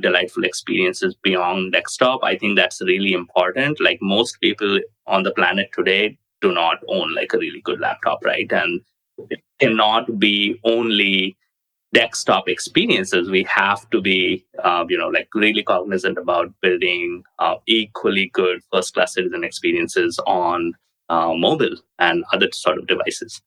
delightful 0.01 0.45
experiences 0.45 1.15
beyond 1.23 1.73
desktop 1.73 2.25
i 2.25 2.37
think 2.37 2.57
that's 2.57 2.81
really 2.83 3.13
important. 3.13 3.81
Like 3.81 3.99
most 4.03 4.41
people 4.41 4.81
on 5.07 5.23
the 5.23 5.33
planet 5.33 5.71
today 5.73 6.19
do 6.41 6.53
not 6.53 6.79
own 6.89 7.15
like 7.15 7.33
a 7.33 7.39
really 7.39 7.61
good 7.61 7.81
laptop 7.81 8.25
right? 8.25 8.51
And 8.53 8.81
it 9.35 9.41
cannot 9.61 10.19
be 10.19 10.59
only 10.65 11.37
desktop 11.93 12.49
experiences. 12.49 13.31
We 13.31 13.45
have 13.45 13.89
to 13.91 14.01
be 14.01 14.45
uh, 14.65 14.85
you 14.89 14.99
know 14.99 15.09
like 15.09 15.29
really 15.35 15.63
cognizant 15.63 16.19
about 16.19 16.53
building 16.63 17.23
uh, 17.39 17.57
equally 17.67 18.31
good 18.41 18.61
first 18.73 18.95
class 18.95 19.15
citizen 19.15 19.45
experiences 19.45 20.19
on 20.27 20.73
uh, 21.09 21.35
mobile 21.35 21.77
and 21.99 22.25
other 22.33 22.49
sort 22.53 22.79
of 22.79 22.87
devices 22.87 23.41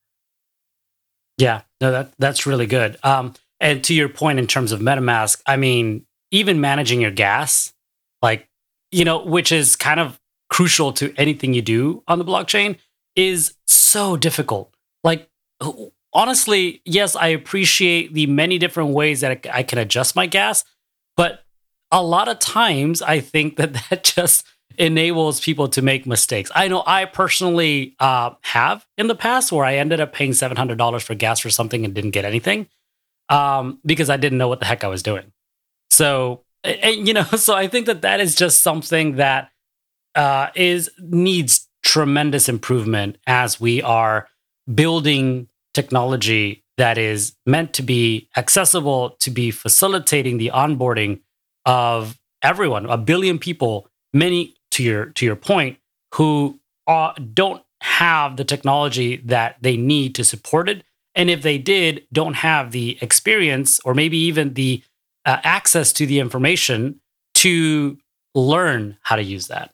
yeah, 1.38 1.62
no, 1.80 1.90
that 1.90 2.12
that's 2.18 2.46
really 2.46 2.66
good. 2.66 2.96
Um, 3.02 3.34
and 3.60 3.82
to 3.84 3.94
your 3.94 4.08
point 4.08 4.38
in 4.38 4.46
terms 4.46 4.72
of 4.72 4.80
MetaMask, 4.80 5.40
I 5.46 5.56
mean, 5.56 6.06
even 6.30 6.60
managing 6.60 7.00
your 7.00 7.10
gas, 7.10 7.72
like 8.22 8.48
you 8.90 9.04
know, 9.04 9.24
which 9.24 9.50
is 9.52 9.76
kind 9.76 10.00
of 10.00 10.20
crucial 10.50 10.92
to 10.92 11.12
anything 11.16 11.54
you 11.54 11.62
do 11.62 12.02
on 12.06 12.18
the 12.18 12.24
blockchain, 12.24 12.78
is 13.16 13.54
so 13.66 14.16
difficult. 14.16 14.74
Like 15.02 15.28
honestly, 16.12 16.80
yes, 16.84 17.16
I 17.16 17.28
appreciate 17.28 18.14
the 18.14 18.26
many 18.26 18.58
different 18.58 18.90
ways 18.90 19.20
that 19.20 19.46
I 19.52 19.62
can 19.62 19.78
adjust 19.78 20.14
my 20.14 20.26
gas, 20.26 20.64
but 21.16 21.44
a 21.90 22.02
lot 22.02 22.28
of 22.28 22.38
times 22.38 23.02
I 23.02 23.20
think 23.20 23.56
that 23.56 23.72
that 23.90 24.04
just 24.04 24.46
enables 24.76 25.40
people 25.40 25.68
to 25.68 25.82
make 25.82 26.06
mistakes. 26.06 26.50
I 26.54 26.68
know 26.68 26.82
I 26.86 27.04
personally 27.04 27.94
uh, 28.00 28.30
have 28.42 28.86
in 28.98 29.06
the 29.06 29.14
past 29.14 29.52
where 29.52 29.64
I 29.64 29.76
ended 29.76 30.00
up 30.00 30.12
paying 30.12 30.32
seven 30.32 30.56
hundred 30.56 30.78
dollars 30.78 31.02
for 31.02 31.14
gas 31.14 31.40
for 31.40 31.50
something 31.50 31.84
and 31.84 31.94
didn't 31.94 32.10
get 32.10 32.24
anything 32.24 32.68
um, 33.28 33.80
because 33.84 34.10
I 34.10 34.16
didn't 34.16 34.38
know 34.38 34.48
what 34.48 34.60
the 34.60 34.66
heck 34.66 34.84
I 34.84 34.88
was 34.88 35.02
doing. 35.02 35.32
So, 35.90 36.42
and, 36.62 37.06
you 37.06 37.14
know, 37.14 37.22
so 37.36 37.54
I 37.54 37.68
think 37.68 37.86
that 37.86 38.02
that 38.02 38.20
is 38.20 38.34
just 38.34 38.62
something 38.62 39.16
that 39.16 39.50
uh, 40.14 40.48
is 40.54 40.90
needs 40.98 41.68
tremendous 41.82 42.48
improvement 42.48 43.18
as 43.26 43.60
we 43.60 43.82
are 43.82 44.28
building 44.72 45.48
technology 45.74 46.64
that 46.76 46.98
is 46.98 47.34
meant 47.46 47.72
to 47.74 47.82
be 47.82 48.28
accessible 48.36 49.10
to 49.20 49.30
be 49.30 49.50
facilitating 49.50 50.38
the 50.38 50.50
onboarding 50.52 51.20
of 51.66 52.18
everyone, 52.42 52.86
a 52.86 52.96
billion 52.96 53.38
people, 53.38 53.88
many 54.14 54.54
to 54.70 54.82
your 54.82 55.06
to 55.06 55.26
your 55.26 55.36
point 55.36 55.78
who 56.14 56.58
are, 56.86 57.14
don't 57.34 57.62
have 57.82 58.36
the 58.36 58.44
technology 58.44 59.16
that 59.18 59.56
they 59.60 59.76
need 59.76 60.14
to 60.14 60.24
support 60.24 60.68
it. 60.68 60.84
And 61.14 61.28
if 61.28 61.42
they 61.42 61.58
did 61.58 62.06
don't 62.12 62.34
have 62.34 62.72
the 62.72 62.96
experience 63.02 63.80
or 63.84 63.94
maybe 63.94 64.16
even 64.16 64.54
the 64.54 64.82
uh, 65.26 65.38
access 65.42 65.92
to 65.94 66.06
the 66.06 66.20
information 66.20 67.00
to 67.34 67.98
learn 68.34 68.96
how 69.02 69.16
to 69.16 69.22
use 69.22 69.48
that. 69.48 69.72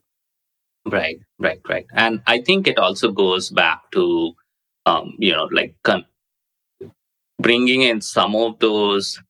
Right 0.85 1.21
right 1.39 1.61
right. 1.69 1.87
And 1.93 2.23
i 2.27 2.41
think 2.41 2.67
it 2.67 2.79
also 2.79 3.13
goes 3.13 3.51
back 3.51 3.91
to 3.93 4.33
um, 4.87 5.15
you 5.19 5.33
know 5.33 5.49
like 5.53 5.75
bringing 7.41 7.83
in 7.83 8.01
some 8.01 8.35
of 8.35 8.59
those 8.59 9.21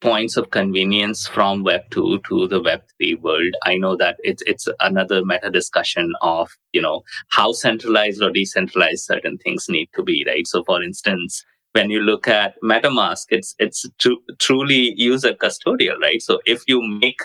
points 0.00 0.36
of 0.36 0.50
convenience 0.50 1.26
from 1.26 1.62
Web 1.64 1.82
2 1.90 2.20
to 2.28 2.48
the 2.48 2.60
Web 2.62 2.82
3 2.98 3.14
world. 3.16 3.54
I 3.64 3.76
know 3.76 3.96
that 3.96 4.16
it's 4.22 4.42
it's 4.46 4.68
another 4.80 5.24
meta 5.24 5.50
discussion 5.50 6.12
of 6.22 6.50
you 6.72 6.80
know 6.82 7.02
how 7.28 7.52
centralized 7.52 8.22
or 8.22 8.30
decentralized 8.30 9.04
certain 9.04 9.38
things 9.38 9.66
need 9.68 9.88
to 9.94 10.02
be, 10.02 10.24
right? 10.26 10.46
So, 10.46 10.64
for 10.64 10.82
instance, 10.82 11.44
when 11.72 11.90
you 11.90 12.00
look 12.00 12.28
at 12.28 12.54
MetaMask, 12.62 13.26
it's 13.30 13.54
it's 13.58 13.86
tr- 13.98 14.22
truly 14.38 14.94
user 14.96 15.34
custodial, 15.34 15.98
right? 16.00 16.22
So, 16.22 16.40
if 16.46 16.62
you 16.66 16.82
make 16.82 17.20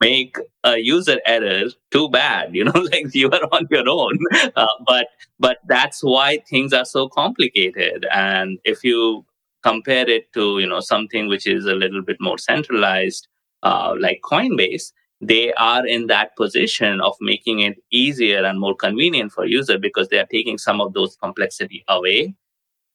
make 0.00 0.36
a 0.64 0.78
user 0.78 1.18
error 1.26 1.64
too 1.92 2.08
bad 2.10 2.54
you 2.54 2.64
know 2.64 2.72
like 2.92 3.14
you 3.14 3.30
are 3.30 3.46
on 3.52 3.66
your 3.70 3.88
own 3.88 4.18
uh, 4.56 4.66
but 4.86 5.06
but 5.38 5.58
that's 5.66 6.00
why 6.02 6.38
things 6.50 6.72
are 6.72 6.84
so 6.84 7.08
complicated 7.08 8.06
and 8.12 8.58
if 8.64 8.82
you 8.82 9.24
compare 9.62 10.08
it 10.08 10.32
to 10.32 10.58
you 10.58 10.66
know 10.66 10.80
something 10.80 11.28
which 11.28 11.46
is 11.46 11.66
a 11.66 11.74
little 11.74 12.02
bit 12.02 12.16
more 12.20 12.38
centralized 12.38 13.28
uh, 13.62 13.94
like 13.98 14.20
coinbase 14.24 14.92
they 15.20 15.52
are 15.54 15.86
in 15.86 16.08
that 16.08 16.34
position 16.36 17.00
of 17.00 17.14
making 17.20 17.60
it 17.60 17.76
easier 17.92 18.44
and 18.44 18.58
more 18.58 18.74
convenient 18.74 19.30
for 19.30 19.46
user 19.46 19.78
because 19.78 20.08
they 20.08 20.18
are 20.18 20.26
taking 20.26 20.58
some 20.58 20.80
of 20.80 20.92
those 20.94 21.16
complexity 21.22 21.84
away 21.88 22.34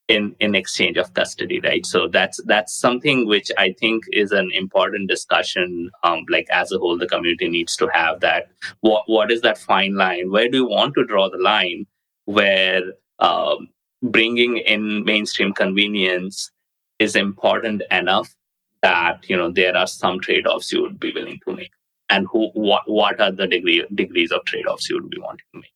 in 0.08 0.36
in 0.40 0.56
exchange 0.56 0.98
of 0.98 1.14
custody 1.14 1.60
right? 1.64 1.86
So 1.86 2.08
that's 2.08 2.42
that's 2.46 2.74
something 2.74 3.28
which 3.28 3.52
i 3.58 3.74
think 3.80 4.04
is 4.12 4.32
an 4.32 4.52
important 4.54 5.10
discussion 5.10 5.90
um, 6.04 6.26
like 6.30 6.48
as 6.50 6.72
a 6.72 6.78
whole 6.78 6.98
the 6.98 7.08
community 7.08 7.50
needs 7.50 7.76
to 7.78 7.88
have 7.94 8.22
that 8.22 8.48
what 8.82 9.04
what 9.08 9.32
is 9.32 9.42
that 9.42 9.58
fine 9.58 9.96
line? 9.96 10.32
Where 10.32 10.50
do 10.50 10.58
you 10.58 10.70
want 10.70 10.96
to 10.96 11.06
draw 11.06 11.30
the 11.30 11.38
line 11.38 11.86
where 12.26 12.84
um, 13.20 13.70
bringing 14.04 14.58
in 14.58 15.04
mainstream 15.06 15.54
convenience 15.54 16.52
is 17.00 17.16
important 17.16 17.84
enough 17.92 18.36
that 18.82 19.28
you 19.30 19.36
know 19.36 19.52
there 19.52 19.76
are 19.76 19.88
some 19.88 20.20
trade-offs 20.20 20.72
you 20.72 20.82
would 20.82 21.00
be 21.00 21.12
willing 21.12 21.40
to 21.48 21.56
make. 21.56 21.72
And 22.10 22.28
who 22.32 22.50
what 22.54 22.84
what 22.90 23.20
are 23.20 23.32
the 23.32 23.48
degree 23.48 23.86
degrees 23.94 24.32
of 24.32 24.46
trade-offs 24.46 24.90
you 24.90 24.96
would 24.96 25.10
be 25.10 25.20
wanting 25.20 25.46
to 25.54 25.60
make? 25.60 25.74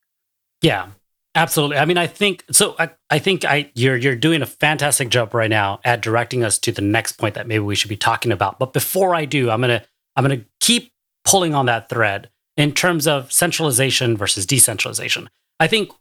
Yeah 0.61 0.87
absolutely. 1.33 1.77
I 1.77 1.85
mean 1.85 1.97
i 1.97 2.07
think 2.07 2.43
so 2.51 2.75
i, 2.77 2.89
I 3.09 3.19
think 3.19 3.45
i 3.45 3.71
you're 3.73 3.95
you're 3.95 4.17
doing 4.17 4.41
a 4.41 4.45
fantastic 4.45 5.09
job 5.09 5.33
right 5.33 5.49
now 5.49 5.79
at 5.85 6.01
directing 6.01 6.43
us 6.43 6.59
to 6.59 6.71
the 6.71 6.81
next 6.81 7.13
point 7.13 7.35
that 7.35 7.47
maybe 7.47 7.63
we 7.63 7.75
should 7.75 7.89
be 7.89 7.97
talking 7.97 8.31
about. 8.31 8.59
But 8.59 8.73
before 8.73 9.15
i 9.15 9.25
do 9.25 9.49
i'm 9.49 9.61
gonna 9.61 9.83
i'm 10.15 10.23
gonna 10.23 10.45
keep 10.59 10.91
pulling 11.23 11.53
on 11.53 11.67
that 11.67 11.89
thread 11.89 12.29
in 12.57 12.73
terms 12.73 13.07
of 13.07 13.31
centralization 13.31 14.17
versus 14.17 14.45
decentralization. 14.45 15.29
I 15.59 15.67
think 15.67 15.91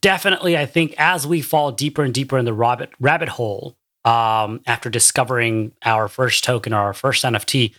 definitely, 0.00 0.56
I 0.56 0.66
think 0.66 0.94
as 0.98 1.26
we 1.26 1.40
fall 1.40 1.72
deeper 1.72 2.02
and 2.02 2.14
deeper 2.14 2.38
in 2.38 2.44
the 2.44 2.52
rabbit 2.52 2.90
rabbit 3.00 3.30
hole 3.30 3.76
um, 4.08 4.62
after 4.66 4.88
discovering 4.88 5.72
our 5.84 6.08
first 6.08 6.42
token 6.42 6.72
or 6.72 6.78
our 6.78 6.94
first 6.94 7.24
NFT, 7.24 7.74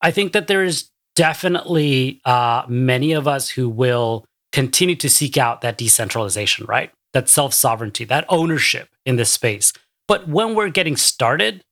I 0.00 0.12
think 0.12 0.32
that 0.32 0.46
there 0.46 0.62
is 0.62 0.90
definitely 1.16 2.20
uh, 2.24 2.62
many 2.68 3.12
of 3.12 3.26
us 3.26 3.50
who 3.50 3.68
will 3.68 4.24
continue 4.52 4.94
to 4.94 5.08
seek 5.10 5.36
out 5.36 5.60
that 5.62 5.76
decentralization, 5.76 6.66
right? 6.66 6.92
That 7.14 7.28
self 7.28 7.52
sovereignty, 7.52 8.04
that 8.04 8.24
ownership 8.28 8.90
in 9.04 9.16
this 9.16 9.32
space. 9.32 9.72
But 10.06 10.28
when 10.28 10.54
we're 10.54 10.68
getting 10.68 10.96
started, 10.96 11.64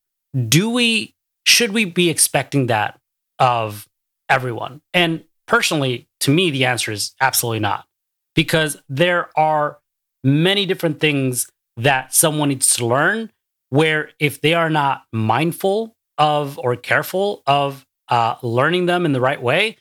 do 0.49 0.69
we, 0.71 1.15
should 1.47 1.73
we 1.73 1.85
be 1.85 2.11
expecting 2.11 2.67
that 2.67 2.99
of 3.39 3.87
everyone? 4.29 4.81
And 4.93 5.23
personally, 5.47 6.09
to 6.21 6.33
me, 6.33 6.51
the 6.51 6.65
answer 6.65 6.91
is 6.91 7.15
absolutely 7.21 7.61
not, 7.61 7.87
because 8.35 8.77
there 8.89 9.31
are 9.39 9.79
many 10.25 10.67
different 10.67 10.99
things 10.99 11.49
that 11.77 12.13
someone 12.13 12.49
needs 12.49 12.75
to 12.75 12.85
learn 12.87 13.31
where 13.71 14.11
if 14.19 14.41
they 14.41 14.55
are 14.55 14.71
not 14.71 15.05
mindful 15.13 15.97
of 16.19 16.59
or 16.59 16.77
careful 16.77 17.43
of 17.47 17.87
uh, 18.09 18.35
learning 18.43 18.87
them 18.87 19.07
in 19.07 19.13
the 19.13 19.21
right 19.21 19.41
way, 19.41 19.77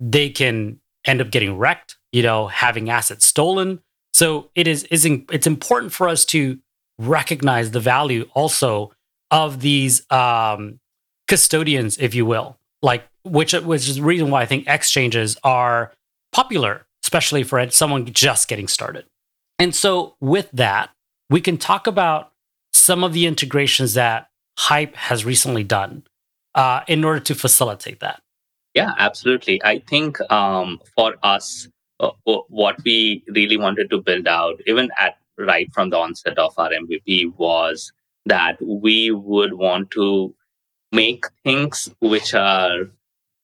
they 0.00 0.30
can 0.30 0.80
end 1.04 1.20
up 1.20 1.30
getting 1.30 1.58
wrecked, 1.58 1.98
you 2.12 2.22
know, 2.22 2.46
having 2.46 2.88
assets 2.88 3.26
stolen. 3.26 3.80
So 4.14 4.50
it 4.54 4.66
is, 4.66 4.84
is 4.84 5.04
it's 5.04 5.46
important 5.46 5.92
for 5.92 6.08
us 6.08 6.24
to 6.26 6.58
recognize 6.98 7.72
the 7.72 7.80
value 7.80 8.28
also 8.34 8.92
of 9.30 9.60
these 9.60 10.10
um, 10.10 10.78
custodians, 11.28 11.98
if 11.98 12.14
you 12.14 12.26
will, 12.26 12.58
like 12.82 13.04
which 13.24 13.52
which 13.52 13.88
is 13.88 13.96
the 13.96 14.02
reason 14.02 14.30
why 14.30 14.42
I 14.42 14.46
think 14.46 14.66
exchanges 14.68 15.36
are 15.42 15.92
popular, 16.32 16.86
especially 17.04 17.42
for 17.42 17.68
someone 17.70 18.04
just 18.06 18.48
getting 18.48 18.68
started. 18.68 19.06
And 19.58 19.74
so 19.74 20.16
with 20.20 20.50
that, 20.52 20.90
we 21.30 21.40
can 21.40 21.56
talk 21.56 21.86
about 21.86 22.31
some 22.72 23.04
of 23.04 23.12
the 23.12 23.26
integrations 23.26 23.94
that 23.94 24.28
Hype 24.58 24.96
has 24.96 25.24
recently 25.24 25.64
done 25.64 26.04
uh, 26.54 26.80
in 26.86 27.04
order 27.04 27.20
to 27.20 27.34
facilitate 27.34 28.00
that. 28.00 28.22
Yeah, 28.74 28.92
absolutely. 28.98 29.62
I 29.64 29.80
think 29.80 30.18
um, 30.30 30.80
for 30.96 31.14
us, 31.22 31.68
uh, 32.00 32.10
what 32.24 32.76
we 32.84 33.22
really 33.28 33.56
wanted 33.56 33.90
to 33.90 34.00
build 34.00 34.26
out, 34.26 34.60
even 34.66 34.90
at 34.98 35.16
right 35.38 35.68
from 35.72 35.90
the 35.90 35.98
onset 35.98 36.38
of 36.38 36.54
our 36.58 36.70
MVP, 36.70 37.36
was 37.36 37.92
that 38.26 38.56
we 38.60 39.10
would 39.10 39.54
want 39.54 39.90
to 39.92 40.34
make 40.90 41.24
things 41.44 41.88
which 42.00 42.34
are 42.34 42.90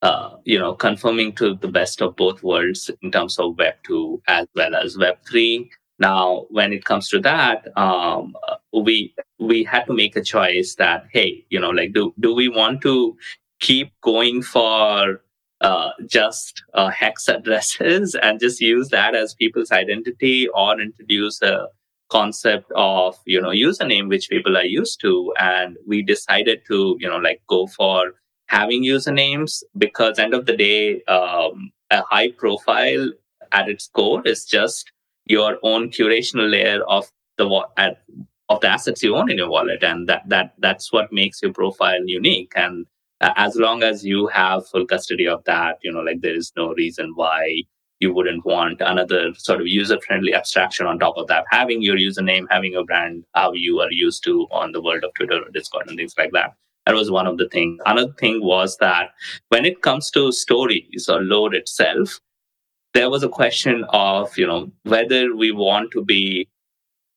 uh, 0.02 0.36
you 0.44 0.58
know 0.58 0.74
conforming 0.74 1.32
to 1.32 1.54
the 1.54 1.68
best 1.68 2.00
of 2.00 2.14
both 2.16 2.42
worlds 2.42 2.90
in 3.02 3.10
terms 3.10 3.38
of 3.38 3.58
web 3.58 3.74
2 3.84 4.22
as 4.28 4.46
well 4.54 4.76
as 4.76 4.96
web 4.96 5.16
3 5.28 5.68
now 5.98 6.46
when 6.50 6.72
it 6.72 6.84
comes 6.84 7.08
to 7.08 7.18
that 7.20 7.66
um, 7.76 8.34
we 8.72 9.14
we 9.38 9.64
had 9.64 9.84
to 9.84 9.92
make 9.92 10.16
a 10.16 10.22
choice 10.22 10.74
that 10.76 11.06
hey 11.12 11.44
you 11.50 11.60
know 11.60 11.70
like 11.70 11.92
do 11.92 12.14
do 12.20 12.34
we 12.34 12.48
want 12.48 12.80
to 12.82 13.16
keep 13.60 13.92
going 14.00 14.42
for 14.42 15.20
uh, 15.60 15.90
just 16.06 16.62
uh, 16.74 16.88
hex 16.88 17.28
addresses 17.28 18.14
and 18.22 18.40
just 18.40 18.60
use 18.60 18.88
that 18.88 19.14
as 19.14 19.34
people's 19.34 19.72
identity 19.72 20.48
or 20.48 20.80
introduce 20.80 21.42
a 21.42 21.68
concept 22.10 22.70
of 22.74 23.16
you 23.26 23.40
know 23.40 23.50
username 23.50 24.08
which 24.08 24.30
people 24.30 24.56
are 24.56 24.64
used 24.64 25.00
to 25.00 25.32
and 25.38 25.76
we 25.86 26.02
decided 26.02 26.60
to 26.66 26.96
you 27.00 27.08
know 27.08 27.18
like 27.18 27.42
go 27.48 27.66
for 27.66 28.14
having 28.46 28.82
usernames 28.82 29.62
because 29.76 30.18
end 30.18 30.32
of 30.32 30.46
the 30.46 30.56
day 30.56 31.02
um, 31.04 31.70
a 31.90 32.02
Hype 32.02 32.38
profile 32.38 33.10
at 33.52 33.68
its 33.68 33.88
core 33.88 34.26
is 34.26 34.44
just 34.46 34.90
your 35.28 35.58
own 35.62 35.90
curational 35.90 36.50
layer 36.50 36.82
of 36.84 37.06
the 37.36 37.46
of 38.48 38.60
the 38.60 38.68
assets 38.68 39.02
you 39.02 39.14
own 39.14 39.30
in 39.30 39.38
your 39.38 39.50
wallet 39.50 39.82
and 39.82 40.08
that 40.08 40.22
that 40.28 40.54
that's 40.58 40.92
what 40.92 41.12
makes 41.12 41.42
your 41.42 41.52
profile 41.52 42.00
unique 42.06 42.52
and 42.56 42.86
uh, 43.20 43.32
as 43.36 43.56
long 43.56 43.82
as 43.82 44.04
you 44.04 44.26
have 44.28 44.66
full 44.68 44.86
custody 44.86 45.28
of 45.28 45.44
that 45.44 45.78
you 45.82 45.92
know 45.92 46.00
like 46.00 46.20
there 46.22 46.34
is 46.34 46.52
no 46.56 46.72
reason 46.74 47.12
why 47.14 47.62
you 48.00 48.14
wouldn't 48.14 48.44
want 48.44 48.80
another 48.80 49.34
sort 49.34 49.60
of 49.60 49.66
user 49.66 49.98
friendly 50.06 50.34
abstraction 50.34 50.86
on 50.86 50.98
top 50.98 51.16
of 51.16 51.26
that. 51.26 51.44
Having 51.50 51.82
your 51.82 51.96
username, 51.96 52.46
having 52.50 52.72
your 52.72 52.84
brand, 52.84 53.24
how 53.34 53.52
you 53.52 53.80
are 53.80 53.90
used 53.90 54.22
to 54.24 54.46
on 54.50 54.72
the 54.72 54.82
world 54.82 55.04
of 55.04 55.12
Twitter 55.14 55.42
or 55.42 55.50
Discord 55.50 55.88
and 55.88 55.96
things 55.96 56.14
like 56.16 56.30
that. 56.32 56.54
That 56.86 56.94
was 56.94 57.10
one 57.10 57.26
of 57.26 57.36
the 57.38 57.48
things. 57.48 57.78
Another 57.84 58.12
thing 58.18 58.42
was 58.42 58.76
that 58.78 59.10
when 59.48 59.64
it 59.64 59.82
comes 59.82 60.10
to 60.12 60.32
stories 60.32 61.08
or 61.08 61.20
load 61.20 61.54
itself, 61.54 62.20
there 62.98 63.10
was 63.10 63.22
a 63.22 63.28
question 63.28 63.84
of, 63.90 64.36
you 64.36 64.44
know, 64.44 64.72
whether 64.82 65.32
we 65.36 65.52
want 65.52 65.92
to 65.92 66.04
be 66.04 66.48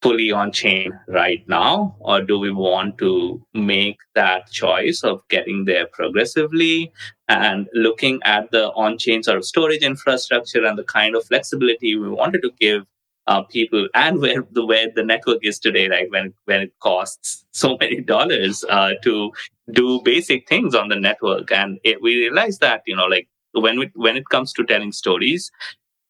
fully 0.03 0.31
on 0.31 0.51
chain 0.51 0.91
right 1.07 1.43
now, 1.47 1.95
or 1.99 2.21
do 2.21 2.37
we 2.37 2.51
want 2.51 2.99
to 2.99 3.43
make 3.55 3.97
that 4.13 4.51
choice 4.51 5.03
of 5.03 5.27
getting 5.29 5.65
there 5.65 5.87
progressively 5.87 6.91
and 7.29 7.67
looking 7.73 8.19
at 8.25 8.51
the 8.51 8.65
on 8.83 8.99
chain 8.99 9.23
sort 9.23 9.37
of 9.37 9.43
storage 9.43 9.81
infrastructure 9.81 10.63
and 10.63 10.77
the 10.77 10.83
kind 10.83 11.15
of 11.15 11.25
flexibility 11.25 11.95
we 11.95 12.09
wanted 12.09 12.43
to 12.43 12.51
give 12.59 12.85
uh, 13.25 13.41
people 13.41 13.87
and 13.95 14.21
where 14.21 14.43
the 14.51 14.63
where 14.63 14.87
the 14.95 15.03
network 15.03 15.39
is 15.41 15.57
today, 15.57 15.89
like 15.89 16.11
When 16.11 16.33
when 16.45 16.61
it 16.61 16.73
costs 16.79 17.43
so 17.51 17.75
many 17.79 18.01
dollars 18.01 18.63
uh, 18.69 18.91
to 19.01 19.31
do 19.71 20.01
basic 20.03 20.47
things 20.47 20.75
on 20.75 20.89
the 20.89 20.99
network, 21.07 21.51
and 21.51 21.79
it, 21.83 22.03
we 22.03 22.17
realized 22.17 22.61
that 22.61 22.81
you 22.85 22.95
know, 22.95 23.05
like 23.05 23.27
when 23.53 23.79
we, 23.79 23.91
when 23.95 24.17
it 24.17 24.29
comes 24.29 24.53
to 24.53 24.63
telling 24.63 24.91
stories, 24.91 25.51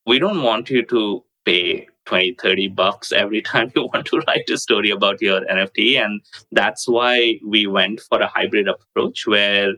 we 0.05 0.19
don't 0.19 0.43
want 0.43 0.69
you 0.69 0.83
to 0.85 1.23
pay 1.45 1.87
20 2.05 2.35
30 2.41 2.67
bucks 2.69 3.11
every 3.11 3.41
time 3.51 3.71
you 3.75 3.89
want 3.93 4.05
to 4.05 4.19
write 4.27 4.49
a 4.49 4.57
story 4.57 4.89
about 4.89 5.21
your 5.21 5.41
nft 5.41 6.03
and 6.03 6.21
that's 6.51 6.87
why 6.87 7.39
we 7.45 7.67
went 7.67 7.99
for 8.01 8.19
a 8.19 8.27
hybrid 8.27 8.67
approach 8.67 9.25
where 9.27 9.73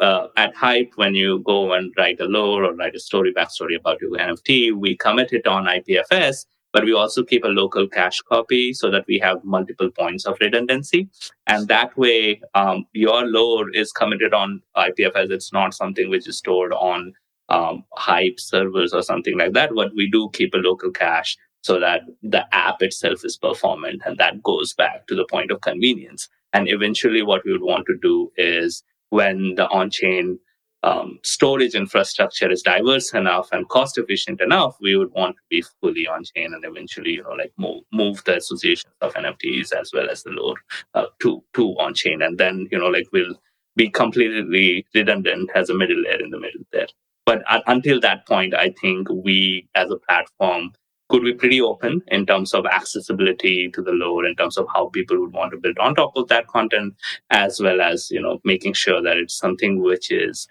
uh, 0.00 0.26
at 0.36 0.54
hype 0.54 0.92
when 0.96 1.14
you 1.14 1.40
go 1.40 1.72
and 1.72 1.92
write 1.96 2.20
a 2.20 2.26
lore 2.26 2.64
or 2.64 2.74
write 2.74 2.94
a 2.94 3.00
story 3.00 3.32
backstory 3.32 3.76
about 3.78 4.00
your 4.00 4.10
nft 4.12 4.72
we 4.74 4.96
commit 4.96 5.32
it 5.32 5.46
on 5.46 5.64
ipfs 5.64 6.44
but 6.72 6.84
we 6.84 6.92
also 6.92 7.24
keep 7.24 7.44
a 7.44 7.48
local 7.48 7.88
cache 7.88 8.20
copy 8.22 8.72
so 8.72 8.90
that 8.90 9.04
we 9.06 9.18
have 9.18 9.44
multiple 9.44 9.90
points 9.90 10.26
of 10.26 10.36
redundancy. 10.40 11.08
And 11.46 11.68
that 11.68 11.96
way 11.96 12.40
um, 12.54 12.86
your 12.92 13.26
lore 13.26 13.70
is 13.70 13.92
committed 13.92 14.32
on 14.32 14.62
ipfs 14.76 15.30
it's 15.30 15.52
not 15.52 15.74
something 15.74 16.10
which 16.10 16.28
is 16.28 16.38
stored 16.38 16.72
on 16.72 17.12
um, 17.48 17.84
hype 17.94 18.38
servers 18.38 18.92
or 18.92 19.02
something 19.02 19.36
like 19.36 19.52
that. 19.54 19.70
But 19.74 19.94
we 19.94 20.08
do 20.08 20.30
keep 20.32 20.54
a 20.54 20.58
local 20.58 20.90
cache 20.90 21.36
so 21.62 21.78
that 21.80 22.02
the 22.22 22.44
app 22.54 22.80
itself 22.80 23.24
is 23.24 23.36
performant 23.36 24.02
and 24.06 24.16
that 24.18 24.42
goes 24.42 24.72
back 24.72 25.06
to 25.08 25.14
the 25.14 25.26
point 25.26 25.50
of 25.50 25.60
convenience. 25.60 26.28
And 26.52 26.68
eventually 26.68 27.22
what 27.22 27.44
we 27.44 27.52
would 27.52 27.62
want 27.62 27.86
to 27.86 27.96
do 28.00 28.32
is 28.36 28.82
when 29.10 29.54
the 29.56 29.68
on-chain 29.68 30.38
um, 30.82 31.18
storage 31.22 31.74
infrastructure 31.74 32.50
is 32.50 32.62
diverse 32.62 33.12
enough 33.12 33.48
and 33.52 33.68
cost 33.68 33.98
efficient 33.98 34.40
enough, 34.40 34.76
we 34.80 34.96
would 34.96 35.10
want 35.12 35.36
to 35.36 35.42
be 35.50 35.62
fully 35.80 36.06
on 36.06 36.24
chain 36.24 36.54
and 36.54 36.64
eventually, 36.64 37.12
you 37.12 37.22
know, 37.22 37.32
like 37.32 37.52
move 37.58 37.82
move 37.92 38.22
the 38.24 38.36
associations 38.36 38.92
of 39.00 39.12
NFTs 39.14 39.72
as 39.72 39.90
well 39.92 40.08
as 40.08 40.22
the 40.22 40.30
lore 40.30 40.56
uh, 40.94 41.06
to 41.20 41.42
to 41.54 41.68
on 41.78 41.94
chain, 41.94 42.22
and 42.22 42.38
then 42.38 42.66
you 42.70 42.78
know, 42.78 42.86
like 42.86 43.06
we'll 43.12 43.34
be 43.76 43.90
completely 43.90 44.86
redundant 44.94 45.50
as 45.54 45.70
a 45.70 45.74
middle 45.74 46.00
layer 46.02 46.20
in 46.20 46.30
the 46.30 46.40
middle 46.40 46.62
there. 46.72 46.88
But 47.26 47.42
uh, 47.48 47.60
until 47.66 48.00
that 48.00 48.26
point, 48.26 48.54
I 48.54 48.74
think 48.80 49.08
we 49.10 49.68
as 49.74 49.90
a 49.90 49.98
platform 49.98 50.72
could 51.10 51.24
be 51.24 51.34
pretty 51.34 51.60
open 51.60 52.00
in 52.08 52.24
terms 52.24 52.54
of 52.54 52.64
accessibility 52.66 53.68
to 53.70 53.82
the 53.82 53.90
lore, 53.90 54.24
in 54.24 54.36
terms 54.36 54.56
of 54.56 54.66
how 54.72 54.88
people 54.88 55.20
would 55.20 55.32
want 55.32 55.50
to 55.50 55.58
build 55.58 55.76
on 55.78 55.94
top 55.94 56.12
of 56.16 56.28
that 56.28 56.46
content, 56.46 56.94
as 57.30 57.60
well 57.60 57.80
as 57.80 58.10
you 58.10 58.22
know 58.22 58.40
making 58.44 58.72
sure 58.72 59.02
that 59.02 59.18
it's 59.18 59.36
something 59.36 59.82
which 59.82 60.10
is 60.10 60.48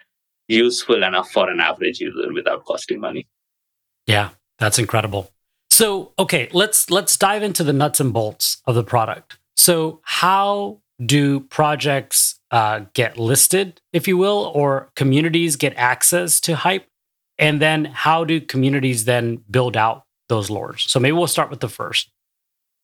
useful 0.50 1.04
enough 1.04 1.32
for 1.32 1.50
an 1.50 1.60
average 1.60 2.02
user 2.02 2.34
without 2.34 2.66
costing 2.66 3.00
money. 3.00 3.28
Yeah, 4.08 4.32
that's 4.58 4.80
incredible. 4.80 5.32
So, 5.70 6.12
okay, 6.20 6.50
let's 6.52 6.90
let's 6.90 7.16
dive 7.16 7.44
into 7.44 7.64
the 7.64 7.72
nuts 7.72 8.00
and 8.00 8.12
bolts 8.12 8.62
of 8.66 8.76
the 8.76 8.84
product. 8.84 9.38
So, 9.56 10.02
how 10.04 10.82
do 11.06 11.40
projects 11.40 12.40
uh, 12.52 12.82
get 12.94 13.18
listed, 13.18 13.80
if 13.94 14.08
you 14.08 14.18
will, 14.18 14.52
or 14.54 14.90
communities 14.96 15.56
get 15.56 15.74
access 15.78 16.42
to 16.42 16.56
hype? 16.56 16.88
And 17.38 17.62
then, 17.62 17.86
how 17.86 18.26
do 18.26 18.42
communities 18.42 19.06
then 19.06 19.38
build 19.50 19.78
out 19.78 20.04
those 20.28 20.50
lores? 20.50 20.90
So, 20.90 21.00
maybe 21.00 21.14
we'll 21.14 21.28
start 21.28 21.50
with 21.50 21.62
the 21.62 21.70
first. 21.70 22.10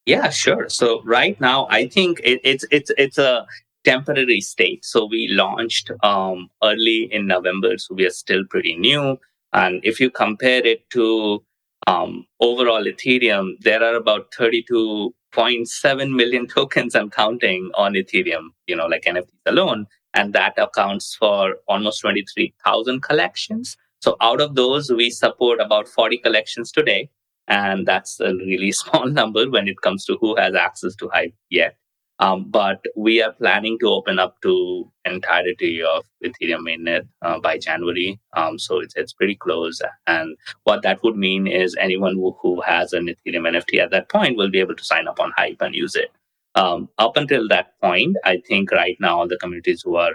Yeah, 0.05 0.29
sure. 0.29 0.69
So 0.69 1.01
right 1.03 1.39
now, 1.41 1.67
I 1.69 1.87
think 1.87 2.21
it, 2.23 2.39
it's 2.43 2.63
it's 2.69 2.91
it's 2.97 3.17
a 3.17 3.47
temporary 3.85 4.41
state. 4.41 4.83
So 4.83 5.05
we 5.05 5.27
launched 5.29 5.91
um, 6.03 6.49
early 6.63 7.07
in 7.11 7.27
November, 7.27 7.77
so 7.77 7.95
we 7.95 8.05
are 8.05 8.11
still 8.11 8.43
pretty 8.49 8.75
new. 8.75 9.17
And 9.53 9.79
if 9.83 9.99
you 9.99 10.09
compare 10.09 10.65
it 10.65 10.89
to 10.91 11.43
um, 11.87 12.25
overall 12.41 12.83
Ethereum, 12.83 13.53
there 13.61 13.83
are 13.83 13.95
about 13.95 14.31
32.7 14.33 16.15
million 16.15 16.47
tokens 16.55 16.95
and 16.95 17.11
counting 17.11 17.71
on 17.75 17.93
Ethereum, 17.93 18.47
you 18.67 18.75
know, 18.75 18.87
like 18.87 19.03
NFTs 19.03 19.27
alone. 19.45 19.87
And 20.13 20.33
that 20.33 20.53
accounts 20.57 21.15
for 21.15 21.57
almost 21.67 22.01
23,000 22.01 23.01
collections. 23.01 23.77
So 24.01 24.15
out 24.21 24.41
of 24.41 24.55
those, 24.55 24.91
we 24.91 25.09
support 25.09 25.59
about 25.59 25.87
40 25.87 26.17
collections 26.19 26.71
today. 26.71 27.09
And 27.47 27.85
that's 27.85 28.19
a 28.19 28.33
really 28.33 28.71
small 28.81 29.07
number 29.07 29.49
when 29.49 29.67
it 29.67 29.81
comes 29.81 30.05
to 30.05 30.17
who 30.19 30.35
has 30.35 30.55
access 30.55 30.95
to 30.95 31.09
Hype 31.09 31.33
yet. 31.49 31.77
Um, 32.19 32.45
but 32.49 32.83
we 32.95 33.21
are 33.21 33.33
planning 33.33 33.77
to 33.79 33.89
open 33.89 34.19
up 34.19 34.41
to 34.41 34.89
entirety 35.03 35.83
of 35.83 36.05
Ethereum 36.23 36.61
mainnet 36.61 37.07
uh, 37.21 37.39
by 37.39 37.57
January. 37.57 38.19
Um, 38.37 38.57
so 38.57 38.79
it's, 38.79 38.95
it's 38.95 39.11
pretty 39.11 39.35
close. 39.35 39.81
And 40.07 40.37
what 40.63 40.81
that 40.83 41.03
would 41.03 41.17
mean 41.17 41.45
is 41.45 41.75
anyone 41.77 42.15
who, 42.15 42.37
who 42.41 42.61
has 42.61 42.93
an 42.93 43.07
Ethereum 43.07 43.51
NFT 43.51 43.81
at 43.81 43.91
that 43.91 44.09
point 44.09 44.37
will 44.37 44.49
be 44.49 44.59
able 44.59 44.75
to 44.75 44.83
sign 44.85 45.07
up 45.07 45.19
on 45.19 45.33
Hype 45.35 45.61
and 45.61 45.75
use 45.75 45.95
it. 45.95 46.11
Um, 46.55 46.87
up 46.97 47.17
until 47.17 47.49
that 47.49 47.73
point, 47.81 48.15
I 48.23 48.41
think 48.47 48.71
right 48.71 48.95
now 49.01 49.25
the 49.25 49.37
communities 49.37 49.81
who 49.81 49.97
are 49.97 50.13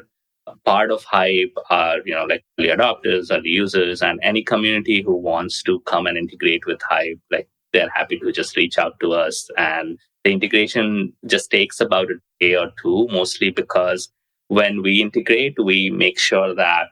part 0.64 0.90
of 0.90 1.04
Hype 1.04 1.54
are, 1.68 1.98
you 2.06 2.14
know, 2.14 2.24
like 2.24 2.44
early 2.58 2.70
adopters, 2.70 3.30
early 3.30 3.50
users, 3.50 4.02
and 4.02 4.18
any 4.22 4.42
community 4.42 5.02
who 5.02 5.14
wants 5.14 5.62
to 5.64 5.80
come 5.80 6.06
and 6.06 6.16
integrate 6.16 6.64
with 6.66 6.80
Hype, 6.82 7.18
like 7.30 7.48
they're 7.72 7.90
happy 7.94 8.18
to 8.18 8.32
just 8.32 8.56
reach 8.56 8.78
out 8.78 8.98
to 9.00 9.12
us. 9.12 9.48
And 9.56 9.98
the 10.24 10.32
integration 10.32 11.12
just 11.26 11.50
takes 11.50 11.80
about 11.80 12.10
a 12.10 12.14
day 12.40 12.56
or 12.56 12.72
two, 12.82 13.08
mostly 13.10 13.50
because 13.50 14.10
when 14.48 14.82
we 14.82 15.00
integrate, 15.00 15.56
we 15.62 15.90
make 15.90 16.18
sure 16.18 16.54
that 16.54 16.88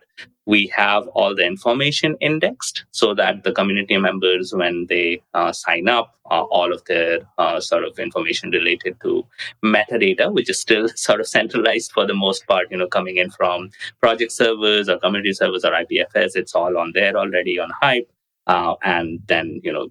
we 0.46 0.66
have 0.68 1.06
all 1.08 1.34
the 1.34 1.44
information 1.44 2.16
indexed 2.22 2.86
so 2.92 3.12
that 3.12 3.42
the 3.44 3.52
community 3.52 3.98
members, 3.98 4.54
when 4.54 4.86
they 4.88 5.22
uh, 5.34 5.52
sign 5.52 5.88
up, 5.88 6.14
uh, 6.30 6.44
all 6.44 6.72
of 6.72 6.82
their 6.86 7.20
uh, 7.36 7.60
sort 7.60 7.84
of 7.84 7.98
information 7.98 8.50
related 8.50 8.96
to 9.02 9.26
metadata, 9.62 10.32
which 10.32 10.48
is 10.48 10.58
still 10.58 10.88
sort 10.96 11.20
of 11.20 11.28
centralized 11.28 11.92
for 11.92 12.06
the 12.06 12.14
most 12.14 12.46
part, 12.46 12.66
you 12.70 12.78
know, 12.78 12.86
coming 12.86 13.18
in 13.18 13.30
from 13.30 13.68
project 14.00 14.32
servers 14.32 14.88
or 14.88 14.98
community 14.98 15.34
servers 15.34 15.66
or 15.66 15.72
IPFS, 15.72 16.34
it's 16.34 16.54
all 16.54 16.78
on 16.78 16.92
there 16.94 17.14
already 17.14 17.58
on 17.58 17.70
Hype. 17.82 18.10
Uh, 18.46 18.74
and 18.82 19.20
then, 19.26 19.60
you 19.62 19.70
know, 19.70 19.88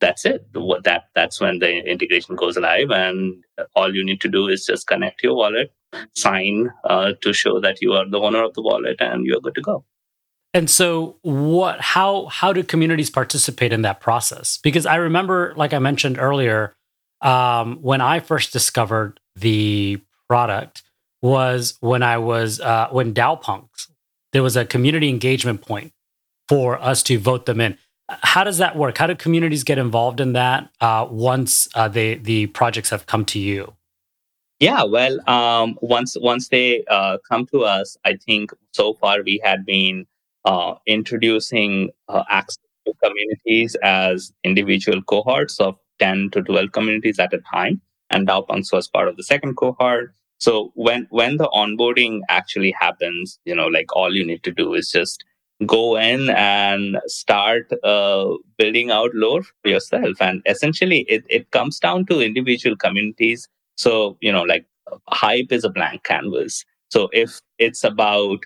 that's 0.00 0.24
it. 0.24 0.46
That 0.84 1.04
that's 1.14 1.40
when 1.40 1.58
the 1.58 1.78
integration 1.90 2.36
goes 2.36 2.56
live, 2.56 2.90
and 2.90 3.44
all 3.74 3.94
you 3.94 4.04
need 4.04 4.20
to 4.22 4.28
do 4.28 4.48
is 4.48 4.66
just 4.66 4.86
connect 4.86 5.22
your 5.22 5.36
wallet, 5.36 5.72
sign 6.14 6.70
uh, 6.84 7.12
to 7.22 7.32
show 7.32 7.60
that 7.60 7.80
you 7.80 7.92
are 7.92 8.08
the 8.08 8.18
owner 8.18 8.42
of 8.42 8.54
the 8.54 8.62
wallet, 8.62 8.96
and 9.00 9.26
you're 9.26 9.40
good 9.40 9.54
to 9.54 9.62
go. 9.62 9.84
And 10.52 10.70
so 10.70 11.16
what 11.22 11.80
how 11.80 12.26
how 12.26 12.52
do 12.52 12.62
communities 12.62 13.10
participate 13.10 13.72
in 13.72 13.82
that 13.82 14.00
process? 14.00 14.58
Because 14.62 14.86
I 14.86 14.96
remember 14.96 15.52
like 15.56 15.72
I 15.72 15.78
mentioned 15.78 16.18
earlier 16.18 16.74
um, 17.20 17.78
when 17.82 18.00
I 18.00 18.20
first 18.20 18.52
discovered 18.52 19.18
the 19.36 20.00
product 20.28 20.82
was 21.22 21.76
when 21.80 22.02
I 22.02 22.18
was 22.18 22.60
uh, 22.60 22.88
when 22.90 23.14
DAO 23.14 23.40
Punks 23.40 23.88
there 24.34 24.42
was 24.42 24.56
a 24.56 24.64
community 24.64 25.08
engagement 25.08 25.62
point 25.62 25.92
for 26.48 26.78
us 26.82 27.02
to 27.04 27.18
vote 27.18 27.46
them 27.46 27.60
in. 27.60 27.78
How 28.08 28.44
does 28.44 28.58
that 28.58 28.76
work? 28.76 28.98
How 28.98 29.06
do 29.06 29.14
communities 29.14 29.64
get 29.64 29.78
involved 29.78 30.20
in 30.20 30.34
that 30.34 30.68
uh, 30.80 31.06
once 31.10 31.68
uh, 31.74 31.88
the 31.88 32.46
projects 32.48 32.90
have 32.90 33.06
come 33.06 33.24
to 33.26 33.38
you? 33.38 33.74
Yeah, 34.60 34.84
well, 34.84 35.18
um, 35.28 35.78
once 35.82 36.16
once 36.20 36.48
they 36.48 36.84
uh, 36.88 37.18
come 37.28 37.46
to 37.46 37.64
us, 37.64 37.96
I 38.04 38.16
think 38.16 38.50
so 38.72 38.94
far 38.94 39.22
we 39.22 39.40
had 39.42 39.66
been 39.66 40.06
uh, 40.44 40.74
introducing 40.86 41.90
uh, 42.08 42.24
access 42.28 42.58
to 42.86 42.92
communities 43.02 43.74
as 43.82 44.32
individual 44.44 45.02
cohorts 45.02 45.58
of 45.58 45.76
10 45.98 46.30
to 46.30 46.42
12 46.42 46.72
communities 46.72 47.18
at 47.18 47.32
a 47.32 47.40
time. 47.52 47.80
And 48.10 48.28
DAOpunks 48.28 48.72
was 48.72 48.86
part 48.86 49.08
of 49.08 49.16
the 49.16 49.22
second 49.22 49.56
cohort. 49.56 50.14
So 50.38 50.72
when 50.74 51.06
when 51.10 51.38
the 51.38 51.48
onboarding 51.48 52.20
actually 52.28 52.72
happens, 52.78 53.38
you 53.44 53.54
know, 53.54 53.66
like 53.66 53.94
all 53.96 54.14
you 54.14 54.24
need 54.24 54.42
to 54.44 54.52
do 54.52 54.74
is 54.74 54.90
just 54.90 55.24
go 55.66 55.96
in 55.96 56.30
and 56.30 56.98
start 57.06 57.72
uh, 57.82 58.28
building 58.58 58.90
out 58.90 59.10
lore 59.14 59.42
for 59.42 59.68
yourself. 59.68 60.20
And 60.20 60.42
essentially, 60.46 61.00
it, 61.08 61.24
it 61.28 61.50
comes 61.50 61.78
down 61.78 62.06
to 62.06 62.20
individual 62.20 62.76
communities. 62.76 63.48
So, 63.76 64.16
you 64.20 64.32
know, 64.32 64.42
like 64.42 64.66
hype 65.08 65.52
is 65.52 65.64
a 65.64 65.70
blank 65.70 66.04
canvas. 66.04 66.64
So 66.88 67.08
if 67.12 67.40
it's 67.58 67.84
about 67.84 68.40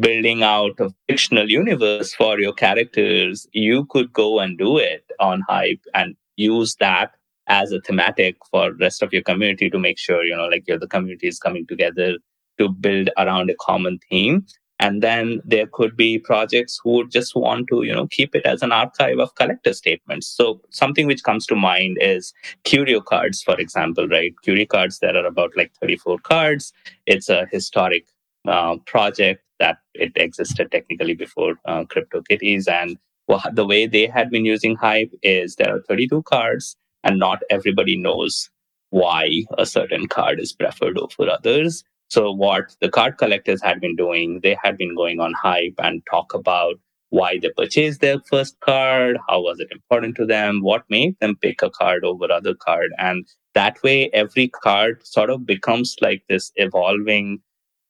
building 0.00 0.42
out 0.42 0.72
a 0.80 0.90
fictional 1.08 1.50
universe 1.50 2.14
for 2.14 2.40
your 2.40 2.52
characters, 2.52 3.46
you 3.52 3.84
could 3.86 4.12
go 4.12 4.40
and 4.40 4.58
do 4.58 4.78
it 4.78 5.04
on 5.20 5.42
Hype 5.48 5.80
and 5.94 6.16
use 6.36 6.74
that 6.80 7.12
as 7.46 7.72
a 7.72 7.80
thematic 7.80 8.36
for 8.50 8.72
rest 8.74 9.02
of 9.02 9.12
your 9.12 9.22
community 9.22 9.70
to 9.70 9.78
make 9.78 9.98
sure, 9.98 10.24
you 10.24 10.34
know, 10.34 10.46
like 10.46 10.64
the 10.66 10.88
community 10.88 11.28
is 11.28 11.38
coming 11.38 11.66
together 11.66 12.18
to 12.58 12.68
build 12.68 13.10
around 13.18 13.50
a 13.50 13.54
common 13.60 13.98
theme. 14.10 14.44
And 14.84 15.02
then 15.02 15.40
there 15.46 15.66
could 15.66 15.96
be 15.96 16.18
projects 16.18 16.78
who 16.84 17.08
just 17.08 17.34
want 17.34 17.68
to, 17.70 17.84
you 17.84 17.94
know, 17.94 18.06
keep 18.06 18.34
it 18.34 18.44
as 18.44 18.60
an 18.62 18.70
archive 18.70 19.18
of 19.18 19.34
collector 19.34 19.72
statements. 19.72 20.26
So 20.26 20.60
something 20.68 21.06
which 21.06 21.24
comes 21.24 21.46
to 21.46 21.56
mind 21.56 21.96
is 22.02 22.34
curio 22.64 23.00
cards, 23.00 23.42
for 23.42 23.58
example, 23.58 24.06
right? 24.06 24.34
Curio 24.42 24.66
cards, 24.66 24.98
there 24.98 25.16
are 25.16 25.24
about 25.24 25.56
like 25.56 25.72
34 25.80 26.18
cards. 26.18 26.70
It's 27.06 27.30
a 27.30 27.46
historic 27.50 28.04
uh, 28.46 28.76
project 28.84 29.42
that 29.58 29.78
it 29.94 30.12
existed 30.16 30.70
technically 30.70 31.14
before 31.14 31.54
uh, 31.64 31.84
CryptoKitties. 31.84 32.68
And 32.68 32.98
well, 33.26 33.42
the 33.54 33.64
way 33.64 33.86
they 33.86 34.06
had 34.06 34.30
been 34.30 34.44
using 34.44 34.76
Hype 34.76 35.12
is 35.22 35.56
there 35.56 35.74
are 35.74 35.80
32 35.88 36.24
cards, 36.24 36.76
and 37.02 37.18
not 37.18 37.42
everybody 37.48 37.96
knows 37.96 38.50
why 38.90 39.44
a 39.56 39.64
certain 39.64 40.08
card 40.08 40.40
is 40.40 40.52
preferred 40.52 40.98
over 40.98 41.30
others. 41.30 41.84
So, 42.14 42.30
what 42.30 42.76
the 42.80 42.88
card 42.88 43.18
collectors 43.18 43.60
had 43.60 43.80
been 43.80 43.96
doing, 43.96 44.38
they 44.40 44.56
had 44.62 44.76
been 44.78 44.94
going 44.94 45.18
on 45.18 45.32
Hype 45.32 45.74
and 45.78 46.00
talk 46.08 46.32
about 46.32 46.76
why 47.08 47.40
they 47.42 47.50
purchased 47.56 48.00
their 48.00 48.20
first 48.30 48.54
card, 48.60 49.18
how 49.28 49.40
was 49.40 49.58
it 49.58 49.66
important 49.72 50.14
to 50.18 50.24
them, 50.24 50.62
what 50.62 50.84
made 50.88 51.18
them 51.18 51.34
pick 51.34 51.60
a 51.60 51.70
card 51.70 52.04
over 52.04 52.30
other 52.30 52.54
card. 52.54 52.92
And 52.98 53.26
that 53.54 53.82
way, 53.82 54.10
every 54.10 54.46
card 54.46 55.04
sort 55.04 55.28
of 55.28 55.44
becomes 55.44 55.96
like 56.00 56.22
this 56.28 56.52
evolving 56.54 57.40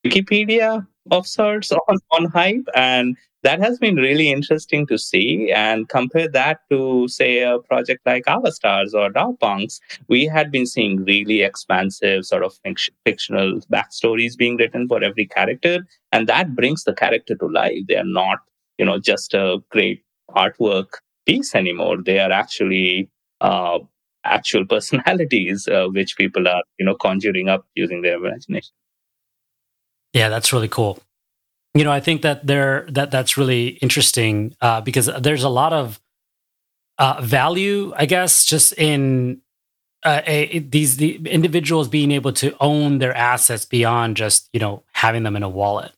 Wikipedia 0.06 0.86
of 1.10 1.26
sorts 1.26 1.70
on, 1.88 1.98
on 2.12 2.24
Hype. 2.24 2.66
And 2.74 3.18
that 3.44 3.60
has 3.60 3.78
been 3.78 3.96
really 3.96 4.30
interesting 4.30 4.86
to 4.86 4.98
see. 4.98 5.52
And 5.52 5.88
compare 5.88 6.28
that 6.28 6.60
to, 6.70 7.06
say, 7.08 7.42
a 7.42 7.58
project 7.58 8.00
like 8.06 8.24
Avastars 8.24 8.94
or 8.94 9.10
DAOpunks, 9.10 9.80
we 10.08 10.24
had 10.24 10.50
been 10.50 10.66
seeing 10.66 11.04
really 11.04 11.42
expansive 11.42 12.24
sort 12.24 12.42
of 12.42 12.58
fictional 13.04 13.60
backstories 13.72 14.36
being 14.36 14.56
written 14.56 14.88
for 14.88 15.04
every 15.04 15.26
character. 15.26 15.86
And 16.10 16.26
that 16.26 16.56
brings 16.56 16.84
the 16.84 16.94
character 16.94 17.34
to 17.36 17.46
life. 17.46 17.78
They 17.86 17.96
are 17.96 18.04
not, 18.04 18.38
you 18.78 18.86
know, 18.86 18.98
just 18.98 19.34
a 19.34 19.58
great 19.70 20.02
artwork 20.30 20.94
piece 21.26 21.54
anymore. 21.54 22.02
They 22.02 22.20
are 22.20 22.32
actually 22.32 23.10
uh, 23.42 23.78
actual 24.24 24.64
personalities, 24.74 25.68
uh, 25.68 25.88
which 25.88 26.16
people 26.16 26.48
are, 26.48 26.62
you 26.78 26.86
know, 26.86 26.94
conjuring 26.94 27.50
up 27.50 27.66
using 27.74 28.00
their 28.00 28.16
imagination. 28.16 28.72
Yeah, 30.14 30.30
that's 30.30 30.52
really 30.52 30.68
cool. 30.68 30.98
You 31.74 31.82
know, 31.82 31.90
I 31.90 31.98
think 31.98 32.22
that 32.22 32.46
there 32.46 32.86
that 32.90 33.10
that's 33.10 33.36
really 33.36 33.68
interesting 33.82 34.54
uh, 34.60 34.80
because 34.80 35.10
there's 35.20 35.42
a 35.42 35.48
lot 35.48 35.72
of 35.72 36.00
uh, 36.98 37.20
value, 37.20 37.92
I 37.96 38.06
guess, 38.06 38.44
just 38.44 38.72
in 38.74 39.40
uh, 40.04 40.22
a, 40.24 40.60
these 40.60 40.98
the 40.98 41.16
individuals 41.26 41.88
being 41.88 42.12
able 42.12 42.32
to 42.34 42.56
own 42.60 42.98
their 42.98 43.16
assets 43.16 43.64
beyond 43.64 44.16
just 44.16 44.48
you 44.52 44.60
know 44.60 44.84
having 44.92 45.24
them 45.24 45.34
in 45.34 45.42
a 45.42 45.48
wallet, 45.48 45.90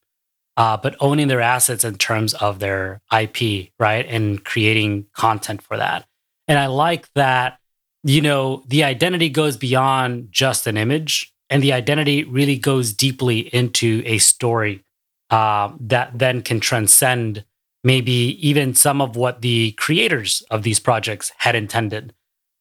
uh, 0.56 0.78
but 0.78 0.96
owning 0.98 1.28
their 1.28 1.42
assets 1.42 1.84
in 1.84 1.96
terms 1.96 2.32
of 2.32 2.58
their 2.58 3.02
IP, 3.12 3.68
right, 3.78 4.06
and 4.08 4.44
creating 4.46 5.04
content 5.12 5.60
for 5.60 5.76
that. 5.76 6.06
And 6.48 6.58
I 6.58 6.66
like 6.66 7.12
that. 7.14 7.58
You 8.02 8.22
know, 8.22 8.62
the 8.68 8.84
identity 8.84 9.28
goes 9.28 9.58
beyond 9.58 10.28
just 10.30 10.66
an 10.66 10.76
image 10.78 11.34
and 11.50 11.62
the 11.62 11.72
identity 11.72 12.24
really 12.24 12.56
goes 12.56 12.92
deeply 12.92 13.40
into 13.54 14.02
a 14.06 14.18
story 14.18 14.84
uh, 15.30 15.72
that 15.80 16.18
then 16.18 16.42
can 16.42 16.60
transcend 16.60 17.44
maybe 17.84 18.12
even 18.46 18.74
some 18.74 19.00
of 19.00 19.16
what 19.16 19.42
the 19.42 19.72
creators 19.72 20.42
of 20.50 20.62
these 20.62 20.80
projects 20.80 21.32
had 21.38 21.54
intended. 21.54 22.12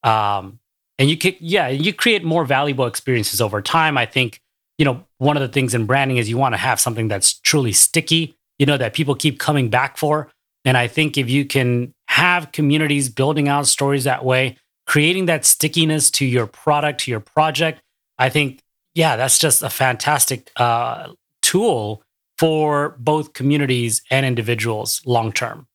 Um, 0.03 0.59
and 0.99 1.09
you 1.09 1.17
can, 1.17 1.35
yeah, 1.39 1.67
you 1.67 1.93
create 1.93 2.23
more 2.23 2.45
valuable 2.45 2.85
experiences 2.85 3.41
over 3.41 3.61
time. 3.61 3.97
I 3.97 4.05
think, 4.05 4.39
you 4.77 4.85
know, 4.85 5.03
one 5.17 5.35
of 5.35 5.41
the 5.41 5.47
things 5.47 5.73
in 5.73 5.85
branding 5.85 6.17
is 6.17 6.29
you 6.29 6.37
want 6.37 6.53
to 6.53 6.57
have 6.57 6.79
something 6.79 7.07
that's 7.07 7.33
truly 7.39 7.71
sticky, 7.71 8.35
you 8.59 8.65
know, 8.65 8.77
that 8.77 8.93
people 8.93 9.15
keep 9.15 9.39
coming 9.39 9.69
back 9.69 9.97
for. 9.97 10.31
And 10.63 10.77
I 10.77 10.87
think 10.87 11.17
if 11.17 11.29
you 11.29 11.45
can 11.45 11.93
have 12.07 12.51
communities 12.51 13.09
building 13.09 13.47
out 13.47 13.67
stories 13.67 14.03
that 14.03 14.23
way, 14.23 14.57
creating 14.85 15.25
that 15.25 15.43
stickiness 15.45 16.11
to 16.11 16.25
your 16.25 16.47
product, 16.47 17.01
to 17.01 17.11
your 17.11 17.19
project, 17.19 17.81
I 18.17 18.29
think 18.29 18.61
yeah, 18.93 19.17
that's 19.17 19.37
just 19.37 19.61
a 19.61 19.69
fantastic 19.69 20.51
uh, 20.55 21.09
tool 21.41 22.01
for 22.37 22.95
both 22.99 23.33
communities 23.33 24.01
and 24.11 24.25
individuals 24.25 25.01
long 25.05 25.31
term. 25.31 25.67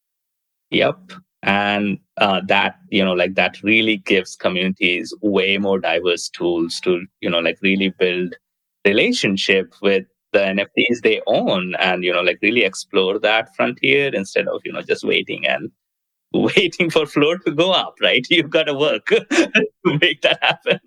Yep. 0.70 1.12
And 1.42 1.98
uh, 2.18 2.42
that, 2.48 2.76
you 2.90 3.02
know, 3.02 3.14
like 3.14 3.34
that 3.34 3.62
really 3.62 3.96
gives 3.96 4.36
communities 4.36 5.14
way 5.22 5.56
more 5.56 5.80
diverse 5.80 6.28
tools 6.28 6.80
to, 6.80 7.06
you 7.20 7.30
know, 7.30 7.38
like 7.38 7.58
really 7.62 7.94
build 7.98 8.34
relationship 8.84 9.74
with 9.82 10.04
the 10.32 10.38
nfts 10.38 11.02
they 11.02 11.20
own 11.26 11.74
and 11.76 12.04
you 12.04 12.12
know 12.12 12.20
like 12.20 12.38
really 12.42 12.62
explore 12.62 13.18
that 13.18 13.54
frontier 13.54 14.10
instead 14.14 14.46
of 14.48 14.60
you 14.64 14.72
know 14.72 14.82
just 14.82 15.04
waiting 15.04 15.46
and 15.46 15.70
waiting 16.32 16.88
for 16.88 17.06
floor 17.06 17.38
to 17.38 17.50
go 17.50 17.72
up 17.72 17.94
right 18.00 18.26
you've 18.30 18.50
got 18.50 18.64
to 18.64 18.74
work 18.74 19.06
to 19.06 19.98
make 20.00 20.22
that 20.22 20.38
happen 20.42 20.78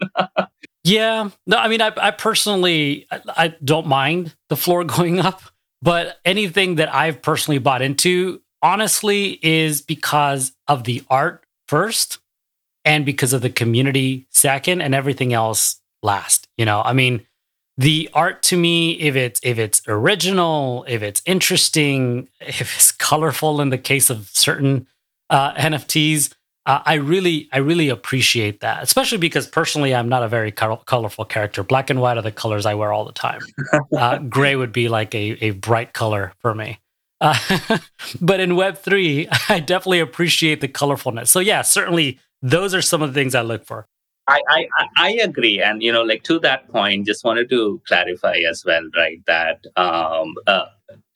yeah 0.84 1.30
no 1.46 1.58
i 1.58 1.68
mean 1.68 1.82
i, 1.82 1.92
I 1.98 2.12
personally 2.12 3.06
I, 3.12 3.22
I 3.36 3.48
don't 3.64 3.88
mind 3.88 4.36
the 4.50 4.56
floor 4.56 4.84
going 4.84 5.20
up 5.20 5.42
but 5.84 6.18
anything 6.26 6.76
that 6.76 6.94
i've 6.94 7.22
personally 7.22 7.60
bought 7.60 7.82
into 7.82 8.42
honestly 8.62 9.40
is 9.42 9.82
because 9.82 10.54
of 10.68 10.86
the 10.86 11.04
art 11.10 11.44
first 11.68 12.20
and 12.86 13.06
because 13.06 13.34
of 13.34 13.42
the 13.42 13.50
community 13.50 14.26
second 14.30 14.82
and 14.82 14.96
everything 14.96 15.34
else 15.34 15.82
last 16.02 16.48
you 16.58 16.66
know? 16.66 16.82
I 16.82 16.94
mean 16.94 17.26
the 17.78 18.10
art 18.14 18.44
to 18.44 18.58
me 18.58 18.94
if 18.94 19.16
it's 19.16 19.40
if 19.44 19.58
it's 19.58 19.82
original 19.88 20.86
if 20.88 21.02
it's 21.02 21.22
interesting 21.26 22.30
if 22.40 22.62
it's 22.62 22.92
colorful 22.92 23.62
in 23.62 23.70
the 23.70 23.78
case 23.78 24.10
of 24.10 24.30
certain 24.34 24.88
uh, 25.30 25.54
nfts 25.54 26.34
uh, 26.66 26.82
i 26.86 26.96
really 26.96 27.50
i 27.52 27.58
really 27.58 27.90
appreciate 27.90 28.60
that 28.62 28.82
especially 28.84 29.18
because 29.18 29.48
personally 29.48 29.94
i'm 29.94 30.10
not 30.10 30.24
a 30.24 30.28
very 30.28 30.52
colorful 30.52 31.26
character 31.26 31.64
black 31.64 31.90
and 31.90 32.00
white 32.02 32.18
are 32.18 32.22
the 32.22 32.32
colors 32.32 32.66
i 32.66 32.74
wear 32.74 32.92
all 32.92 33.06
the 33.06 33.12
time 33.12 33.42
uh, 33.98 34.18
gray 34.18 34.56
would 34.56 34.74
be 34.74 34.90
like 34.90 35.14
a, 35.16 35.38
a 35.44 35.52
bright 35.52 35.94
color 35.94 36.34
for 36.40 36.54
me 36.54 36.80
uh, 37.22 37.38
but 38.22 38.40
in 38.40 38.52
web3 38.52 39.28
i 39.50 39.60
definitely 39.60 40.00
appreciate 40.00 40.62
the 40.62 40.68
colorfulness 40.68 41.28
so 41.28 41.40
yeah 41.40 41.62
certainly 41.62 42.20
those 42.44 42.76
are 42.76 42.82
some 42.82 43.02
of 43.02 43.14
the 43.14 43.20
things 43.20 43.34
I 43.34 43.42
look 43.42 43.66
for. 43.66 43.88
I, 44.28 44.42
I, 44.50 44.68
I 44.98 45.12
agree. 45.14 45.62
And, 45.62 45.82
you 45.82 45.92
know, 45.92 46.04
like 46.04 46.24
to 46.24 46.40
that 46.40 46.70
point, 46.70 47.08
just 47.08 47.24
wanted 47.24 47.50
to 47.50 47.82
clarify 47.88 48.38
as 48.50 48.64
well, 48.66 48.84
right? 48.96 49.20
That 49.28 49.66
um, 49.76 50.36
uh, 50.46 50.66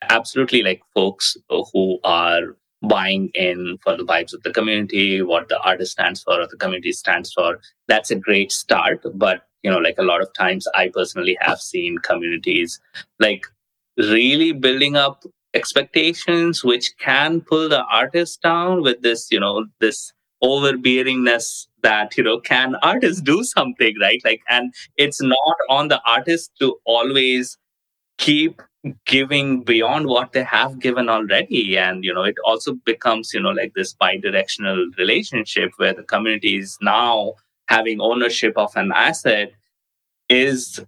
absolutely 0.09 0.63
like 0.63 0.81
folks 0.93 1.37
who 1.49 1.99
are 2.03 2.55
buying 2.81 3.29
in 3.33 3.77
for 3.83 3.97
the 3.97 4.03
vibes 4.05 4.33
of 4.33 4.43
the 4.43 4.51
community, 4.51 5.21
what 5.21 5.49
the 5.49 5.59
artist 5.61 5.93
stands 5.93 6.21
for 6.21 6.39
or 6.39 6.47
the 6.47 6.57
community 6.57 6.91
stands 6.91 7.33
for, 7.33 7.59
that's 7.87 8.11
a 8.11 8.15
great 8.15 8.51
start. 8.51 9.01
But, 9.15 9.43
you 9.63 9.71
know, 9.71 9.77
like 9.77 9.97
a 9.97 10.03
lot 10.03 10.21
of 10.21 10.33
times 10.33 10.67
I 10.75 10.89
personally 10.93 11.37
have 11.41 11.59
seen 11.59 11.97
communities 11.99 12.79
like 13.19 13.45
really 13.97 14.51
building 14.51 14.95
up 14.95 15.23
expectations 15.53 16.63
which 16.63 16.95
can 16.99 17.41
pull 17.41 17.67
the 17.67 17.83
artist 17.85 18.41
down 18.41 18.81
with 18.83 19.01
this, 19.01 19.31
you 19.31 19.39
know, 19.39 19.65
this 19.79 20.13
overbearingness 20.43 21.65
that 21.81 22.15
you 22.15 22.23
know 22.23 22.39
can 22.39 22.75
artists 22.83 23.21
do 23.21 23.43
something 23.43 23.95
right 23.99 24.21
like 24.23 24.41
and 24.49 24.71
it's 24.95 25.21
not 25.21 25.55
on 25.69 25.87
the 25.87 25.99
artist 26.05 26.51
to 26.59 26.75
always 26.85 27.57
keep 28.17 28.61
giving 29.05 29.63
beyond 29.63 30.07
what 30.07 30.33
they 30.33 30.43
have 30.43 30.79
given 30.79 31.09
already. 31.09 31.77
And 31.77 32.03
you 32.03 32.13
know 32.13 32.23
it 32.23 32.35
also 32.45 32.73
becomes 32.85 33.33
you 33.33 33.41
know 33.41 33.49
like 33.49 33.73
this 33.75 33.93
bi-directional 33.93 34.89
relationship 34.97 35.71
where 35.77 35.93
the 35.93 36.03
community 36.03 36.57
is 36.57 36.77
now 36.81 37.33
having 37.67 38.01
ownership 38.01 38.53
of 38.57 38.75
an 38.75 38.91
asset 38.93 39.51
is 40.29 40.79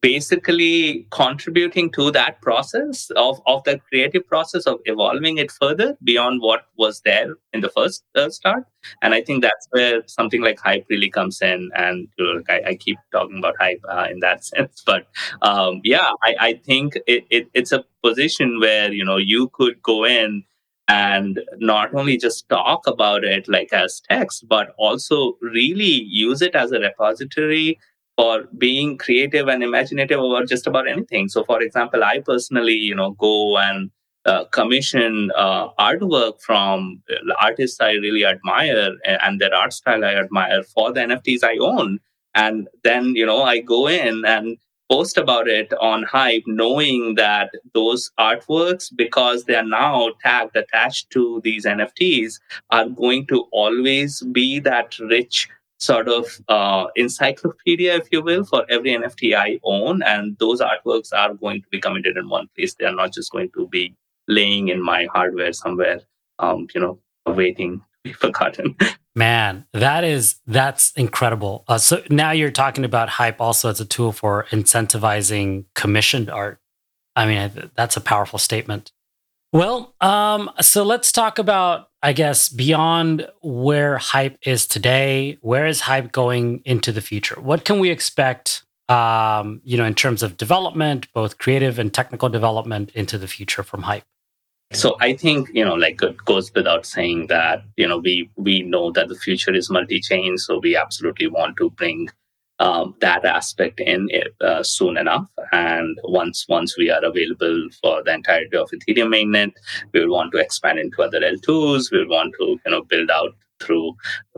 basically 0.00 1.06
contributing 1.10 1.90
to 1.90 2.10
that 2.12 2.40
process 2.40 3.10
of, 3.16 3.40
of 3.46 3.64
the 3.64 3.80
creative 3.88 4.26
process 4.28 4.64
of 4.64 4.78
evolving 4.84 5.38
it 5.38 5.50
further 5.50 5.96
beyond 6.04 6.40
what 6.40 6.66
was 6.76 7.00
there 7.04 7.34
in 7.52 7.60
the 7.60 7.68
first 7.68 8.04
uh, 8.14 8.30
start. 8.30 8.64
And 9.02 9.12
i 9.12 9.20
think 9.20 9.42
that's 9.42 9.66
where 9.70 10.02
something 10.06 10.40
like 10.40 10.60
hype 10.60 10.86
really 10.88 11.10
comes 11.10 11.42
in. 11.42 11.70
And 11.74 12.08
like 12.18 12.48
I, 12.48 12.70
I, 12.70 12.74
keep 12.76 12.98
talking 13.12 13.38
about 13.38 13.56
hype 13.58 13.80
uh, 13.88 14.06
in 14.10 14.20
that 14.20 14.44
sense. 14.52 14.82
But 14.86 15.08
um, 15.42 15.80
yeah 15.84 16.10
I, 16.22 16.34
I 16.40 16.52
think 16.64 16.96
it, 17.06 17.24
it, 17.30 17.48
it's 17.54 17.72
a 17.72 17.84
position 18.02 18.60
where 18.60 18.92
you 18.92 19.04
know 19.04 19.16
you 19.16 19.48
could 19.48 19.82
go 19.82 20.04
in 20.04 20.44
and 20.86 21.40
not 21.58 21.94
only 21.94 22.16
just 22.16 22.48
talk 22.48 22.86
about 22.86 23.22
it 23.22 23.46
like 23.46 23.72
as 23.72 24.00
text 24.08 24.48
but 24.48 24.74
also 24.78 25.36
really 25.42 26.02
use 26.04 26.40
it 26.40 26.54
as 26.54 26.72
a 26.72 26.80
repository 26.80 27.78
for 28.18 28.44
being 28.58 28.98
creative 28.98 29.48
and 29.48 29.62
imaginative 29.62 30.20
about 30.20 30.48
just 30.48 30.66
about 30.66 30.88
anything. 30.88 31.28
So, 31.28 31.44
for 31.44 31.62
example, 31.62 32.04
I 32.04 32.20
personally, 32.20 32.74
you 32.74 32.96
know, 32.96 33.12
go 33.12 33.58
and 33.58 33.90
uh, 34.26 34.44
commission 34.46 35.30
uh, 35.36 35.68
artwork 35.78 36.42
from 36.42 37.02
uh, 37.10 37.34
artists 37.40 37.80
I 37.80 37.92
really 37.92 38.26
admire 38.26 38.92
and 39.04 39.40
their 39.40 39.54
art 39.54 39.72
style 39.72 40.04
I 40.04 40.14
admire 40.16 40.64
for 40.64 40.92
the 40.92 41.00
NFTs 41.00 41.44
I 41.44 41.56
own. 41.58 42.00
And 42.34 42.68
then, 42.84 43.14
you 43.14 43.24
know, 43.24 43.42
I 43.42 43.60
go 43.60 43.88
in 43.88 44.24
and 44.26 44.58
post 44.90 45.18
about 45.18 45.48
it 45.48 45.72
on 45.80 46.02
Hype, 46.02 46.44
knowing 46.46 47.14
that 47.16 47.50
those 47.74 48.10
artworks, 48.18 48.90
because 48.94 49.44
they 49.44 49.54
are 49.54 49.64
now 49.64 50.10
tagged 50.22 50.56
attached 50.56 51.10
to 51.10 51.40
these 51.44 51.66
NFTs, 51.66 52.40
are 52.70 52.88
going 52.88 53.26
to 53.28 53.46
always 53.52 54.22
be 54.32 54.60
that 54.60 54.98
rich 54.98 55.48
sort 55.78 56.08
of 56.08 56.26
uh, 56.48 56.86
encyclopedia, 56.96 57.94
if 57.96 58.08
you 58.10 58.22
will, 58.22 58.44
for 58.44 58.66
every 58.68 58.90
NFT 58.90 59.34
I 59.36 59.58
own. 59.62 60.02
And 60.02 60.36
those 60.38 60.60
artworks 60.60 61.12
are 61.12 61.34
going 61.34 61.62
to 61.62 61.68
be 61.68 61.80
committed 61.80 62.16
in 62.16 62.28
one 62.28 62.48
place. 62.56 62.74
They 62.74 62.84
are 62.84 62.94
not 62.94 63.12
just 63.12 63.32
going 63.32 63.50
to 63.56 63.66
be 63.68 63.94
laying 64.26 64.68
in 64.68 64.82
my 64.82 65.06
hardware 65.12 65.52
somewhere, 65.52 66.00
um, 66.38 66.66
you 66.74 66.80
know, 66.80 66.98
waiting 67.26 67.78
to 67.78 67.84
be 68.04 68.12
forgotten. 68.24 68.76
Man, 69.14 69.64
that 69.72 70.04
is 70.04 70.36
that's 70.46 70.92
incredible. 70.92 71.64
Uh, 71.66 71.78
so 71.78 72.02
now 72.08 72.30
you're 72.30 72.50
talking 72.50 72.84
about 72.84 73.08
hype 73.08 73.40
also 73.40 73.68
as 73.68 73.80
a 73.80 73.84
tool 73.84 74.12
for 74.12 74.46
incentivizing 74.50 75.64
commissioned 75.74 76.30
art. 76.30 76.60
I 77.16 77.26
mean, 77.26 77.70
that's 77.74 77.96
a 77.96 78.00
powerful 78.00 78.38
statement. 78.38 78.92
Well, 79.52 79.94
um, 80.00 80.50
so 80.60 80.82
let's 80.82 81.10
talk 81.10 81.38
about, 81.38 81.88
I 82.02 82.12
guess, 82.12 82.48
beyond 82.48 83.28
where 83.40 83.96
hype 83.96 84.36
is 84.42 84.66
today. 84.66 85.38
Where 85.40 85.66
is 85.66 85.80
hype 85.80 86.12
going 86.12 86.60
into 86.64 86.92
the 86.92 87.00
future? 87.00 87.40
What 87.40 87.64
can 87.64 87.78
we 87.78 87.90
expect, 87.90 88.64
um, 88.90 89.62
you 89.64 89.78
know, 89.78 89.84
in 89.84 89.94
terms 89.94 90.22
of 90.22 90.36
development, 90.36 91.10
both 91.14 91.38
creative 91.38 91.78
and 91.78 91.92
technical 91.92 92.28
development 92.28 92.90
into 92.90 93.16
the 93.16 93.26
future 93.26 93.62
from 93.62 93.82
hype? 93.82 94.04
So 94.72 94.96
I 95.00 95.14
think 95.14 95.48
you 95.54 95.64
know, 95.64 95.74
like 95.74 96.02
it 96.02 96.16
goes 96.26 96.52
without 96.54 96.84
saying 96.84 97.28
that 97.28 97.62
you 97.76 97.88
know 97.88 97.96
we 97.96 98.30
we 98.36 98.62
know 98.62 98.92
that 98.92 99.08
the 99.08 99.14
future 99.14 99.54
is 99.54 99.70
multi-chain, 99.70 100.36
so 100.36 100.58
we 100.58 100.76
absolutely 100.76 101.26
want 101.26 101.56
to 101.56 101.70
bring 101.70 102.10
um, 102.60 102.94
that 103.00 103.24
aspect 103.24 103.80
in 103.80 104.08
uh, 104.40 104.62
soon 104.62 104.96
enough. 104.96 105.28
And 105.52 105.98
once 106.04 106.46
once 106.48 106.76
we 106.76 106.90
are 106.90 107.04
available 107.04 107.68
for 107.80 108.02
the 108.02 108.14
entirety 108.14 108.56
of 108.56 108.70
Ethereum 108.70 109.14
mainnet, 109.14 109.52
we 109.92 110.00
will 110.00 110.12
want 110.12 110.32
to 110.32 110.38
expand 110.38 110.78
into 110.78 111.02
other 111.02 111.20
L2s. 111.20 111.90
We 111.92 111.98
will 111.98 112.10
want 112.10 112.34
to 112.38 112.58
you 112.64 112.70
know 112.72 112.82
build 112.82 113.10
out 113.10 113.34
through 113.60 113.92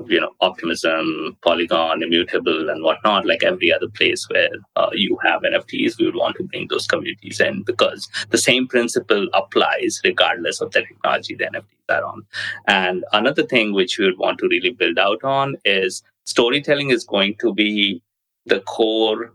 you 0.06 0.20
know 0.20 0.30
optimism 0.40 1.36
polygon 1.42 2.02
immutable 2.02 2.70
and 2.70 2.82
whatnot 2.82 3.26
like 3.26 3.42
every 3.42 3.72
other 3.72 3.88
place 3.88 4.26
where 4.30 4.48
uh, 4.76 4.88
you 4.92 5.18
have 5.22 5.42
nfts 5.42 5.98
we 5.98 6.06
would 6.06 6.14
want 6.14 6.36
to 6.36 6.44
bring 6.44 6.66
those 6.68 6.86
communities 6.86 7.40
in 7.40 7.62
because 7.64 8.08
the 8.30 8.38
same 8.38 8.66
principle 8.66 9.28
applies 9.34 10.00
regardless 10.04 10.60
of 10.60 10.70
the 10.72 10.80
technology 10.80 11.34
the 11.34 11.44
nfts 11.44 11.96
are 11.96 12.04
on 12.04 12.22
and 12.66 13.04
another 13.12 13.42
thing 13.42 13.74
which 13.74 13.98
we 13.98 14.06
would 14.06 14.18
want 14.18 14.38
to 14.38 14.48
really 14.48 14.70
build 14.70 14.98
out 14.98 15.22
on 15.22 15.54
is 15.64 16.02
storytelling 16.24 16.90
is 16.90 17.04
going 17.04 17.34
to 17.40 17.52
be 17.52 18.02
the 18.46 18.60
core 18.60 19.34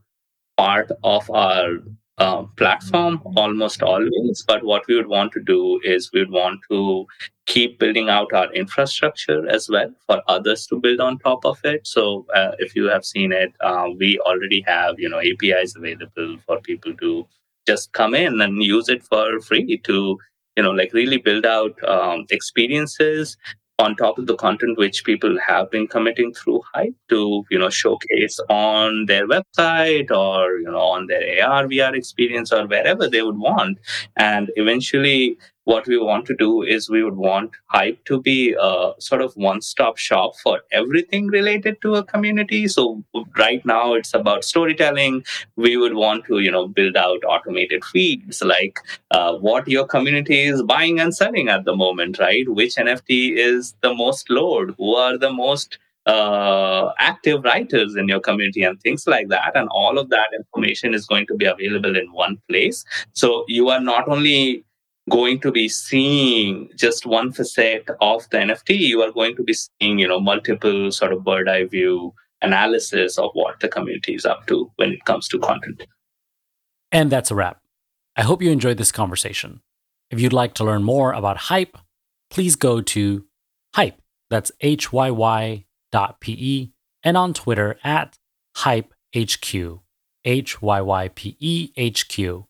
part 0.57 0.91
of 1.03 1.29
our 1.31 1.79
uh, 2.17 2.43
platform 2.57 3.21
almost 3.35 3.83
always. 3.83 4.43
But 4.47 4.63
what 4.63 4.87
we 4.87 4.95
would 4.95 5.07
want 5.07 5.33
to 5.33 5.41
do 5.41 5.79
is 5.83 6.11
we 6.13 6.21
would 6.21 6.31
want 6.31 6.61
to 6.71 7.05
keep 7.45 7.77
building 7.79 8.09
out 8.09 8.33
our 8.33 8.51
infrastructure 8.53 9.47
as 9.49 9.69
well 9.69 9.93
for 10.07 10.21
others 10.27 10.65
to 10.67 10.79
build 10.79 10.99
on 10.99 11.19
top 11.19 11.45
of 11.45 11.59
it. 11.63 11.85
So 11.85 12.25
uh, 12.33 12.51
if 12.59 12.75
you 12.75 12.85
have 12.85 13.05
seen 13.05 13.31
it, 13.31 13.53
uh, 13.61 13.89
we 13.97 14.19
already 14.19 14.63
have 14.67 14.95
you 14.97 15.09
know 15.09 15.19
APIs 15.19 15.75
available 15.75 16.37
for 16.45 16.59
people 16.61 16.93
to 16.95 17.27
just 17.67 17.91
come 17.93 18.13
in 18.13 18.41
and 18.41 18.63
use 18.63 18.89
it 18.89 19.03
for 19.03 19.39
free 19.41 19.77
to 19.79 20.17
you 20.55 20.63
know 20.63 20.71
like 20.71 20.93
really 20.93 21.17
build 21.17 21.45
out 21.45 21.75
um, 21.87 22.25
experiences 22.29 23.37
on 23.79 23.95
top 23.95 24.17
of 24.17 24.25
the 24.25 24.35
content 24.37 24.77
which 24.77 25.03
people 25.03 25.37
have 25.45 25.69
been 25.69 25.87
committing 25.87 26.33
through 26.33 26.61
hype 26.73 26.95
to 27.09 27.43
you 27.51 27.59
know 27.59 27.69
showcase 27.69 28.39
on 28.49 29.05
their 29.07 29.27
website 29.27 30.09
or 30.11 30.57
you 30.59 30.71
know 30.71 30.79
on 30.79 31.07
their 31.07 31.45
ar 31.45 31.65
vr 31.67 31.93
experience 31.93 32.53
or 32.53 32.65
wherever 32.67 33.09
they 33.09 33.21
would 33.21 33.37
want. 33.37 33.77
And 34.15 34.51
eventually 34.55 35.37
what 35.65 35.87
we 35.87 35.97
want 35.97 36.25
to 36.25 36.35
do 36.35 36.61
is 36.61 36.89
we 36.89 37.03
would 37.03 37.15
want 37.15 37.51
hype 37.67 38.03
to 38.05 38.21
be 38.21 38.55
a 38.59 38.93
sort 38.99 39.21
of 39.21 39.33
one-stop 39.35 39.97
shop 39.97 40.35
for 40.41 40.61
everything 40.71 41.27
related 41.27 41.81
to 41.81 41.95
a 41.95 42.03
community 42.03 42.67
so 42.67 43.03
right 43.37 43.65
now 43.65 43.93
it's 43.93 44.13
about 44.13 44.43
storytelling 44.43 45.23
we 45.55 45.75
would 45.77 45.95
want 45.95 46.25
to 46.25 46.39
you 46.39 46.51
know 46.51 46.67
build 46.67 46.95
out 46.95 47.23
automated 47.27 47.83
feeds 47.83 48.41
like 48.41 48.79
uh, 49.11 49.35
what 49.35 49.67
your 49.67 49.85
community 49.85 50.43
is 50.43 50.63
buying 50.63 50.99
and 50.99 51.15
selling 51.15 51.49
at 51.49 51.65
the 51.65 51.75
moment 51.75 52.19
right 52.19 52.47
which 52.49 52.75
nft 52.75 53.35
is 53.35 53.75
the 53.81 53.93
most 53.93 54.29
load 54.29 54.73
who 54.77 54.95
are 54.95 55.17
the 55.17 55.31
most 55.31 55.77
uh, 56.05 56.91
active 56.99 57.43
writers 57.43 57.95
in 57.95 58.07
your 58.07 58.19
community 58.19 58.63
and 58.63 58.79
things 58.81 59.07
like 59.07 59.27
that. 59.29 59.55
And 59.55 59.67
all 59.69 59.97
of 59.97 60.09
that 60.09 60.27
information 60.37 60.93
is 60.93 61.07
going 61.07 61.25
to 61.27 61.35
be 61.35 61.45
available 61.45 61.95
in 61.97 62.11
one 62.13 62.39
place. 62.47 62.85
So 63.13 63.43
you 63.47 63.69
are 63.69 63.79
not 63.79 64.07
only 64.07 64.63
going 65.09 65.39
to 65.41 65.51
be 65.51 65.69
seeing 65.69 66.69
just 66.75 67.05
one 67.05 67.31
facet 67.31 67.87
of 68.01 68.27
the 68.29 68.37
NFT, 68.37 68.77
you 68.77 69.01
are 69.01 69.11
going 69.11 69.35
to 69.35 69.43
be 69.43 69.53
seeing, 69.53 69.99
you 69.99 70.07
know, 70.07 70.19
multiple 70.19 70.91
sort 70.91 71.13
of 71.13 71.23
bird 71.23 71.47
eye 71.47 71.65
view 71.65 72.13
analysis 72.41 73.17
of 73.17 73.31
what 73.33 73.59
the 73.59 73.67
community 73.67 74.15
is 74.15 74.25
up 74.25 74.47
to 74.47 74.71
when 74.77 74.91
it 74.91 75.05
comes 75.05 75.27
to 75.29 75.39
content. 75.39 75.83
And 76.91 77.11
that's 77.11 77.31
a 77.31 77.35
wrap. 77.35 77.61
I 78.15 78.23
hope 78.23 78.41
you 78.41 78.51
enjoyed 78.51 78.77
this 78.77 78.91
conversation. 78.91 79.61
If 80.09 80.19
you'd 80.19 80.33
like 80.33 80.53
to 80.55 80.63
learn 80.63 80.83
more 80.83 81.11
about 81.11 81.37
Hype, 81.37 81.77
please 82.29 82.55
go 82.55 82.81
to 82.81 83.25
Hype. 83.73 84.01
That's 84.29 84.51
H 84.61 84.91
Y 84.91 85.11
Y 85.11 85.65
dot 85.91 86.19
P 86.19 86.35
E 86.37 86.71
and 87.03 87.17
on 87.17 87.33
Twitter 87.33 87.77
at 87.83 88.17
Hype 88.55 88.93
HQ. 89.15 89.81
H 90.25 90.61
Y 90.61 90.81
Y 90.81 91.07
P 91.09 91.37
E 91.39 91.71
H 91.77 92.07
Q. 92.07 92.47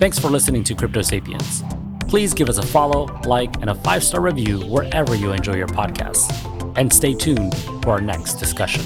Thanks 0.00 0.18
for 0.18 0.28
listening 0.30 0.64
to 0.64 0.74
Crypto 0.74 1.02
Sapiens. 1.02 1.62
Please 2.08 2.32
give 2.32 2.48
us 2.48 2.56
a 2.56 2.62
follow, 2.62 3.04
like, 3.26 3.54
and 3.56 3.68
a 3.68 3.74
five 3.74 4.02
star 4.02 4.22
review 4.22 4.60
wherever 4.60 5.14
you 5.14 5.32
enjoy 5.32 5.56
your 5.56 5.68
podcasts. 5.68 6.32
And 6.78 6.90
stay 6.90 7.12
tuned 7.12 7.54
for 7.82 7.90
our 7.90 8.00
next 8.00 8.36
discussion. 8.36 8.82